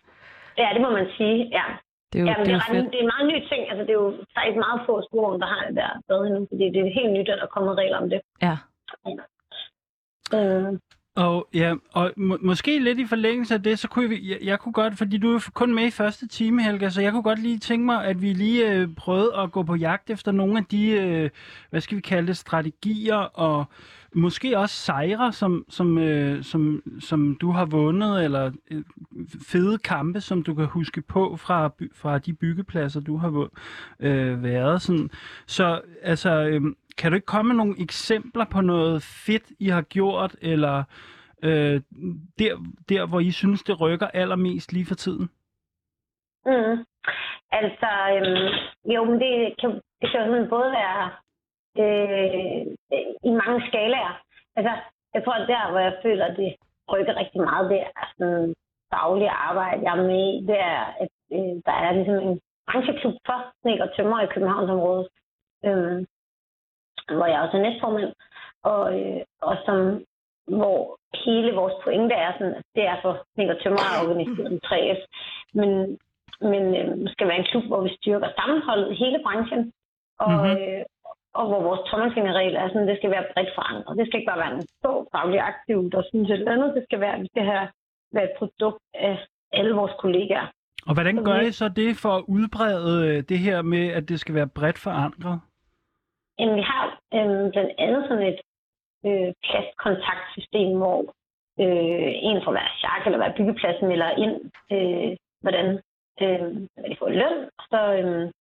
ja, 0.58 0.70
det 0.74 0.82
må 0.82 0.90
man 0.90 1.08
sige, 1.18 1.50
ja. 1.52 1.64
Det 2.14 2.20
er 2.20 2.24
jo, 2.24 2.28
ja 2.30 2.36
men 2.38 2.46
det 2.46 2.48
det, 2.48 2.54
er 2.54 2.62
jo 2.70 2.74
fedt. 2.74 2.92
det 2.94 3.00
er 3.00 3.06
en 3.08 3.12
meget 3.16 3.28
ny 3.34 3.38
ting. 3.52 3.62
Altså, 3.70 3.82
det 3.88 3.90
er 3.90 4.00
jo 4.04 4.12
faktisk 4.38 4.58
meget 4.66 4.80
få 4.88 4.94
skurvogne, 5.08 5.40
der 5.44 5.50
har 5.54 5.62
det 5.68 5.76
der 5.76 5.90
bad 6.08 6.20
endnu, 6.28 6.48
fordi 6.52 6.66
det 6.74 6.80
er 6.82 6.94
helt 7.00 7.14
nyt, 7.18 7.30
at 7.30 7.38
der 7.40 7.44
er 7.44 7.54
kommet 7.56 7.78
regler 7.78 7.98
om 8.04 8.10
det. 8.14 8.22
Ja. 8.48 8.56
Øh, 10.36 10.80
Og 11.16 11.48
ja, 11.54 11.76
og 11.94 12.12
må, 12.18 12.38
måske 12.42 12.80
lidt 12.80 13.00
i 13.00 13.06
forlængelse 13.06 13.54
af 13.54 13.64
det, 13.64 13.80
så 13.80 13.88
kunne 13.90 14.10
vi, 14.10 14.30
jeg, 14.32 14.38
jeg 14.44 14.60
kunne 14.60 14.74
godt, 14.74 14.98
fordi 14.98 15.18
du 15.18 15.36
er 15.36 15.50
kun 15.54 15.74
med 15.76 15.84
i 15.86 15.92
første 15.92 16.28
time, 16.28 16.64
Helga, 16.64 16.90
så 16.90 17.02
jeg 17.02 17.12
kunne 17.12 17.24
godt 17.24 17.40
lige 17.40 17.60
tænke 17.60 17.86
mig, 17.86 18.06
at 18.06 18.22
vi 18.22 18.34
lige 18.34 18.72
øh, 18.72 18.88
prøvede 18.98 19.32
at 19.38 19.52
gå 19.52 19.64
på 19.64 19.76
jagt 19.76 20.10
efter 20.10 20.32
nogle 20.32 20.58
af 20.58 20.66
de, 20.66 20.90
øh, 20.92 21.30
hvad 21.70 21.82
skal 21.82 21.96
vi 21.98 22.02
kalde 22.02 22.28
det, 22.28 22.38
strategier 22.38 23.16
og 23.18 23.66
måske 24.16 24.58
også 24.58 24.76
sejre, 24.76 25.32
som, 25.32 25.66
som, 25.70 25.98
øh, 25.98 26.44
som, 26.44 26.84
som 27.00 27.38
du 27.42 27.52
har 27.52 27.66
vundet, 27.66 28.24
eller 28.24 28.52
øh, 28.72 28.84
fede 29.48 29.78
kampe, 29.78 30.22
som 30.22 30.44
du 30.44 30.54
kan 30.56 30.66
huske 30.66 31.02
på 31.02 31.38
fra, 31.38 31.68
by, 31.68 31.92
fra 31.96 32.18
de 32.18 32.34
byggepladser, 32.34 33.02
du 33.02 33.18
har 33.18 33.50
øh, 34.00 34.44
været. 34.44 34.82
Sådan. 34.82 35.10
Så 35.48 35.82
altså, 36.02 36.44
øh, 36.44 36.62
kan 36.98 37.12
du 37.12 37.16
ikke 37.16 37.26
komme 37.26 37.48
med 37.48 37.56
nogle 37.56 37.76
eksempler 37.80 38.46
på 38.46 38.62
noget 38.62 39.04
fedt, 39.04 39.52
I 39.60 39.68
har 39.68 39.82
gjort, 39.82 40.36
eller 40.42 40.84
øh, 41.44 41.82
der, 42.40 42.74
der, 42.90 43.06
hvor 43.06 43.20
I 43.20 43.32
synes, 43.32 43.64
det 43.64 43.82
rykker 43.82 44.08
allermest 44.08 44.74
lige 44.74 44.86
for 44.86 44.96
tiden? 44.96 45.30
Mm. 46.46 46.86
Altså, 47.52 47.90
øhm, 48.16 48.54
jo, 48.94 49.04
men 49.04 49.20
det 49.20 49.54
kan, 49.60 49.82
det 50.02 50.12
kan 50.12 50.22
jo 50.28 50.48
både 50.50 50.72
være 50.72 51.12
øh, 51.86 52.62
i 53.30 53.32
mange 53.42 53.68
skalaer. 53.68 54.22
Altså, 54.56 54.74
jeg 55.14 55.24
tror, 55.24 55.34
at 55.34 55.48
der, 55.48 55.72
hvor 55.72 55.80
jeg 55.80 55.96
føler, 56.04 56.26
at 56.26 56.38
det 56.38 56.56
rykker 56.92 57.16
rigtig 57.22 57.42
meget, 57.42 57.70
det 57.70 57.80
er 57.82 58.06
sådan 58.18 58.54
daglig 58.92 59.30
arbejde, 59.30 59.82
jeg 59.84 59.98
er 59.98 60.04
med 60.04 60.22
i. 60.34 60.46
Det 60.50 60.60
er, 60.60 60.80
at 61.04 61.10
øh, 61.34 61.54
der 61.66 61.72
er 61.86 61.92
ligesom 61.92 62.16
en 62.28 62.40
brancheklub 62.68 63.16
for 63.26 63.40
snek 63.62 63.80
og 63.80 63.90
tømmer 63.96 64.22
i 64.22 64.32
Københavnsområdet, 64.34 65.08
øh, 65.66 65.98
hvor 67.18 67.26
jeg 67.26 67.42
også 67.42 67.58
er 67.58 67.62
næstformand, 67.62 68.14
og, 68.64 69.00
øh, 69.00 69.22
og 69.42 69.56
som, 69.66 70.04
hvor 70.48 70.98
hele 71.26 71.52
vores 71.56 71.74
pointe 71.84 72.16
er 72.16 72.32
sådan, 72.34 72.56
at 72.56 72.64
det 72.76 72.84
er 72.86 72.98
for 73.02 73.14
snek 73.36 73.50
og 73.50 73.60
tømmer 73.64 73.84
at 73.94 74.02
organisere 74.04 74.48
en 74.52 74.60
3F. 74.66 75.02
Men 75.54 76.00
men 76.52 76.64
øh, 76.76 77.10
skal 77.14 77.28
være 77.28 77.38
en 77.38 77.50
klub, 77.52 77.64
hvor 77.64 77.82
vi 77.82 77.96
styrker 78.02 78.30
sammenholdet 78.40 78.92
i 78.92 78.96
hele 79.04 79.20
branchen, 79.24 79.74
og, 80.20 80.32
Mhm. 80.32 80.40
mm-hmm. 80.42 80.58
øh, 80.64 80.84
og 81.38 81.46
hvor 81.50 81.62
vores 81.68 81.84
tommelfingerregel 81.90 82.56
er 82.56 82.68
sådan, 82.68 82.88
det 82.88 82.98
skal 82.98 83.12
være 83.12 83.26
bredt 83.34 83.52
forandret. 83.58 83.98
Det 83.98 84.08
skal 84.08 84.20
ikke 84.20 84.32
bare 84.32 84.44
være 84.46 84.56
en 84.58 84.68
få 84.84 84.94
faglig 85.14 85.40
aktiv, 85.52 85.78
der 85.92 86.02
synes 86.10 86.30
et 86.30 86.34
eller 86.34 86.52
andet. 86.56 86.76
Det 86.76 86.84
skal 86.88 87.00
være, 87.00 87.20
vi 87.20 87.28
skal 87.34 87.46
have 87.46 87.68
være 88.16 88.24
et 88.24 88.36
produkt 88.40 88.84
af 88.94 89.16
alle 89.54 89.74
vores 89.74 89.94
kollegaer. 90.00 90.48
Og 90.88 90.94
hvordan 90.94 91.24
gør 91.24 91.40
I 91.40 91.52
så 91.52 91.70
det 91.70 91.98
for 92.04 92.10
at 92.10 92.24
udbrede 92.28 92.96
øh, 93.08 93.24
det 93.30 93.40
her 93.40 93.62
med, 93.62 93.86
at 93.98 94.10
det 94.10 94.20
skal 94.20 94.36
være 94.36 94.48
bredt 94.48 94.80
forankret? 94.80 95.40
Jamen, 96.40 96.56
vi 96.56 96.62
har 96.62 96.84
øh, 97.14 97.52
blandt 97.52 97.72
andet 97.78 98.04
sådan 98.08 98.28
et 98.32 98.40
øh, 99.08 99.34
plastkontaktsystem, 99.46 100.78
hvor 100.78 101.00
øh, 101.64 102.12
en 102.30 102.42
fra 102.44 102.52
hver 102.52 102.70
chak 102.82 103.02
eller 103.06 103.18
hver 103.18 103.38
byggeplads 103.38 103.82
melder 103.82 104.10
ind, 104.24 104.36
øh, 104.76 105.18
hvordan 105.44 105.68
øh, 106.22 106.42
hvad 106.80 106.90
de 106.90 106.96
får 107.00 107.10
løn, 107.10 107.38
og 107.60 107.64
så 107.72 107.80
øh, 108.00 108.32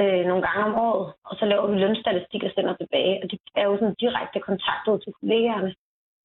øh, 0.00 0.22
nogle 0.28 0.42
gange 0.46 0.64
om 0.68 0.74
året, 0.88 1.06
og 1.28 1.36
så 1.38 1.44
laver 1.44 1.66
vi 1.66 1.76
lønstatistik 1.78 2.42
og 2.44 2.52
sender 2.54 2.74
tilbage, 2.76 3.20
og 3.22 3.30
det 3.30 3.38
er 3.60 3.64
jo 3.68 3.74
sådan 3.78 4.00
direkte 4.04 4.40
kontakt 4.48 4.84
ud 4.90 4.98
til 4.98 5.12
kollegaerne. 5.20 5.74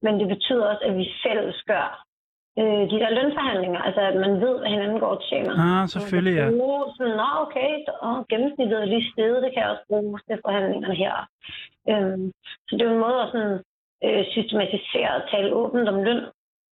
Men 0.01 0.13
det 0.19 0.27
betyder 0.27 0.65
også, 0.71 0.83
at 0.89 0.97
vi 0.97 1.05
fælles 1.23 1.61
gør 1.71 1.87
øh, 2.59 2.83
de 2.91 2.97
der 3.01 3.09
lønforhandlinger, 3.17 3.81
altså 3.87 4.01
at 4.01 4.15
man 4.25 4.33
ved, 4.43 4.55
hvad 4.59 4.69
hinanden 4.75 4.99
går 4.99 5.11
og 5.15 5.23
tjener. 5.29 5.53
Ah, 5.65 5.87
selvfølgelig, 5.87 6.35
ja. 6.41 6.45
Sådan, 6.97 7.15
Nå, 7.21 7.29
okay, 7.45 7.71
og 8.07 8.27
gennemsnittet 8.31 8.77
er 8.81 8.91
lige 8.93 9.11
stedet, 9.13 9.43
det 9.43 9.51
kan 9.53 9.63
jeg 9.63 9.71
også 9.73 9.85
bruge 9.89 10.19
til 10.27 10.39
forhandlingerne 10.45 10.95
her. 11.03 11.15
Øhm, 11.91 12.31
så 12.67 12.71
det 12.75 12.81
er 12.81 12.89
jo 12.89 12.95
en 12.95 13.05
måde 13.07 13.21
at 13.23 13.31
sådan, 13.33 13.57
øh, 14.05 14.23
systematisere 14.33 15.11
og 15.17 15.23
tale 15.31 15.53
åbent 15.61 15.89
om 15.89 16.03
løn, 16.03 16.23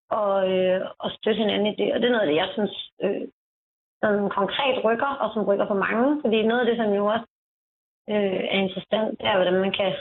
og, 0.10 0.34
øh, 0.54 0.82
og 1.00 1.10
støtte 1.12 1.42
hinanden 1.44 1.68
i 1.74 1.76
det. 1.82 1.94
Og 1.94 2.00
det 2.00 2.08
er 2.08 2.16
noget 2.16 2.26
af 2.26 2.32
det, 2.32 2.42
jeg 2.44 2.50
synes 2.54 2.76
øh, 3.04 3.22
sådan 4.02 4.30
konkret 4.40 4.76
rykker, 4.86 5.12
og 5.24 5.28
som 5.34 5.44
rykker 5.50 5.68
for 5.68 5.80
mange. 5.88 6.22
Fordi 6.24 6.38
noget 6.50 6.62
af 6.62 6.68
det, 6.70 6.78
som 6.78 6.90
jo 7.00 7.06
også 7.14 7.28
øh, 8.14 8.40
er 8.54 8.60
interessant, 8.66 9.12
det 9.20 9.26
er, 9.28 9.36
hvordan 9.38 9.60
man 9.66 9.74
kan 9.80 9.92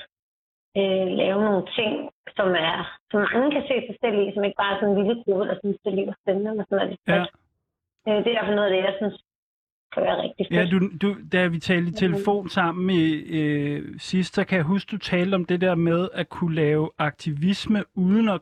øh, 0.78 1.06
lave 1.22 1.40
nogle 1.48 1.64
ting, 1.78 1.92
som 2.36 2.48
er 2.68 2.76
som 3.10 3.20
mange 3.32 3.50
kan 3.54 3.64
se 3.70 3.76
sig 3.86 3.96
selv 4.02 4.16
i, 4.24 4.34
som 4.34 4.44
ikke 4.44 4.60
bare 4.62 4.72
er 4.74 4.78
sådan 4.80 4.94
en 4.94 4.98
lille 5.00 5.22
gruppe, 5.24 5.44
der 5.50 5.56
synes, 5.62 5.78
det 5.84 5.94
lige 5.94 6.06
var 6.06 6.18
spændende, 6.22 6.54
men 6.56 6.64
sådan 6.68 6.82
er 6.84 6.88
det 6.90 6.98
Ja. 7.08 7.24
Øh, 8.08 8.18
det 8.22 8.28
er 8.28 8.34
i 8.34 8.36
hvert 8.36 8.48
fald 8.48 8.60
noget 8.60 8.70
af 8.70 8.74
det, 8.76 8.88
jeg 8.88 8.96
synes 9.00 9.16
kan 9.92 10.02
være 10.02 10.22
rigtig 10.22 10.46
fedt. 10.46 10.58
Ja, 10.58 10.64
du, 10.72 10.78
du, 11.02 11.16
da 11.32 11.46
vi 11.46 11.58
talte 11.58 11.88
i 11.88 11.92
telefon 11.92 12.48
sammen 12.48 12.90
i, 12.90 13.14
øh, 13.40 13.98
sidst, 13.98 14.34
så 14.34 14.44
kan 14.44 14.56
jeg 14.56 14.64
huske, 14.64 14.90
du 14.90 14.98
talte 14.98 15.34
om 15.34 15.44
det 15.44 15.60
der 15.60 15.74
med 15.74 16.08
at 16.12 16.28
kunne 16.28 16.54
lave 16.54 16.90
aktivisme 16.98 17.84
uden 17.94 18.28
at, 18.28 18.40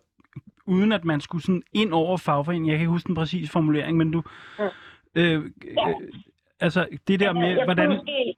uden 0.67 0.93
at 0.93 1.05
man 1.05 1.21
skulle 1.21 1.43
sådan 1.43 1.63
ind 1.73 1.93
over 1.93 2.17
fagforeningen. 2.17 2.69
Jeg 2.71 2.77
kan 2.77 2.83
ikke 2.83 2.91
huske 2.91 3.07
den 3.07 3.15
præcise 3.15 3.53
formulering, 3.53 3.97
men 3.97 4.11
du... 4.11 4.23
Ja. 4.59 4.69
Øh, 5.21 5.39
øh, 5.89 5.95
altså, 6.61 6.81
det 7.09 7.21
der 7.21 7.27
jeg, 7.27 7.35
med, 7.35 7.51
jeg 7.57 7.65
hvordan... 7.65 7.89
Tror 7.89 7.97
måske, 7.97 8.37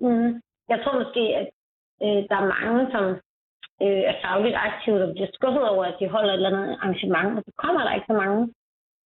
mm, 0.00 0.30
jeg 0.68 0.78
tror 0.82 0.94
måske, 1.02 1.24
at 1.40 1.48
øh, 2.04 2.20
der 2.28 2.36
er 2.42 2.52
mange, 2.56 2.80
som 2.94 3.04
øh, 3.84 4.02
er 4.10 4.16
fagligt 4.24 4.56
aktive, 4.68 4.98
der 5.02 5.12
bliver 5.12 5.30
skuffet 5.32 5.68
over, 5.68 5.84
at 5.84 5.96
de 6.00 6.08
holder 6.08 6.32
et 6.32 6.36
eller 6.36 6.50
andet 6.50 6.78
arrangement, 6.82 7.38
og 7.38 7.42
så 7.46 7.52
kommer 7.62 7.82
der 7.84 7.94
ikke 7.94 8.10
så 8.12 8.16
mange. 8.24 8.40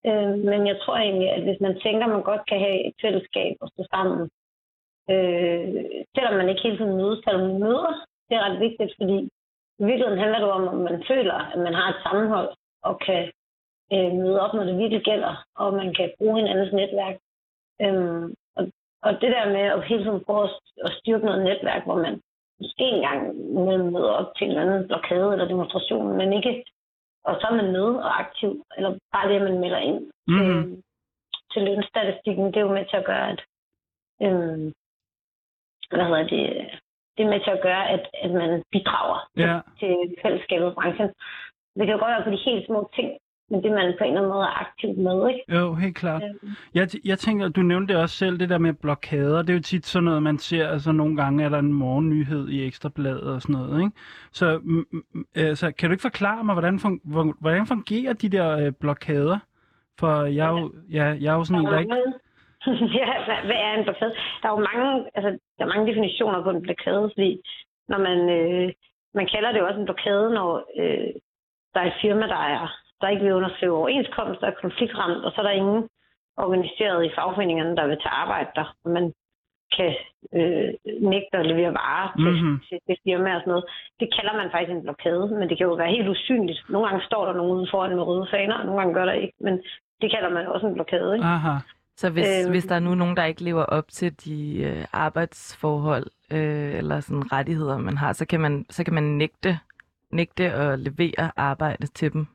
Øh, 0.08 0.34
men 0.50 0.60
jeg 0.70 0.76
tror 0.82 0.96
egentlig, 0.96 1.30
at 1.36 1.42
hvis 1.42 1.60
man 1.60 1.80
tænker, 1.84 2.04
at 2.04 2.14
man 2.16 2.28
godt 2.30 2.44
kan 2.50 2.58
have 2.66 2.78
et 2.88 2.94
fællesskab 3.02 3.54
og 3.60 3.68
stå 3.72 3.82
sammen, 3.94 4.20
øh, 5.12 5.66
selvom 6.14 6.34
man 6.40 6.48
ikke 6.48 6.62
hele 6.62 6.78
tiden 6.78 6.96
mødes, 6.96 7.20
selvom 7.24 7.42
man 7.48 7.60
møder, 7.66 7.92
det 8.28 8.34
er 8.36 8.44
ret 8.46 8.60
vigtigt, 8.66 8.92
fordi 8.98 9.18
i 9.80 9.84
virkeligheden 9.88 10.22
handler 10.22 10.38
det 10.38 10.50
om, 10.58 10.64
at 10.68 10.80
man 10.90 11.04
føler, 11.10 11.38
at 11.52 11.58
man 11.66 11.74
har 11.74 11.88
et 11.90 12.02
sammenhold 12.02 12.50
og 12.82 12.94
kan 13.06 13.32
øh, 13.92 14.12
møde 14.12 14.40
op, 14.40 14.54
når 14.54 14.64
det 14.64 14.78
virkelig 14.78 15.02
gælder, 15.04 15.44
og 15.56 15.72
man 15.74 15.94
kan 15.94 16.12
bruge 16.18 16.36
hinandens 16.40 16.72
netværk. 16.72 17.16
Øhm, 17.82 18.34
og, 18.56 18.62
og 19.02 19.12
det 19.20 19.30
der 19.36 19.52
med 19.56 19.60
at 19.74 19.84
hele 19.88 20.02
tiden 20.04 20.24
prøve 20.24 20.48
at 20.84 20.92
styrke 21.00 21.24
noget 21.26 21.44
netværk, 21.44 21.84
hvor 21.84 21.98
man 22.02 22.20
måske 22.60 22.84
engang 22.84 23.20
møder 23.92 24.10
op 24.20 24.34
til 24.36 24.44
en 24.44 24.50
eller 24.50 24.62
anden 24.62 24.86
blokade 24.88 25.32
eller 25.32 25.48
demonstration, 25.48 26.16
men 26.16 26.32
ikke, 26.32 26.64
og 27.24 27.34
så 27.40 27.46
er 27.50 27.54
man 27.54 27.72
med 27.72 27.84
og 28.06 28.20
aktiv, 28.20 28.64
eller 28.76 28.98
bare 29.12 29.28
det, 29.28 29.36
at 29.36 29.42
man 29.42 29.60
melder 29.60 29.78
ind 29.78 30.10
Mhm. 30.28 30.62
til, 30.64 30.82
til 31.52 31.62
lønstatistikken, 31.62 32.46
det 32.46 32.56
er 32.56 32.60
jo 32.68 32.74
med 32.74 32.84
til 32.90 32.96
at 32.96 33.04
gøre, 33.04 33.28
at 33.30 33.40
øhm, 34.22 34.72
hvad 35.90 36.04
hedder 36.04 36.22
det, 36.34 36.70
det 37.16 37.24
er 37.24 37.30
med 37.30 37.40
til 37.44 37.50
at 37.50 37.62
gøre, 37.62 37.88
at, 37.90 38.08
at 38.24 38.30
man 38.30 38.62
bidrager 38.72 39.18
Ja. 39.36 39.60
til 39.80 39.96
fællesskabet 40.22 40.70
i 40.70 40.74
branchen. 40.74 41.08
Det 41.76 41.86
kan 41.86 41.94
jo 41.94 41.98
godt 42.02 42.10
være 42.14 42.24
på 42.24 42.30
de 42.30 42.36
helt 42.50 42.66
små 42.66 42.90
ting, 42.96 43.18
men 43.50 43.62
det 43.62 43.72
man 43.72 43.94
på 43.98 44.04
en 44.04 44.10
eller 44.10 44.20
anden 44.20 44.32
måde 44.32 44.42
er 44.44 44.60
aktivt 44.60 44.98
med, 44.98 45.28
ikke? 45.28 45.58
Jo, 45.58 45.74
helt 45.74 45.96
klart. 45.96 46.22
Øhm, 46.22 46.50
Jeg, 46.74 46.88
jeg 47.04 47.18
tænker, 47.18 47.48
du 47.48 47.62
nævnte 47.62 47.94
det 47.94 48.02
også 48.02 48.16
selv, 48.16 48.38
det 48.38 48.48
der 48.48 48.58
med 48.58 48.72
blokader. 48.72 49.42
Det 49.42 49.50
er 49.50 49.54
jo 49.54 49.60
tit 49.60 49.86
sådan 49.86 50.04
noget, 50.04 50.22
man 50.22 50.38
ser, 50.38 50.68
altså 50.68 50.92
nogle 50.92 51.16
gange 51.16 51.44
er 51.44 51.48
der 51.48 51.58
en 51.58 51.72
morgennyhed 51.72 52.48
i 52.48 52.66
Ekstrabladet 52.66 53.34
og 53.34 53.42
sådan 53.42 53.56
noget, 53.56 53.80
ikke? 53.84 53.96
Så 54.32 54.60
altså, 55.34 55.72
kan 55.72 55.88
du 55.88 55.92
ikke 55.92 56.02
forklare 56.10 56.44
mig, 56.44 56.54
hvordan, 56.54 56.74
fun- 56.78 57.00
hvor- 57.12 57.36
hvordan 57.40 57.66
fungerer 57.66 58.12
de 58.12 58.28
der 58.28 58.58
øh, 58.66 58.72
blokader? 58.80 59.38
For 60.00 60.24
jeg 60.24 60.46
er 60.46 60.60
jo, 60.60 60.72
ja, 60.90 61.04
jeg 61.04 61.30
er 61.32 61.36
jo 61.38 61.44
sådan 61.44 61.60
en, 61.62 61.66
der 61.72 61.78
ikke... 61.78 61.94
ja, 63.00 63.08
hvad, 63.26 63.38
hvad 63.48 63.56
er 63.66 63.72
en 63.78 63.84
blokade? 63.84 64.14
Der 64.42 64.48
er 64.48 64.52
jo 64.58 64.66
mange, 64.72 65.10
altså, 65.14 65.30
der 65.58 65.64
er 65.64 65.68
mange 65.74 65.86
definitioner 65.90 66.42
på 66.42 66.50
en 66.50 66.62
blokade, 66.62 67.10
fordi 67.14 67.40
når 67.88 67.98
man, 67.98 68.18
øh, 68.38 68.72
man 69.14 69.28
kalder 69.34 69.52
det 69.52 69.58
jo 69.58 69.66
også 69.66 69.80
en 69.80 69.84
blokade, 69.90 70.34
når 70.34 70.48
øh, 70.80 71.08
der 71.74 71.80
er 71.80 71.86
et 71.86 72.00
firma, 72.02 72.26
der, 72.26 72.42
er, 72.54 72.74
der 73.04 73.12
ikke 73.12 73.24
vil 73.24 73.38
underskrive 73.40 73.76
overenskomst, 73.76 74.40
der 74.40 74.46
er 74.46 74.60
konfliktramt, 74.64 75.24
og 75.24 75.30
så 75.32 75.38
er 75.40 75.46
der 75.46 75.60
ingen 75.62 75.82
organiseret 76.44 77.00
i 77.04 77.14
fagforeningerne, 77.16 77.76
der 77.76 77.86
vil 77.86 77.96
tage 78.02 78.18
arbejde 78.22 78.50
der, 78.58 78.66
og 78.84 78.90
man 78.90 79.12
kan 79.76 79.90
øh, 80.38 80.70
nægte 81.12 81.36
at 81.40 81.46
levere 81.46 81.72
varer 81.80 82.08
til, 82.16 82.30
Mhm. 82.32 82.40
mm-hmm. 82.40 82.60
til 82.68 82.78
det 82.88 82.96
firma 83.04 83.28
og 83.34 83.40
sådan 83.40 83.50
noget. 83.50 83.64
Det 84.00 84.08
kalder 84.16 84.34
man 84.40 84.48
faktisk 84.52 84.72
en 84.76 84.82
blokade, 84.86 85.24
men 85.38 85.48
det 85.48 85.56
kan 85.58 85.66
jo 85.70 85.74
være 85.82 85.94
helt 85.96 86.08
usynligt. 86.08 86.60
Nogle 86.68 86.88
gange 86.88 87.04
står 87.08 87.26
der 87.26 87.34
nogen 87.40 87.52
ude 87.58 87.68
foran 87.70 87.96
med 87.96 88.02
røde 88.02 88.26
faner, 88.34 88.54
og 88.58 88.64
nogle 88.66 88.80
gange 88.80 88.94
gør 88.94 89.04
der 89.04 89.12
ikke, 89.12 89.34
men 89.46 89.54
det 90.00 90.08
kalder 90.14 90.30
man 90.36 90.46
også 90.46 90.66
en 90.66 90.74
blokade. 90.74 91.14
Ikke? 91.14 91.26
Aha. 91.26 91.54
Så 91.96 92.10
hvis, 92.10 92.44
øhm. 92.44 92.50
hvis 92.50 92.64
der 92.64 92.74
er 92.74 92.80
nu 92.88 92.94
nogen, 92.94 93.16
der 93.16 93.24
ikke 93.24 93.44
lever 93.44 93.64
op 93.64 93.88
til 93.88 94.10
de 94.24 94.62
øh, 94.62 94.84
arbejdsforhold 94.92 96.06
øh, 96.32 96.74
eller 96.80 97.00
sådan 97.00 97.32
rettigheder, 97.32 97.78
man 97.78 97.96
har, 97.96 98.12
så 98.12 98.26
kan 98.26 98.40
man, 98.40 98.66
så 98.70 98.84
kan 98.84 98.94
man 98.94 99.02
nægte, 99.02 99.58
nægte 100.10 100.44
at 100.52 100.78
levere 100.78 101.30
arbejde 101.36 101.86
til 101.86 102.12
dem. 102.12 102.26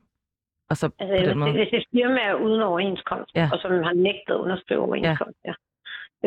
Og 0.70 0.76
så 0.76 0.86
Altså, 0.98 1.24
på 1.24 1.30
den 1.30 1.38
måde. 1.38 1.52
hvis 1.52 1.72
et 1.72 1.84
firma 1.94 2.20
er 2.20 2.34
uden 2.34 2.62
overenskomst, 2.62 3.32
Ja. 3.36 3.48
og 3.52 3.58
som 3.62 3.72
har 3.88 3.92
nægtet 3.92 4.34
at 4.34 4.40
underskrive 4.44 4.80
overenskomst, 4.86 5.38
ja. 5.48 5.54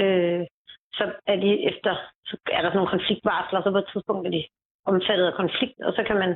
øh, 0.02 0.46
så 0.98 1.04
er 1.28 1.36
de 1.36 1.52
efter, 1.70 1.92
så 2.26 2.38
er 2.52 2.62
der 2.62 2.70
sådan 2.70 2.78
nogle 2.78 2.96
konfliktvarsler, 2.98 3.58
og 3.60 3.64
så 3.64 3.72
på 3.72 3.78
et 3.78 3.90
tidspunkt 3.94 4.28
er 4.28 4.32
de 4.32 4.44
omfattet 4.86 5.26
af 5.28 5.34
konflikt, 5.34 5.78
og 5.88 5.94
så 5.98 6.04
kan 6.08 6.18
man, 6.24 6.32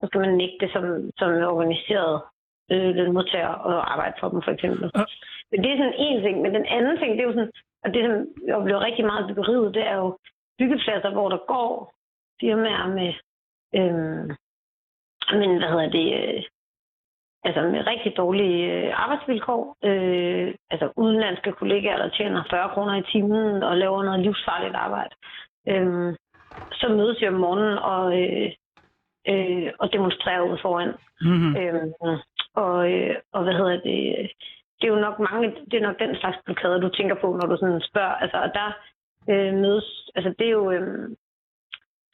så 0.00 0.04
skal 0.06 0.20
man 0.20 0.34
nægte 0.42 0.66
som, 0.74 0.84
som 1.18 1.28
organiseret 1.54 2.22
øh, 2.72 2.90
lønmodtager 2.98 3.52
og 3.68 3.92
arbejde 3.92 4.16
for 4.20 4.28
dem, 4.28 4.42
for 4.42 4.50
eksempel. 4.56 4.90
Ja. 4.96 5.04
Men 5.50 5.58
det 5.62 5.70
er 5.72 5.76
sådan 5.78 6.00
en 6.06 6.22
ting. 6.22 6.36
Men 6.42 6.54
den 6.54 6.66
anden 6.76 6.98
ting, 6.98 7.10
det 7.12 7.20
er 7.22 7.28
jo 7.30 7.32
sådan, 7.38 7.52
og 7.84 7.94
det 7.94 8.00
som 8.04 8.14
jeg 8.46 8.56
oplever 8.56 8.80
rigtig 8.88 9.04
meget 9.04 9.26
byggeriet, 9.28 9.74
det 9.74 9.84
er 9.86 9.96
jo 9.96 10.18
byggepladser, 10.58 11.10
hvor 11.10 11.28
der 11.28 11.40
går 11.54 11.94
firmaer 12.40 12.86
med, 12.98 13.10
øh, 13.78 14.24
men 15.40 15.50
hvad 15.58 15.68
hedder 15.74 15.90
det, 15.98 16.06
øh, 16.20 16.42
altså 17.44 17.62
med 17.62 17.86
rigtig 17.86 18.16
dårlige 18.16 18.72
øh, 18.72 19.02
arbejdsvilkår. 19.02 19.76
Øh, 19.84 20.54
altså 20.70 20.92
udenlandske 20.96 21.52
kollegaer, 21.52 21.96
der 21.96 22.08
tjener 22.08 22.44
40 22.50 22.68
kroner 22.74 22.94
i 22.94 23.08
timen 23.12 23.62
og 23.62 23.76
laver 23.76 24.02
noget 24.02 24.20
livsfarligt 24.20 24.74
arbejde. 24.74 25.14
Øh, 25.68 26.14
så 26.72 26.88
mødes 26.88 27.20
vi 27.20 27.28
om 27.28 27.34
morgenen 27.34 27.78
og, 27.78 28.04
øh, 28.22 28.50
øh, 29.28 29.72
og 29.78 29.92
demonstrerer 29.92 30.42
ud 30.42 30.58
foran. 30.62 30.92
Mm-hmm. 31.20 31.56
Øh, 31.56 32.18
og, 32.54 32.92
øh, 32.92 33.16
og 33.32 33.42
hvad 33.42 33.54
hedder 33.54 33.76
det? 33.80 34.30
Det 34.80 34.86
er 34.86 34.94
jo 34.94 35.06
nok 35.06 35.18
mange, 35.18 35.54
det 35.70 35.76
er 35.76 35.86
nok 35.88 35.98
den 35.98 36.16
slags 36.16 36.38
blokader, 36.44 36.78
du 36.78 36.88
tænker 36.88 37.14
på, 37.14 37.28
når 37.40 37.46
du 37.46 37.56
sådan 37.56 37.80
spørger. 37.90 38.14
Altså, 38.22 38.36
og 38.36 38.50
der 38.54 38.68
øh, 39.30 39.54
mødes, 39.54 40.10
altså 40.14 40.34
det 40.38 40.46
er 40.46 40.50
jo 40.50 40.70
øh, 40.70 41.08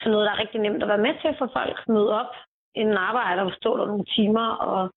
sådan 0.01 0.13
noget, 0.13 0.27
der 0.27 0.33
er 0.33 0.41
rigtig 0.43 0.61
nemt 0.61 0.83
at 0.83 0.89
være 0.89 1.05
med 1.07 1.15
til 1.23 1.35
for 1.39 1.51
folk. 1.53 1.89
Møde 1.89 2.21
op 2.21 2.33
inden 2.75 2.97
arbejde 2.97 3.43
og 3.43 3.53
stå 3.53 3.77
der 3.77 3.87
nogle 3.87 4.05
timer, 4.05 4.49
og 4.49 4.91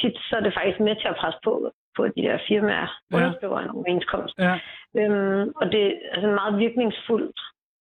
tit 0.00 0.16
så 0.28 0.36
er 0.36 0.40
det 0.40 0.54
faktisk 0.54 0.80
med 0.80 0.96
til 0.96 1.08
at 1.08 1.16
presse 1.20 1.40
på, 1.44 1.72
på 1.96 2.02
de 2.06 2.22
der 2.28 2.38
firmaer, 2.48 2.88
Ja. 3.10 3.16
underskriver 3.16 3.58
en 3.60 3.70
overenskomst. 3.70 4.34
Ja. 4.38 4.54
Øhm, 4.98 5.52
og 5.60 5.72
det 5.72 5.82
er 5.86 5.92
altså 6.12 6.28
et 6.28 6.34
meget 6.40 6.58
virkningsfuldt 6.58 7.38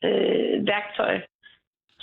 øh, 0.07 0.68
værktøj, 0.72 1.22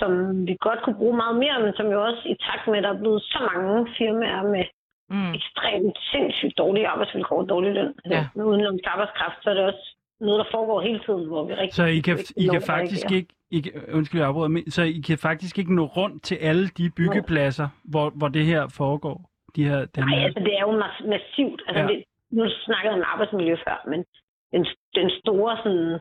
som 0.00 0.10
vi 0.46 0.56
godt 0.60 0.82
kunne 0.82 0.96
bruge 1.02 1.16
meget 1.16 1.36
mere, 1.44 1.60
men 1.64 1.72
som 1.74 1.86
jo 1.94 2.04
også 2.08 2.22
i 2.32 2.36
takt 2.46 2.66
med, 2.68 2.78
at 2.78 2.84
der 2.84 2.92
er 2.94 2.98
blevet 3.02 3.22
så 3.22 3.38
mange 3.54 3.88
firmaer 3.98 4.42
med 4.54 4.64
Mm. 5.10 5.34
ekstremt 5.34 5.98
sindssygt 6.12 6.58
dårlige 6.58 6.88
arbejdsvilkår 6.88 7.38
og 7.42 7.48
dårlig 7.48 7.72
løn. 7.72 7.86
Altså, 8.04 8.14
Ja. 8.18 8.26
Med 8.34 8.44
udenlandsk 8.44 8.84
arbejdskraft, 8.86 9.36
så 9.42 9.50
er 9.50 9.54
det 9.54 9.64
også 9.64 9.96
noget, 10.20 10.38
der 10.38 10.50
foregår 10.50 10.80
hele 10.80 11.00
tiden, 11.06 11.26
hvor 11.26 11.44
vi 11.44 11.54
rigtig... 11.54 11.74
Så 11.74 11.84
I 11.84 11.98
kan, 11.98 12.18
ikke 12.18 12.34
I 12.36 12.46
kan 12.46 12.62
faktisk 12.62 13.04
reagere. 13.04 13.18
ikke, 13.18 13.34
I 13.50 13.60
kan, 13.60 13.72
undskyld, 13.92 14.20
jeg 14.20 14.28
afbryder, 14.28 14.48
men, 14.48 14.70
så 14.70 14.82
I 14.82 15.00
kan 15.06 15.18
faktisk 15.18 15.58
ikke 15.58 15.74
nå 15.74 15.84
rundt 15.84 16.22
til 16.22 16.34
alle 16.34 16.68
de 16.68 16.90
byggepladser, 16.96 17.68
hvor, 17.84 18.10
hvor 18.10 18.28
det 18.28 18.44
her 18.46 18.68
foregår? 18.76 19.30
De 19.56 19.64
her, 19.68 19.78
den 19.94 20.04
Nej, 20.04 20.14
her. 20.18 20.24
altså 20.26 20.40
det 20.40 20.54
er 20.58 20.60
jo 20.68 20.72
mas- 20.84 21.06
massivt. 21.14 21.62
Altså, 21.68 21.82
Ja. 21.82 21.88
det, 21.88 22.04
nu 22.30 22.42
snakkede 22.66 22.92
jeg 22.94 23.02
om 23.02 23.08
arbejdsmiljø 23.12 23.56
før, 23.66 23.76
men 23.90 24.04
den, 24.52 24.66
den 24.94 25.10
store 25.20 25.56
sådan, 25.64 25.98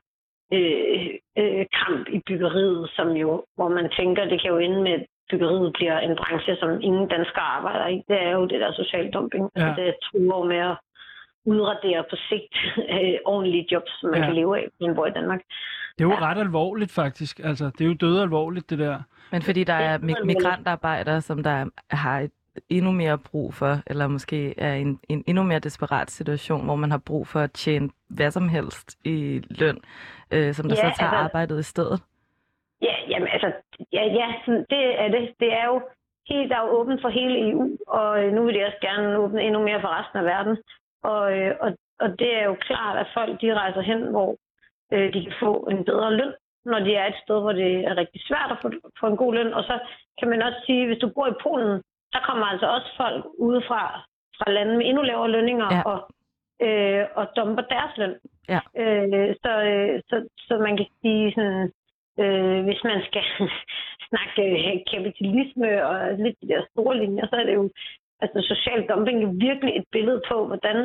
øh, 0.55 1.07
øh, 1.41 1.65
kamp 1.81 2.07
i 2.15 2.19
byggeriet, 2.27 2.89
som 2.95 3.07
jo, 3.11 3.43
hvor 3.55 3.69
man 3.69 3.89
tænker, 3.99 4.25
det 4.25 4.41
kan 4.41 4.51
jo 4.51 4.57
ende 4.57 4.81
med, 4.81 4.91
at 4.91 5.05
byggeriet 5.31 5.73
bliver 5.73 5.99
en 5.99 6.15
branche, 6.15 6.55
som 6.55 6.69
ingen 6.81 7.07
danskere 7.07 7.43
arbejder 7.57 7.87
i. 7.87 7.97
Det 8.09 8.17
er 8.23 8.31
jo 8.31 8.45
det 8.47 8.59
der 8.61 8.71
social 8.73 9.11
dumping. 9.11 9.49
Ja. 9.55 9.67
Altså, 9.67 9.81
det 9.81 9.95
truer 10.07 10.45
med 10.45 10.57
at 10.71 10.77
udradere 11.45 12.03
på 12.09 12.15
sigt 12.29 12.55
øh, 12.89 13.17
ordentlige 13.25 13.67
jobs, 13.71 13.91
som 13.99 14.09
man 14.09 14.19
Ja. 14.19 14.25
kan 14.25 14.35
leve 14.35 14.57
af, 14.57 14.65
når 14.79 14.87
man 14.87 14.95
bor 14.95 15.05
i 15.07 15.11
Danmark. 15.11 15.41
Det 15.97 16.03
er 16.03 16.07
jo 16.07 16.11
Ja. 16.19 16.29
ret 16.31 16.37
alvorligt, 16.37 16.91
faktisk. 16.91 17.39
Altså, 17.43 17.65
det 17.65 17.81
er 17.81 17.85
jo 17.85 17.93
døde 17.93 18.21
alvorligt, 18.21 18.69
det 18.69 18.79
der. 18.79 18.97
Men 19.31 19.41
fordi 19.41 19.63
der 19.63 19.77
Det 19.77 19.85
er 19.85 19.89
er 19.89 19.97
mi- 19.97 20.23
migrantarbejdere, 20.25 21.21
som 21.21 21.43
der 21.43 21.65
har 21.91 22.19
et 22.19 22.31
endnu 22.69 22.91
mere 22.91 23.17
brug 23.17 23.53
for, 23.53 23.73
eller 23.87 24.07
måske 24.07 24.59
er 24.59 24.73
en, 24.73 24.99
en 25.09 25.23
endnu 25.27 25.43
mere 25.43 25.59
desperat 25.59 26.11
situation, 26.11 26.65
hvor 26.65 26.75
man 26.75 26.91
har 26.91 27.01
brug 27.05 27.27
for 27.27 27.39
at 27.39 27.51
tjene 27.51 27.89
hvad 28.09 28.31
som 28.31 28.49
helst 28.49 28.97
i 29.05 29.41
løn, 29.49 29.77
øh, 30.31 30.53
som 30.53 30.69
der 30.69 30.75
Ja, 30.75 30.89
så 30.89 30.97
tager 30.99 31.11
altså- 31.11 31.23
arbejdet 31.25 31.59
i 31.59 31.63
stedet. 31.63 32.01
Ja, 32.81 32.95
jamen 33.09 33.27
altså, 33.27 33.51
ja, 33.93 34.03
ja 34.19 34.27
sådan, 34.45 34.65
det 34.69 35.01
er 35.03 35.07
det. 35.07 35.33
Det 35.39 35.53
er 35.53 35.65
jo 35.65 35.81
helt, 36.29 36.49
der 36.49 36.55
er 36.57 36.65
jo 36.65 36.77
åbent 36.79 37.01
for 37.01 37.09
hele 37.09 37.49
EU, 37.49 37.77
og 37.87 38.23
øh, 38.23 38.33
nu 38.33 38.45
vil 38.45 38.55
de 38.55 38.65
også 38.65 38.77
gerne 38.81 39.17
åbne 39.17 39.41
endnu 39.43 39.63
mere 39.63 39.81
for 39.81 39.99
resten 39.99 40.19
af 40.19 40.25
verden. 40.25 40.57
Og, 41.03 41.37
øh, 41.37 41.55
og, 41.59 41.69
og 41.99 42.09
det 42.19 42.31
er 42.39 42.43
jo 42.43 42.55
klart, 42.67 42.97
at 42.97 43.07
folk 43.13 43.41
de 43.41 43.53
rejser 43.53 43.81
hen, 43.81 44.01
hvor 44.13 44.35
øh, 44.93 45.13
de 45.13 45.23
kan 45.23 45.33
få 45.39 45.67
en 45.71 45.85
bedre 45.85 46.13
løn, 46.15 46.33
når 46.65 46.79
de 46.79 46.95
er 46.95 47.05
et 47.07 47.21
sted, 47.23 47.39
hvor 47.41 47.51
det 47.51 47.71
er 47.89 47.97
rigtig 47.97 48.21
svært 48.29 48.51
at 48.51 48.57
få, 48.61 48.67
få 48.99 49.07
en 49.07 49.17
god 49.17 49.33
løn. 49.33 49.53
Og 49.53 49.63
så 49.63 49.79
kan 50.19 50.29
man 50.29 50.41
også 50.41 50.59
sige, 50.65 50.85
hvis 50.87 51.01
du 51.03 51.09
bor 51.15 51.27
i 51.27 51.41
Polen, 51.43 51.81
der 52.13 52.21
kommer 52.27 52.45
altså 52.45 52.67
også 52.75 52.89
folk 52.97 53.25
udefra 53.39 53.81
fra 54.37 54.51
lande 54.51 54.77
med 54.77 54.85
endnu 54.85 55.01
lavere 55.01 55.31
lønninger 55.31 55.67
Ja. 55.75 55.81
og, 55.91 55.99
øh, 56.65 57.05
og 57.15 57.25
dumper 57.35 57.63
deres 57.63 57.97
løn. 57.97 58.15
Ja. 58.53 58.59
Øh, 58.81 59.35
så, 59.43 59.51
øh, 59.71 60.01
så, 60.09 60.15
så 60.37 60.57
man 60.57 60.77
kan 60.77 60.87
sige 61.01 61.33
sådan, 61.35 61.71
øh, 62.19 62.63
hvis 62.63 62.83
man 62.83 62.99
skal 63.07 63.23
snakke 64.09 64.41
øh, 64.51 64.77
kapitalisme 64.93 65.85
og 65.87 66.17
lidt 66.23 66.37
de 66.41 66.47
der 66.47 66.61
store 66.71 66.97
linjer, 66.97 67.27
så 67.27 67.35
er 67.35 67.43
det 67.43 67.53
jo 67.53 67.69
altså 68.21 68.39
social 68.51 68.87
dumping 68.89 69.23
jo 69.23 69.29
virkelig 69.47 69.73
et 69.77 69.85
billede 69.91 70.21
på, 70.29 70.45
hvordan 70.47 70.77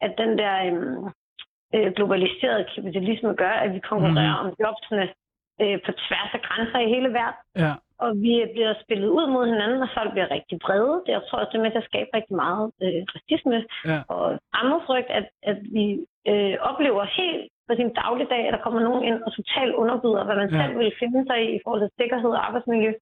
at 0.00 0.14
den 0.18 0.38
der 0.38 0.54
øhm, 0.66 1.04
øh, 1.74 1.92
globaliserede 1.96 2.66
kapitalisme 2.74 3.34
gør, 3.34 3.54
at 3.64 3.74
vi 3.74 3.78
konkurrerer 3.78 4.42
mm. 4.42 4.48
om 4.48 4.54
jobsene 4.60 5.06
øh, 5.62 5.78
på 5.86 5.92
tværs 6.04 6.30
af 6.34 6.42
grænser 6.46 6.78
i 6.78 6.88
hele 6.94 7.08
verden. 7.20 7.40
Ja. 7.64 7.72
Og 7.98 8.10
vi 8.24 8.34
bliver 8.54 8.74
spillet 8.84 9.08
ud 9.08 9.26
mod 9.34 9.44
hinanden, 9.52 9.82
og 9.82 9.88
folk 9.98 10.10
bliver 10.12 10.30
rigtig 10.30 10.56
vrede. 10.64 11.02
Det 11.06 11.12
jeg 11.12 11.22
tror 11.24 11.38
også, 11.38 11.50
det 11.52 11.58
er 11.58 11.62
med 11.66 11.70
til 11.74 11.82
at 11.84 11.90
skabe 11.90 12.10
rigtig 12.14 12.36
meget 12.44 12.64
øh, 12.84 13.00
racisme 13.14 13.58
Ja. 13.90 13.98
og 14.14 14.24
fremmedfrygt, 14.54 15.10
at, 15.18 15.26
at 15.50 15.58
vi 15.76 15.84
øh, 16.30 16.56
oplever 16.70 17.02
helt 17.20 17.44
på 17.68 17.72
sin 17.76 17.90
dagligdag, 18.02 18.42
at 18.46 18.52
der 18.56 18.64
kommer 18.64 18.80
nogen 18.80 19.02
ind 19.08 19.18
og 19.26 19.30
totalt 19.38 19.74
underbyder, 19.82 20.24
hvad 20.24 20.36
man 20.42 20.50
Ja. 20.52 20.56
selv 20.60 20.78
vil 20.78 20.92
finde 21.02 21.20
sig 21.28 21.38
i 21.44 21.48
i 21.56 21.60
forhold 21.64 21.82
til 21.82 21.96
sikkerhed 22.00 22.30
og 22.38 22.46
arbejdsmiljø, 22.46 22.92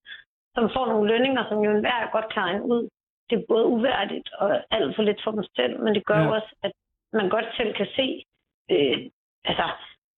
som 0.55 0.71
får 0.75 0.87
nogle 0.87 1.11
lønninger, 1.13 1.43
som 1.49 1.59
jo 1.65 1.71
enhver 1.71 1.99
er 2.05 2.11
godt 2.17 2.37
regne 2.37 2.63
ud. 2.73 2.83
Det 3.31 3.39
er 3.39 3.45
både 3.49 3.67
uværdigt 3.67 4.29
og 4.39 4.49
alt 4.71 4.97
for 4.97 5.03
lidt 5.03 5.21
for 5.25 5.31
dem 5.31 5.45
selv, 5.57 5.75
men 5.85 5.95
det 5.95 6.05
gør 6.07 6.21
ja. 6.23 6.31
også, 6.37 6.51
at 6.63 6.73
man 7.13 7.29
godt 7.29 7.45
selv 7.57 7.75
kan 7.75 7.87
se, 7.97 8.25
øh, 8.71 8.99
altså, 9.45 9.67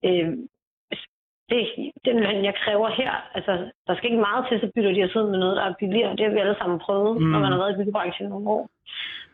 øh, 0.04 0.28
det, 1.50 1.60
den 2.04 2.16
løn, 2.20 2.44
jeg 2.44 2.54
kræver 2.62 2.88
her, 3.00 3.12
altså, 3.36 3.52
der 3.86 3.94
skal 3.96 4.10
ikke 4.10 4.26
meget 4.28 4.46
til, 4.48 4.60
så 4.60 4.68
bytter 4.74 4.92
de 4.92 5.04
os 5.04 5.16
ud 5.16 5.30
med 5.30 5.38
noget, 5.38 5.56
der 5.56 5.62
er 5.64 5.74
billigere. 5.82 6.16
Det 6.16 6.24
har 6.26 6.32
vi 6.34 6.38
alle 6.44 6.56
sammen 6.60 6.78
prøvet, 6.86 7.16
Mm. 7.16 7.22
mm. 7.24 7.30
når 7.32 7.38
man 7.44 7.52
har 7.52 7.58
været 7.58 7.74
i 7.74 7.78
byggebranchen 7.80 8.28
nogle 8.28 8.48
år. 8.56 8.64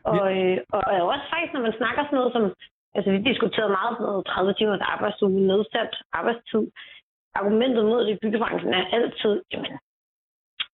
Og, 0.05 0.25
øh, 0.39 0.59
og, 0.73 0.83
og 1.03 1.09
også 1.13 1.25
faktisk, 1.33 1.53
når 1.55 1.61
man 1.69 1.79
snakker 1.81 2.03
sådan 2.05 2.17
noget 2.19 2.33
som, 2.33 2.45
altså 2.97 3.11
vi 3.11 3.19
diskuterede 3.31 3.77
meget 3.79 3.93
sådan 3.97 4.07
noget 4.11 4.27
30 4.27 4.55
timers 4.55 4.81
arbejdsuge, 4.95 5.47
nedsat 5.51 5.93
arbejdstid. 6.13 6.65
Argumentet 7.35 7.85
mod 7.85 8.01
det 8.07 8.13
i 8.15 8.19
byggebranchen 8.23 8.75
er 8.75 8.85
altid, 8.97 9.35
jamen, 9.53 9.73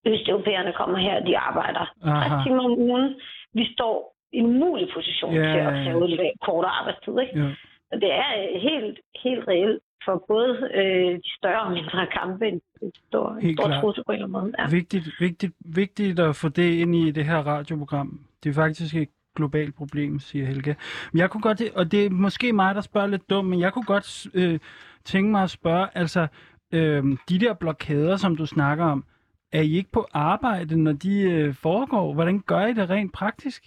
østeuropæerne 0.07 0.73
kommer 0.73 0.99
her, 0.99 1.25
de 1.29 1.39
arbejder 1.39 1.85
60 2.03 2.33
Aha. 2.33 2.43
timer 2.45 2.63
om 2.65 2.79
ugen. 2.79 3.21
Vi 3.55 3.65
står 3.75 3.95
i 4.33 4.39
en 4.39 4.47
umulig 4.47 4.89
position 4.95 5.35
Ja, 5.35 5.43
til 5.43 5.61
ja, 5.63 5.69
at 5.71 5.77
ja. 5.79 5.85
kræve 5.85 6.09
lidt 6.09 6.21
kortere 6.47 6.73
arbejdstid. 6.81 7.19
Ikke? 7.21 7.39
Ja. 7.41 7.49
Og 7.93 7.97
det 8.03 8.11
er 8.13 8.59
helt, 8.69 8.99
helt 9.25 9.49
reelt 9.49 9.83
for 10.07 10.25
både 10.29 10.53
øh, 10.75 11.13
de 11.25 11.31
større 11.39 11.63
og 11.63 11.73
mindre 11.73 12.07
kampe 12.07 12.45
en, 12.49 12.61
stor, 13.09 13.27
en 13.43 13.57
stor 13.57 13.81
trussel 13.81 14.05
på 14.05 14.13
en 14.13 14.23
eller 14.23 14.27
anden 14.27 14.41
måde. 14.41 14.53
Ja. 14.59 14.71
Vigtigt, 14.71 15.07
vigtigt, 15.21 15.53
vigtigt 15.61 16.21
at 16.21 16.37
få 16.37 16.49
det 16.49 16.71
ind 16.83 16.95
i 16.95 17.11
det 17.11 17.25
her 17.25 17.39
radioprogram. 17.53 18.21
Det 18.45 18.51
er 18.51 18.55
faktisk 18.55 18.97
et 18.97 19.09
globalt 19.37 19.75
problem, 19.75 20.19
siger 20.19 20.47
Helge. 20.47 20.77
Men 21.13 21.19
jeg 21.19 21.31
kunne 21.31 21.43
godt, 21.43 21.63
og 21.77 21.93
det 21.93 22.07
er 22.07 22.11
måske 22.11 22.53
mig, 22.53 22.75
der 22.75 22.81
spørger 22.81 23.07
lidt 23.07 23.31
dumt, 23.31 23.49
men 23.49 23.61
jeg 23.61 23.73
kunne 23.73 23.85
godt 23.95 24.27
øh, 24.35 24.59
tænke 25.05 25.31
mig 25.31 25.43
at 25.43 25.51
spørge, 25.51 25.89
altså, 25.95 26.27
øh, 26.73 27.05
de 27.29 27.39
der 27.41 27.55
blokader, 27.55 28.17
som 28.17 28.37
du 28.37 28.47
snakker 28.47 28.85
om, 28.85 29.05
er 29.53 29.61
I 29.61 29.73
ikke 29.77 29.93
på 29.93 30.07
arbejde, 30.13 30.83
når 30.83 30.93
de 30.93 31.21
øh, 31.31 31.55
foregår? 31.55 32.15
Hvordan 32.15 32.41
gør 32.41 32.67
I 32.67 32.73
det 32.73 32.91
rent 32.91 33.13
praktisk? 33.13 33.65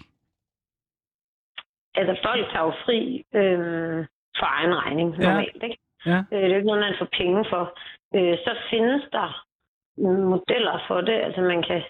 Altså 1.95 2.19
folk 2.25 2.45
tager 2.51 2.65
jo 2.65 2.73
fri 2.85 3.23
øh, 3.35 4.05
for 4.39 4.45
egen 4.57 4.75
regning 4.75 5.15
Ja. 5.15 5.29
normalt. 5.29 5.63
Ikke? 5.63 5.77
Ja. 6.05 6.19
Øh, 6.31 6.41
det 6.43 6.51
er 6.51 6.55
ikke 6.55 6.67
noget, 6.71 6.81
man 6.87 6.99
får 6.99 7.09
penge 7.21 7.45
for. 7.49 7.63
Øh, 8.15 8.37
så 8.45 8.51
findes 8.71 9.03
der 9.11 9.29
modeller 10.33 10.83
for 10.87 11.01
det. 11.01 11.17
Altså 11.25 11.41
man 11.41 11.63
kan, 11.67 11.81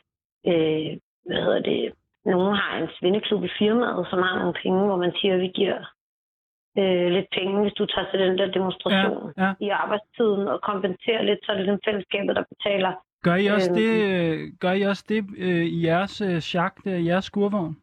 øh, 0.52 0.90
hvad 1.26 1.42
hedder 1.46 1.62
det, 1.72 1.94
nogen 2.26 2.56
har 2.56 2.78
en 2.78 2.90
svindeklub 3.00 3.44
i 3.44 3.52
firmaet, 3.60 4.08
som 4.10 4.20
har 4.28 4.36
nogle 4.40 4.54
penge, 4.64 4.86
hvor 4.86 4.98
man 4.98 5.14
siger, 5.22 5.34
at 5.36 5.42
vi 5.42 5.48
giver 5.48 5.80
øh, 6.78 7.08
lidt 7.16 7.30
penge, 7.38 7.62
hvis 7.62 7.74
du 7.74 7.86
tager 7.86 8.08
til 8.12 8.20
den 8.20 8.38
der 8.38 8.52
demonstration 8.52 9.34
Ja, 9.38 9.44
ja. 9.46 9.54
i 9.60 9.70
arbejdstiden 9.70 10.48
og 10.48 10.62
kompenserer 10.62 11.22
lidt, 11.24 11.40
så 11.44 11.52
er 11.52 11.58
det 11.58 11.68
den 11.68 11.80
fællesskabet, 11.88 12.36
der 12.36 12.44
betaler. 12.54 12.94
Gør 13.24 13.36
I 13.36 13.48
også 13.48 13.70
Øhm. 13.72 13.78
det, 13.82 13.92
øh, 14.12 14.40
gør 14.60 14.72
I 14.72 14.82
også 14.82 15.06
det 15.10 15.26
øh, 15.38 15.66
i 15.66 15.86
jeres 15.86 16.22
øh, 16.22 16.42
der, 16.42 16.96
i 16.96 17.06
jeres 17.08 17.26
skurvogn? 17.26 17.76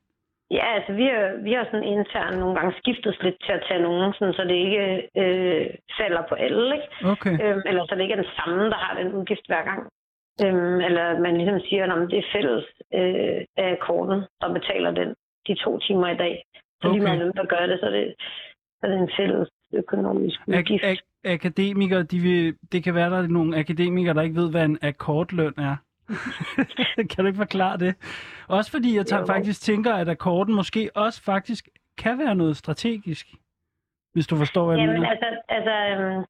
Ja, 0.51 0.66
altså 0.76 0.92
vi 0.92 1.05
har, 1.12 1.42
vi 1.47 1.53
har 1.53 1.64
sådan 1.64 1.88
internt 1.97 2.38
nogle 2.38 2.55
gange 2.59 2.74
skiftet 2.80 3.18
lidt 3.22 3.38
til 3.44 3.53
at 3.53 3.64
tage 3.68 3.82
nogen, 3.82 4.12
sådan, 4.18 4.34
så 4.34 4.42
det 4.44 4.55
ikke 4.66 4.82
øh, 5.22 5.66
falder 5.99 6.22
på 6.28 6.34
alle, 6.34 6.74
ikke? 6.76 6.88
Okay. 7.12 7.34
Øhm, 7.42 7.62
eller 7.68 7.82
så 7.86 7.94
det 7.94 8.03
ikke 8.03 8.14
er 8.18 8.22
den 8.22 8.34
samme, 8.38 8.64
der 8.72 8.78
har 8.84 8.94
den 9.01 9.12
udgift 9.12 9.47
hver 9.47 9.64
gang. 9.70 9.82
Øhm, 10.44 10.80
eller 10.86 11.03
at 11.14 11.20
man 11.20 11.36
ligesom 11.36 11.61
siger, 11.68 11.84
at 11.92 12.11
det 12.11 12.18
er 12.18 12.30
fælles 12.34 12.64
øh, 12.99 13.40
af 13.57 13.78
korten, 13.86 14.18
der 14.40 14.49
betaler 14.57 14.90
den 14.90 15.09
de 15.47 15.55
to 15.64 15.78
timer 15.78 16.09
i 16.09 16.16
dag. 16.16 16.34
Så 16.82 16.88
lige 16.88 17.01
Okay. 17.01 17.03
meget 17.09 17.18
hvem, 17.22 17.32
der 17.32 17.44
gør 17.55 17.66
det, 17.66 17.80
så 17.80 17.86
er 17.86 17.90
det, 17.90 18.14
så 18.78 18.82
er 18.86 18.90
det 18.90 18.99
en 18.99 19.11
fælles 19.18 19.49
økonomisk 19.74 20.40
udgift. 20.49 20.84
Ak- 20.84 20.88
ak- 20.92 21.32
akademikere, 21.34 22.03
de 22.03 22.18
vil, 22.18 22.55
det 22.72 22.84
kan 22.84 22.94
være, 22.94 23.11
der 23.11 23.18
er 23.22 23.26
nogle 23.26 23.57
akademikere, 23.59 24.14
der 24.14 24.22
ikke 24.22 24.40
ved, 24.42 24.51
hvad 24.51 24.64
en 24.64 24.78
akkordløn 24.82 25.55
er. 25.59 25.76
kan 27.11 27.18
du 27.18 27.26
ikke 27.26 27.36
forklare 27.36 27.76
det? 27.78 27.94
Også 28.48 28.70
fordi 28.70 28.96
jeg 28.96 29.07
tager, 29.07 29.20
Jo. 29.20 29.26
faktisk 29.26 29.61
tænker, 29.62 29.94
at 29.94 30.09
akkorden 30.09 30.54
måske 30.54 30.90
også 30.94 31.22
faktisk 31.22 31.68
kan 31.98 32.18
være 32.18 32.34
noget 32.34 32.57
strategisk. 32.57 33.26
Hvis 34.12 34.26
du 34.26 34.36
forstår, 34.36 34.66
hvad 34.66 34.76
jeg 34.76 34.82
Jamen 34.86 35.00
mener. 35.00 35.11
altså, 35.11 35.28
altså 35.48 35.74
øhm, 35.92 36.24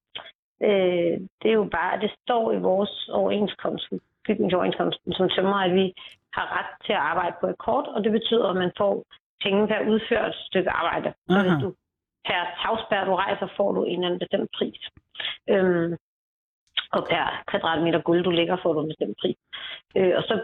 øh, 0.69 1.15
det 1.43 1.49
er 1.51 1.55
jo 1.63 1.69
bare, 1.73 2.01
det 2.01 2.11
står 2.23 2.53
i 2.53 2.59
vores 2.59 3.09
overenskomst, 3.13 3.87
bygningsoverenskomsten, 4.27 5.13
som 5.13 5.29
tømmer, 5.29 5.57
at 5.67 5.75
vi 5.75 5.93
har 6.33 6.47
ret 6.59 6.71
til 6.87 6.93
at 6.93 6.99
arbejde 7.13 7.37
på 7.41 7.47
akkord, 7.47 7.87
og 7.95 8.05
det 8.05 8.13
betyder, 8.13 8.49
at 8.49 8.57
man 8.57 8.73
får 8.77 9.05
penge 9.45 9.67
per 9.69 9.81
udført 9.91 10.35
stykke 10.49 10.71
arbejde. 10.71 11.15
Så 11.29 11.39
Aha. 11.39 11.43
hvis 11.49 11.63
du 11.63 11.75
per 12.29 12.43
tagspær, 12.63 13.05
du 13.05 13.15
rejser, 13.15 13.49
får 13.57 13.73
du 13.73 13.85
en 13.85 13.93
eller 13.93 14.07
anden 14.07 14.19
bestemt 14.25 14.51
pris. 14.59 14.81
Øhm, 15.49 15.97
og 16.93 17.07
per 17.11 17.43
kvadratmeter 17.51 18.01
guld, 18.01 18.25
du 18.25 18.31
ligger, 18.31 18.57
får 18.63 18.73
du 18.73 18.81
en 18.83 18.89
bestemt 18.89 19.17
pris. 19.21 19.37
Øh, 19.97 20.13
og 20.19 20.23
så 20.23 20.35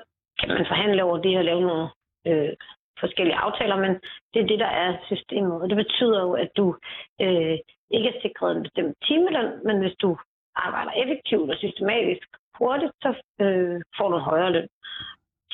kan 0.40 0.48
man 0.48 0.66
forhandle 0.68 1.04
over 1.04 1.18
det 1.18 1.38
og 1.38 1.44
lave 1.44 1.60
nogle 1.60 1.88
øh, 2.26 2.52
forskellige 3.00 3.36
aftaler, 3.36 3.76
men 3.76 3.92
det 4.34 4.42
er 4.42 4.46
det, 4.46 4.58
der 4.58 4.72
er 4.84 4.96
systemet. 5.06 5.62
Og 5.62 5.68
det 5.70 5.76
betyder 5.76 6.20
jo, 6.26 6.32
at 6.32 6.50
du 6.56 6.76
øh, 7.20 7.56
ikke 7.96 8.08
er 8.08 8.20
sikret 8.22 8.56
en 8.56 8.62
bestemt 8.62 8.94
timeløn, 9.06 9.50
men 9.66 9.76
hvis 9.78 9.96
du 10.02 10.18
arbejder 10.56 10.92
effektivt 11.02 11.50
og 11.50 11.56
systematisk 11.56 12.26
hurtigt, 12.58 12.92
så 13.02 13.10
øh, 13.44 13.80
får 13.98 14.08
du 14.08 14.16
en 14.16 14.22
højere 14.22 14.52
løn. 14.52 14.68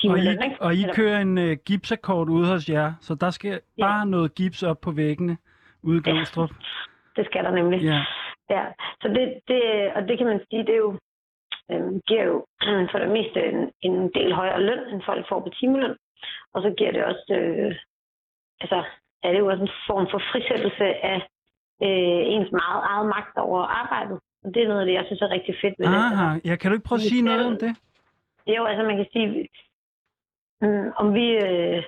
Og 0.05 0.19
I, 0.19 0.29
og 0.61 0.75
I 0.75 0.85
kører 0.95 1.21
en 1.21 1.39
uh, 1.39 1.53
gipsakkord 1.67 2.29
ude 2.29 2.47
hos 2.53 2.69
jer, 2.69 2.93
så 3.01 3.15
der 3.15 3.31
skal 3.31 3.61
Ja. 3.79 3.83
bare 3.87 4.07
noget 4.07 4.35
gips 4.35 4.63
op 4.63 4.81
på 4.81 4.91
væggene 4.91 5.37
ude 5.83 5.99
i 5.99 6.11
Ja. 6.11 6.47
Det 7.17 7.27
skal 7.27 7.45
der 7.45 7.51
nemlig. 7.51 7.83
Ja. 7.83 8.05
Ja, 8.51 8.65
så 9.03 9.09
det, 9.09 9.41
det, 9.49 9.63
og 9.97 10.09
det 10.09 10.19
kan 10.19 10.27
man 10.27 10.41
sige, 10.51 10.67
det 10.67 10.75
er 10.75 10.83
jo, 10.87 10.99
øhm, 11.71 12.01
giver 12.09 12.25
jo 12.25 12.47
for 12.91 12.99
det 12.99 13.11
meste 13.11 13.39
en, 13.53 13.73
en 13.81 14.11
del 14.15 14.33
højere 14.35 14.63
løn, 14.63 14.83
end 14.93 15.03
folk 15.07 15.29
får 15.29 15.41
på 15.41 15.49
timeløn. 15.49 15.97
Og 16.55 16.63
så 16.63 16.75
giver 16.79 16.93
det 16.93 17.05
også, 17.05 17.35
øh, 17.41 17.75
altså 18.61 18.85
er 19.23 19.33
det 19.33 19.39
jo 19.39 19.47
også 19.47 19.63
en 19.63 19.77
form 19.87 20.07
for 20.11 20.21
frisættelse 20.33 20.85
af 20.85 21.19
øh, 21.83 22.23
ens 22.35 22.51
meget 22.53 22.83
eget 22.91 23.07
magt 23.07 23.37
over 23.39 23.63
arbejdet. 23.63 24.19
Og 24.45 24.55
det 24.55 24.63
er 24.63 24.69
noget 24.69 24.81
af 24.81 24.87
det, 24.87 24.95
jeg 24.95 25.05
synes 25.07 25.23
er 25.23 25.31
rigtig 25.31 25.55
fedt 25.63 25.75
ved 25.79 25.87
det. 25.87 25.95
Aha, 25.95 26.39
ja, 26.45 26.57
kan 26.57 26.71
du 26.71 26.75
ikke 26.75 26.89
prøve 26.89 27.03
at 27.03 27.11
sige 27.13 27.23
noget 27.23 27.47
om 27.47 27.57
det? 27.65 27.73
Jo, 28.47 28.65
altså 28.65 28.83
man 28.83 28.97
kan 28.97 29.09
sige, 29.13 29.49
mm, 30.63 30.93
om 30.97 31.15
vi, 31.15 31.27
øh, 31.47 31.83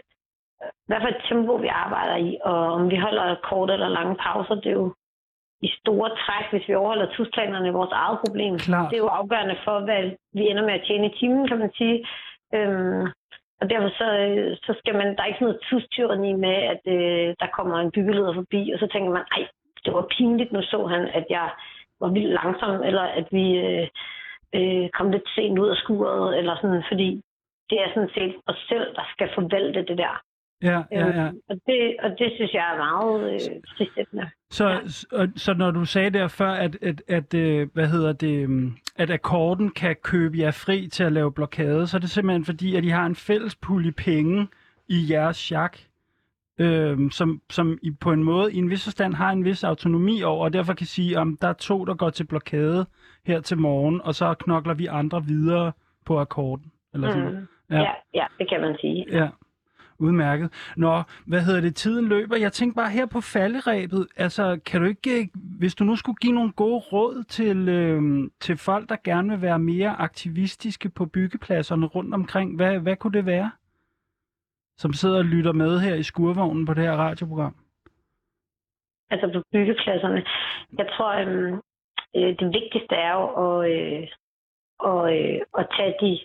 hvad 0.87 1.01
for 1.01 1.09
et 1.09 1.23
tempo 1.29 1.53
vi 1.55 1.67
arbejder 1.67 2.17
i, 2.17 2.39
og 2.45 2.59
om 2.77 2.91
vi 2.91 2.97
holder 2.97 3.37
korte 3.49 3.73
eller 3.73 3.89
lange 3.89 4.17
pauser, 4.25 4.55
det 4.55 4.67
er 4.67 4.79
jo 4.83 4.95
i 5.63 5.69
store 5.81 6.11
træk, 6.23 6.47
hvis 6.51 6.69
vi 6.69 6.75
overholder 6.75 7.15
tidsplanerne, 7.17 7.73
vores 7.73 7.93
eget 7.93 8.19
problem. 8.25 8.59
Klart. 8.59 8.91
Det 8.91 8.97
er 8.97 9.07
jo 9.07 9.17
afgørende 9.21 9.57
for, 9.65 9.77
hvad 9.87 10.03
vi 10.33 10.43
ender 10.51 10.65
med 10.67 10.75
at 10.75 10.85
tjene 10.87 11.07
i 11.07 11.17
timen, 11.19 11.49
kan 11.49 11.59
man 11.59 11.73
sige. 11.79 12.07
Øhm, 12.55 13.07
og 13.61 13.71
derfor 13.71 13.91
så, 14.01 14.09
øh, 14.27 14.57
så 14.67 14.73
skal 14.79 14.95
man, 14.95 15.09
der 15.17 15.23
er 15.23 15.31
ikke 15.31 15.39
sådan 15.39 15.49
noget 15.51 15.65
tidstyreni 15.69 16.33
med, 16.33 16.57
at 16.73 16.83
øh, 16.97 17.29
der 17.41 17.55
kommer 17.57 17.77
en 17.77 17.91
byggeleder 17.91 18.35
forbi, 18.35 18.71
og 18.75 18.79
så 18.79 18.87
tænker 18.93 19.11
man, 19.11 19.25
ej, 19.37 19.43
det 19.85 19.93
var 19.95 20.07
pinligt, 20.17 20.53
nu 20.53 20.63
så 20.63 20.87
han, 20.87 21.03
at 21.19 21.27
jeg 21.31 21.51
var 22.01 22.09
vildt 22.09 22.35
langsom, 22.39 22.83
eller 22.83 23.03
at 23.03 23.27
vi 23.31 23.47
øh, 23.67 23.87
øh, 24.59 24.89
kom 24.97 25.11
lidt 25.11 25.29
sent 25.35 25.59
ud 25.59 25.69
af 25.69 25.77
skuret, 25.77 26.39
eller 26.39 26.57
sådan, 26.57 26.85
fordi 26.89 27.23
det 27.71 27.79
er 27.81 27.89
sådan 27.95 28.15
set 28.15 28.35
os 28.47 28.61
selv, 28.69 28.95
der 28.95 29.07
skal 29.13 29.29
forvalte 29.35 29.83
det 29.83 29.99
der. 29.99 30.15
Ja, 30.63 30.83
ja, 30.93 31.07
ja. 31.07 31.27
Øhm, 31.27 31.41
og, 31.49 31.57
det, 31.67 31.97
og 32.03 32.11
det 32.19 32.33
synes 32.35 32.53
jeg 32.55 32.73
er 32.75 32.79
meget 32.79 33.33
øh, 33.35 33.41
frisættende. 33.77 34.31
Så, 34.51 34.69
Ja. 34.69 34.79
så, 34.87 35.31
så 35.37 35.55
når 35.55 35.71
du 35.71 35.85
sagde 35.85 36.11
der 36.11 36.29
før, 36.29 36.51
at, 36.51 36.77
at, 36.83 37.03
at, 37.09 37.35
øh, 37.35 37.69
hvad 37.73 37.87
hedder 37.87 38.13
det, 38.13 38.43
øhm, 38.43 38.73
at 38.97 39.11
akkorden 39.11 39.71
kan 39.71 39.97
købe 40.03 40.39
jer 40.39 40.51
fri 40.51 40.89
til 40.89 41.05
at 41.05 41.13
lave 41.13 41.33
blokade, 41.33 41.87
så 41.87 41.97
er 41.97 42.01
det 42.01 42.11
simpelthen 42.11 42.45
fordi, 42.45 42.77
at 42.77 42.85
I 42.85 42.89
har 42.89 43.07
en 43.07 43.15
fælles 43.17 43.57
pulje 43.57 43.93
penge 43.93 44.49
i 44.89 45.07
jeres 45.11 45.37
chak, 45.37 45.79
øhm, 46.59 47.11
som, 47.11 47.41
som 47.51 47.79
I 47.83 47.91
på 47.91 48.13
en 48.13 48.25
måde 48.25 48.53
i 48.53 48.57
en 48.57 48.71
vis 48.71 48.85
forstand 48.85 49.15
har 49.15 49.31
en 49.31 49.45
vis 49.45 49.65
autonomi 49.65 50.23
over, 50.23 50.45
og 50.45 50.53
derfor 50.53 50.75
kan 50.75 50.87
sige, 50.87 51.19
om 51.19 51.37
der 51.37 51.49
er 51.49 51.53
to, 51.53 51.85
der 51.85 51.95
går 51.95 52.11
til 52.11 52.25
blokade 52.27 52.87
her 53.27 53.41
til 53.41 53.59
morgen, 53.59 54.01
og 54.05 54.15
så 54.15 54.35
knokler 54.35 54.75
vi 54.75 54.87
andre 54.87 55.25
videre 55.25 55.73
på 56.07 56.19
akkorden. 56.21 56.73
Eller 56.95 57.11
sådan. 57.11 57.31
Mm. 57.33 57.47
Ja. 57.71 57.81
ja, 57.81 57.91
ja, 58.15 58.27
det 58.39 58.49
kan 58.49 58.61
man 58.61 58.77
sige. 58.81 59.07
Ja. 59.13 59.29
Udmærket. 60.01 60.73
Nå, 60.77 61.03
hvad 61.27 61.41
hedder 61.41 61.61
det? 61.61 61.77
Tiden 61.77 62.09
løber. 62.09 62.37
Jeg 62.37 62.53
tænkte 62.53 62.77
bare 62.77 62.91
her 62.91 63.07
på 63.07 63.21
falderæbet. 63.21 64.07
Altså, 64.17 64.61
kan 64.67 64.81
du 64.81 64.87
ikke, 64.87 65.21
øh, 65.21 65.27
hvis 65.59 65.75
du 65.75 65.85
nu 65.85 65.97
skulle 65.97 66.17
give 66.17 66.33
nogle 66.33 66.53
gode 66.53 66.79
råd 66.93 67.25
til, 67.25 67.69
øh, 67.69 68.03
til 68.41 68.57
folk, 68.57 68.89
der 68.89 68.97
gerne 69.05 69.31
vil 69.31 69.43
være 69.43 69.59
mere 69.59 69.91
aktivistiske 69.91 70.89
på 70.89 71.07
byggepladserne 71.07 71.87
rundt 71.87 72.15
omkring, 72.15 72.57
hvad, 72.57 72.79
hvad 72.79 72.97
kunne 72.97 73.13
det 73.13 73.27
være? 73.27 73.51
Som 74.77 74.93
sidder 74.93 75.19
og 75.19 75.25
lytter 75.25 75.53
med 75.53 75.81
her 75.81 75.95
i 75.95 76.03
skurvognen 76.03 76.67
på 76.67 76.75
det 76.75 76.85
her 76.85 76.97
radioprogram. 76.97 77.55
Altså 79.11 79.31
på 79.35 79.43
byggepladserne. 79.53 80.25
Jeg 80.79 80.87
tror, 80.97 81.11
øh, 81.13 81.53
øh, 82.17 82.37
det 82.41 82.47
vigtigste 82.59 82.95
er 82.95 83.13
jo 83.13 83.25
at, 83.45 83.71
øh, 83.73 84.09
og, 84.79 85.17
øh, 85.17 85.41
at 85.59 85.67
tage 85.77 85.95
de 86.01 86.19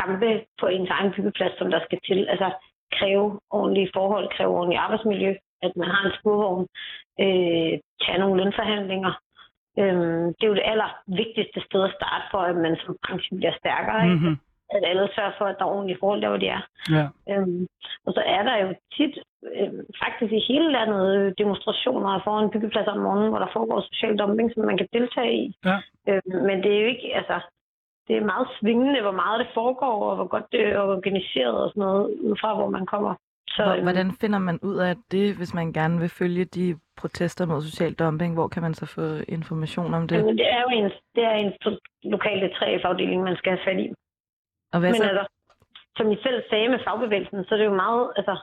kampe 0.00 0.44
på 0.60 0.66
ens 0.66 0.90
egen 0.90 1.12
byggeplads, 1.16 1.58
som 1.58 1.70
der 1.70 1.80
skal 1.84 2.00
til. 2.08 2.26
Altså 2.28 2.48
kræve 2.98 3.40
ordentlige 3.50 3.90
forhold, 3.96 4.28
kræve 4.36 4.56
ordentligt 4.58 4.80
arbejdsmiljø, 4.80 5.34
at 5.62 5.72
man 5.76 5.88
har 5.94 6.02
en 6.06 6.16
spurvogn, 6.18 6.66
øh, 7.24 7.72
tage 8.02 8.18
nogle 8.18 8.36
lønforhandlinger. 8.40 9.12
Øhm, 9.78 10.26
det 10.36 10.44
er 10.44 10.52
jo 10.52 10.58
det 10.60 10.70
aller 10.72 10.90
vigtigste 11.06 11.60
sted 11.66 11.82
at 11.84 11.94
starte 11.98 12.26
for, 12.30 12.40
at 12.50 12.56
man 12.56 12.76
som 12.82 12.96
branche 13.04 13.36
bliver 13.36 13.54
stærkere. 13.60 14.00
Ikke? 14.04 14.16
Mm-hmm. 14.16 14.36
At 14.74 14.82
alle 14.90 15.08
sørger 15.14 15.34
for, 15.38 15.44
at 15.44 15.56
der 15.58 15.64
er 15.64 15.74
ordentlige 15.76 16.00
forhold 16.00 16.20
der, 16.22 16.28
hvor 16.28 16.42
de 16.44 16.48
er. 16.58 16.62
Ja. 16.96 17.06
Øhm, 17.30 17.66
og 18.06 18.12
så 18.16 18.22
er 18.36 18.42
der 18.48 18.56
jo 18.64 18.68
tit, 18.96 19.14
øhm, 19.58 19.80
faktisk 20.02 20.32
i 20.32 20.46
hele 20.50 20.68
landet, 20.76 21.02
øh, 21.16 21.32
demonstrationer 21.38 22.20
foran 22.24 22.50
byggepladser 22.50 22.92
om 22.92 23.04
morgenen, 23.06 23.30
hvor 23.30 23.42
der 23.44 23.54
foregår 23.56 23.80
social 23.80 24.16
dumping, 24.18 24.48
som 24.52 24.64
man 24.64 24.78
kan 24.78 24.88
deltage 24.92 25.32
i. 25.44 25.46
Ja. 25.64 25.76
Øhm, 26.08 26.36
men 26.48 26.56
det 26.62 26.70
er 26.72 26.80
jo 26.80 26.88
ikke, 26.94 27.08
altså, 27.20 27.36
det 28.08 28.16
er 28.16 28.24
meget 28.32 28.48
svingende, 28.60 29.00
hvor 29.02 29.12
meget 29.22 29.40
det 29.40 29.48
foregår, 29.54 30.10
og 30.10 30.16
hvor 30.16 30.26
godt 30.26 30.46
det 30.52 30.60
er 30.68 30.80
organiseret 30.80 31.56
og 31.64 31.68
sådan 31.70 31.80
noget, 31.80 32.04
ud 32.20 32.36
fra 32.40 32.54
hvor 32.54 32.70
man 32.70 32.86
kommer. 32.86 33.14
Så, 33.56 33.64
øhm, 33.74 33.82
Hvordan 33.82 34.12
finder 34.20 34.38
man 34.38 34.58
ud 34.62 34.76
af 34.76 34.94
det, 35.10 35.36
hvis 35.36 35.54
man 35.54 35.72
gerne 35.72 36.00
vil 36.00 36.08
følge 36.08 36.44
de 36.44 36.78
protester 37.00 37.46
mod 37.46 37.62
social 37.62 37.94
dumping? 37.94 38.34
Hvor 38.34 38.48
kan 38.48 38.62
man 38.62 38.74
så 38.74 38.86
få 38.86 39.04
information 39.36 39.94
om 39.94 40.08
det? 40.08 40.16
Jamen, 40.16 40.38
det 40.38 40.48
er 40.52 40.60
jo 40.66 40.68
en, 40.78 40.84
det 41.14 41.24
er 41.24 41.34
en 41.44 41.52
lokale 42.14 42.46
3F-afdeling, 42.56 43.22
man 43.22 43.36
skal 43.36 43.52
have 43.52 43.64
fat 43.68 43.80
i. 43.84 43.86
Og 44.72 44.80
hvad 44.80 44.90
Men 44.90 44.96
så? 45.02 45.08
altså, 45.08 45.26
som 45.96 46.12
I 46.12 46.16
selv 46.22 46.42
sagde 46.50 46.68
med 46.68 46.78
fagbevægelsen, 46.86 47.44
så 47.44 47.54
er 47.54 47.58
det 47.58 47.64
jo 47.64 47.74
meget, 47.84 48.12
altså, 48.16 48.34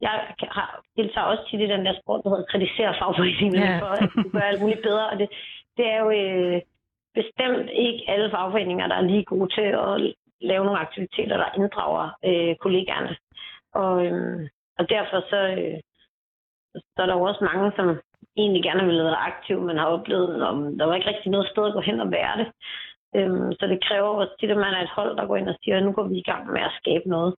jeg 0.00 0.10
har, 0.56 0.80
deltager 0.96 1.26
også 1.26 1.44
tit 1.50 1.60
i 1.60 1.72
den 1.74 1.86
der 1.86 1.94
sport, 2.02 2.20
der 2.24 2.30
hedder 2.30 2.50
kritisere 2.52 2.94
fagforeningerne 3.00 3.72
Ja. 3.72 3.78
for, 3.82 3.86
at 3.86 4.10
de 4.24 4.30
gør 4.30 4.40
alt 4.50 4.60
muligt 4.60 4.82
bedre. 4.82 5.10
Og 5.10 5.18
det, 5.18 5.28
det 5.76 5.86
er 5.92 5.98
jo 6.04 6.10
øh, 6.10 6.60
bestemt 7.14 7.70
ikke 7.72 8.04
alle 8.08 8.30
fagforeninger, 8.30 8.86
der 8.86 8.94
er 8.94 9.10
lige 9.10 9.24
gode 9.24 9.54
til 9.54 9.68
at 9.86 10.14
lave 10.40 10.64
nogle 10.64 10.80
aktiviteter, 10.80 11.36
der 11.36 11.54
inddrager 11.56 12.06
øh, 12.24 12.56
kollegaerne. 12.56 13.16
Og, 13.74 14.06
øh, 14.06 14.48
og 14.78 14.88
derfor 14.88 15.18
så, 15.30 15.40
øh, 15.58 15.78
så 16.74 16.98
er 17.02 17.06
der 17.06 17.14
jo 17.14 17.22
også 17.22 17.44
mange, 17.44 17.72
som 17.76 18.00
egentlig 18.36 18.62
gerne 18.62 18.84
vil 18.86 19.04
være 19.04 19.26
aktive, 19.30 19.60
men 19.60 19.76
har 19.76 19.86
oplevet, 19.86 20.34
at 20.34 20.78
der 20.78 20.84
var 20.86 20.94
ikke 20.94 21.08
rigtig 21.08 21.30
noget 21.30 21.48
sted 21.48 21.66
at 21.66 21.72
gå 21.72 21.80
hen 21.80 22.00
og 22.00 22.10
være 22.10 22.36
det. 22.40 22.48
Øhm, 23.16 23.52
så 23.52 23.66
det 23.66 23.84
kræver 23.84 24.08
også 24.08 24.34
tit, 24.40 24.50
at 24.50 24.56
man 24.56 24.74
er 24.74 24.82
et 24.82 24.96
hold, 24.96 25.16
der 25.16 25.26
går 25.26 25.36
ind 25.36 25.48
og 25.48 25.56
siger, 25.62 25.76
at 25.76 25.82
nu 25.84 25.92
går 25.92 26.06
vi 26.08 26.16
i 26.18 26.28
gang 26.30 26.52
med 26.52 26.60
at 26.60 26.76
skabe 26.80 27.08
noget. 27.08 27.34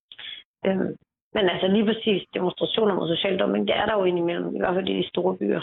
Øhm, 0.67 0.97
men 1.35 1.49
altså 1.49 1.67
lige 1.67 1.87
præcis 1.87 2.23
demonstrationer 2.35 2.95
mod 2.95 3.17
social 3.17 3.39
dumping, 3.39 3.69
det 3.69 3.77
er 3.77 3.87
der 3.87 3.95
jo 3.99 4.05
indimellem, 4.05 4.57
i 4.57 4.59
hvert 4.59 4.75
fald 4.75 4.89
i 4.89 5.03
de 5.03 5.09
store 5.09 5.37
byer. 5.37 5.63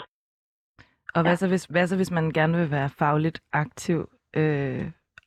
Og 1.14 1.22
hvad, 1.22 1.32
Ja. 1.32 1.36
så, 1.36 1.48
hvis, 1.48 1.64
hvad 1.64 1.86
så, 1.86 1.96
hvis 1.96 2.10
man 2.10 2.30
gerne 2.30 2.58
vil 2.58 2.70
være 2.70 2.90
fagligt 2.98 3.40
aktiv, 3.52 4.08
øh, 4.34 4.84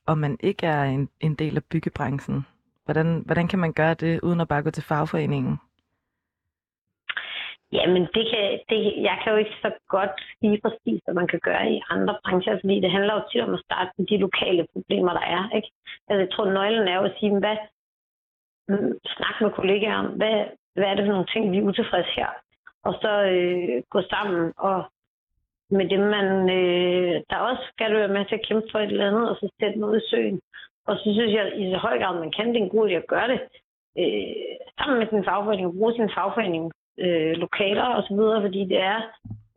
og 0.07 0.17
man 0.17 0.37
ikke 0.39 0.65
er 0.67 0.83
en, 0.83 1.09
en 1.19 1.35
del 1.35 1.55
af 1.57 1.63
byggebranchen? 1.71 2.45
Hvordan, 2.85 3.23
hvordan 3.25 3.47
kan 3.47 3.59
man 3.59 3.73
gøre 3.73 3.93
det, 3.93 4.19
uden 4.23 4.41
at 4.41 4.47
bare 4.47 4.63
gå 4.63 4.71
til 4.71 4.83
fagforeningen? 4.83 5.57
Jamen, 7.71 8.01
det 8.15 8.25
kan, 8.31 8.45
det, 8.69 8.79
jeg 9.09 9.17
kan 9.23 9.31
jo 9.33 9.37
ikke 9.37 9.57
så 9.61 9.71
godt 9.87 10.15
sige 10.39 10.61
præcis, 10.63 11.01
hvad 11.05 11.13
man 11.13 11.27
kan 11.27 11.39
gøre 11.43 11.71
i 11.71 11.81
andre 11.89 12.17
brancher, 12.23 12.57
fordi 12.61 12.75
det 12.81 12.91
handler 12.91 13.13
jo 13.13 13.21
tit 13.31 13.41
om 13.41 13.53
at 13.53 13.63
starte 13.65 13.91
med 13.97 14.05
de 14.07 14.17
lokale 14.17 14.67
problemer, 14.73 15.13
der 15.13 15.25
er. 15.37 15.43
Ikke? 15.55 15.69
Altså, 16.07 16.19
jeg 16.23 16.31
tror, 16.31 16.45
nøglen 16.51 16.87
er 16.87 16.95
jo 16.95 17.03
at 17.09 17.15
sige, 17.19 17.39
hvad, 17.39 17.57
mm, 18.69 18.93
snak 19.15 19.35
med 19.41 19.51
kollegaer 19.51 19.95
om, 20.03 20.05
hvad, 20.05 20.37
hvad 20.75 20.85
er 20.87 20.95
det 20.95 21.05
for 21.05 21.13
nogle 21.13 21.31
ting, 21.33 21.51
vi 21.51 21.57
er 21.57 21.61
utilfredse 21.69 22.11
her? 22.15 22.29
Og 22.87 22.93
så 23.01 23.11
øh, 23.33 23.83
gå 23.89 24.01
sammen 24.13 24.53
og 24.57 24.77
med 25.79 25.87
dem, 25.93 26.03
man, 26.15 26.27
øh, 26.59 27.13
der 27.29 27.37
også 27.49 27.63
skal 27.71 27.91
du 27.91 27.97
være 27.97 28.15
med 28.17 28.25
til 28.25 28.35
at 28.39 28.45
kæmpe 28.47 28.67
for 28.71 28.79
et 28.79 28.91
eller 28.91 29.07
andet, 29.07 29.29
og 29.29 29.35
så 29.35 29.45
sætte 29.59 29.79
noget 29.79 30.01
i 30.01 30.09
søen. 30.09 30.39
Og 30.87 30.95
så 30.97 31.07
synes 31.15 31.33
jeg, 31.37 31.45
i 31.61 31.71
så 31.71 31.77
høj 31.77 31.95
grad 32.01 32.19
man 32.19 32.31
kan, 32.31 32.47
det 32.47 32.57
er 32.57 32.63
en 32.63 32.75
god 32.75 32.89
idé 32.89 32.93
at 32.93 33.11
gøre 33.13 33.27
det 33.33 33.39
øh, 34.01 34.55
sammen 34.77 34.99
med 34.99 35.07
sin 35.09 35.27
fagforening, 35.29 35.67
og 35.67 35.73
bruge 35.73 35.93
sin 35.93 36.15
fagforening 36.17 36.65
øh, 37.03 37.33
lokaler 37.43 37.87
og 37.97 38.03
så 38.07 38.13
videre, 38.19 38.41
fordi 38.41 38.61
det 38.71 38.79
er 38.93 38.99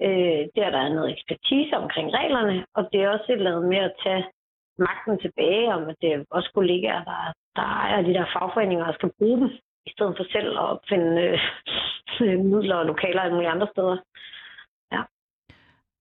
øh, 0.07 0.43
der, 0.57 0.71
der 0.75 0.81
er 0.87 0.95
noget 0.97 1.13
ekspertise 1.13 1.75
omkring 1.83 2.09
reglerne, 2.19 2.57
og 2.77 2.83
det 2.93 2.99
er 3.03 3.09
også 3.09 3.27
et 3.29 3.39
eller 3.39 3.51
andet 3.51 3.69
med 3.75 3.79
at 3.89 3.93
tage 4.05 4.25
magten 4.79 5.19
tilbage, 5.19 5.75
om 5.77 5.83
at 5.91 5.97
det 6.03 6.13
er 6.13 6.25
også 6.31 6.51
kollegaer, 6.55 7.05
der, 7.05 7.33
der 7.57 7.63
ejer 7.63 8.03
de 8.03 8.15
der 8.15 8.27
fagforeninger 8.35 8.87
og 8.87 8.95
skal 8.95 9.11
bruge 9.19 9.39
dem, 9.41 9.51
i 9.87 9.91
stedet 9.95 10.15
for 10.17 10.25
selv 10.35 10.51
at 10.61 10.69
opfinde 10.75 11.23
øh, 11.23 12.39
midler 12.53 12.77
og 12.77 12.87
lokaler 12.87 13.21
alle 13.21 13.35
mulige 13.35 13.55
andre 13.57 13.69
steder. 13.75 13.97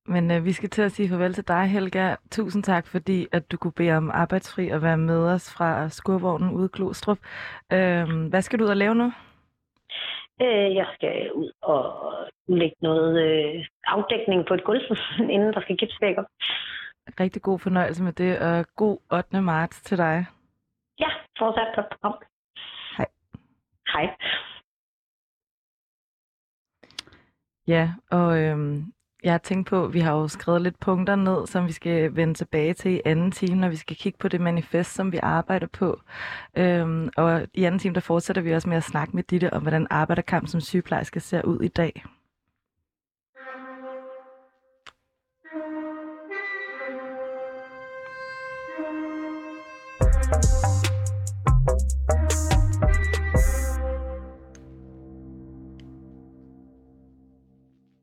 Men 0.08 0.32
øh, 0.32 0.46
vi 0.46 0.52
skal 0.52 0.70
til 0.70 0.82
at 0.82 0.92
sige 0.92 1.10
farvel 1.10 1.34
til 1.34 1.48
dig, 1.48 1.68
Helga. 1.68 2.16
Tusind 2.32 2.64
tak, 2.64 2.88
fordi 2.88 3.28
at 3.32 3.52
du 3.52 3.58
kunne 3.58 3.72
bede 3.72 3.98
om 3.98 4.12
arbejdsfri 4.14 4.70
og 4.70 4.82
være 4.82 4.98
med 4.98 5.34
os 5.34 5.54
fra 5.58 5.90
skurvognen 5.90 6.52
ude 6.52 6.66
i 6.66 6.76
Glostrup. 6.78 7.18
Øh, 7.74 8.28
hvad 8.30 8.42
skal 8.42 8.60
du 8.60 8.64
ud 8.64 8.70
og 8.70 8.78
lave 8.78 8.96
nu? 8.96 9.12
Øh, 10.42 10.76
jeg 10.76 10.88
skal 10.94 11.32
ud 11.34 11.52
og 11.62 11.84
lægge 12.48 12.76
noget 12.82 13.22
øh, 13.26 13.66
afdækning 13.86 14.46
på 14.48 14.54
et 14.54 14.64
gulv, 14.64 14.82
inden 15.36 15.54
der 15.54 15.62
skal 15.62 15.78
gipsvækker. 15.78 16.24
Rigtig 17.20 17.42
god 17.42 17.60
fornøjelse 17.60 18.04
med 18.04 18.14
det, 18.14 18.40
og 18.40 18.66
god 18.76 18.98
8. 19.12 19.42
marts 19.42 19.82
til 19.82 19.98
dig. 19.98 20.26
Ja, 21.00 21.10
fortsat 21.40 21.68
på 21.76 21.82
program. 21.92 22.22
Hej. 22.98 23.08
Hej. 23.94 24.16
Ja, 27.68 27.94
og 28.12 28.40
øhm, 28.44 28.94
jeg 29.28 29.34
har 29.34 29.38
tænkt 29.38 29.68
på, 29.70 29.88
vi 29.88 30.00
har 30.00 30.14
jo 30.14 30.28
skrevet 30.28 30.62
lidt 30.62 30.80
punkter 30.80 31.16
ned, 31.16 31.48
som 31.48 31.68
vi 31.68 31.72
skal 31.72 32.16
vende 32.16 32.34
tilbage 32.34 32.74
til 32.74 32.92
i 32.92 33.02
anden 33.06 33.32
time, 33.32 33.56
når 33.56 33.70
vi 33.70 33.76
skal 33.76 33.96
kigge 33.96 34.18
på 34.20 34.28
det 34.28 34.42
manifest, 34.42 34.94
som 34.94 35.12
vi 35.12 35.20
arbejder 35.24 35.68
på. 35.68 36.02
Øhm, 36.56 37.10
og 37.18 37.48
i 37.54 37.64
anden 37.64 37.80
time, 37.80 37.94
der 37.94 38.02
fortsætter 38.02 38.42
vi 38.42 38.54
også 38.54 38.70
med 38.70 38.78
at 38.78 38.84
snakke 38.84 39.16
med 39.16 39.24
Ditte 39.24 39.54
om, 39.54 39.62
hvordan 39.62 39.88
arbejderkamp 39.90 40.48
som 40.48 40.62
sygeplejerske 40.62 41.20
ser 41.20 41.42
ud 41.42 41.62
i 41.62 41.68
dag. 41.68 42.04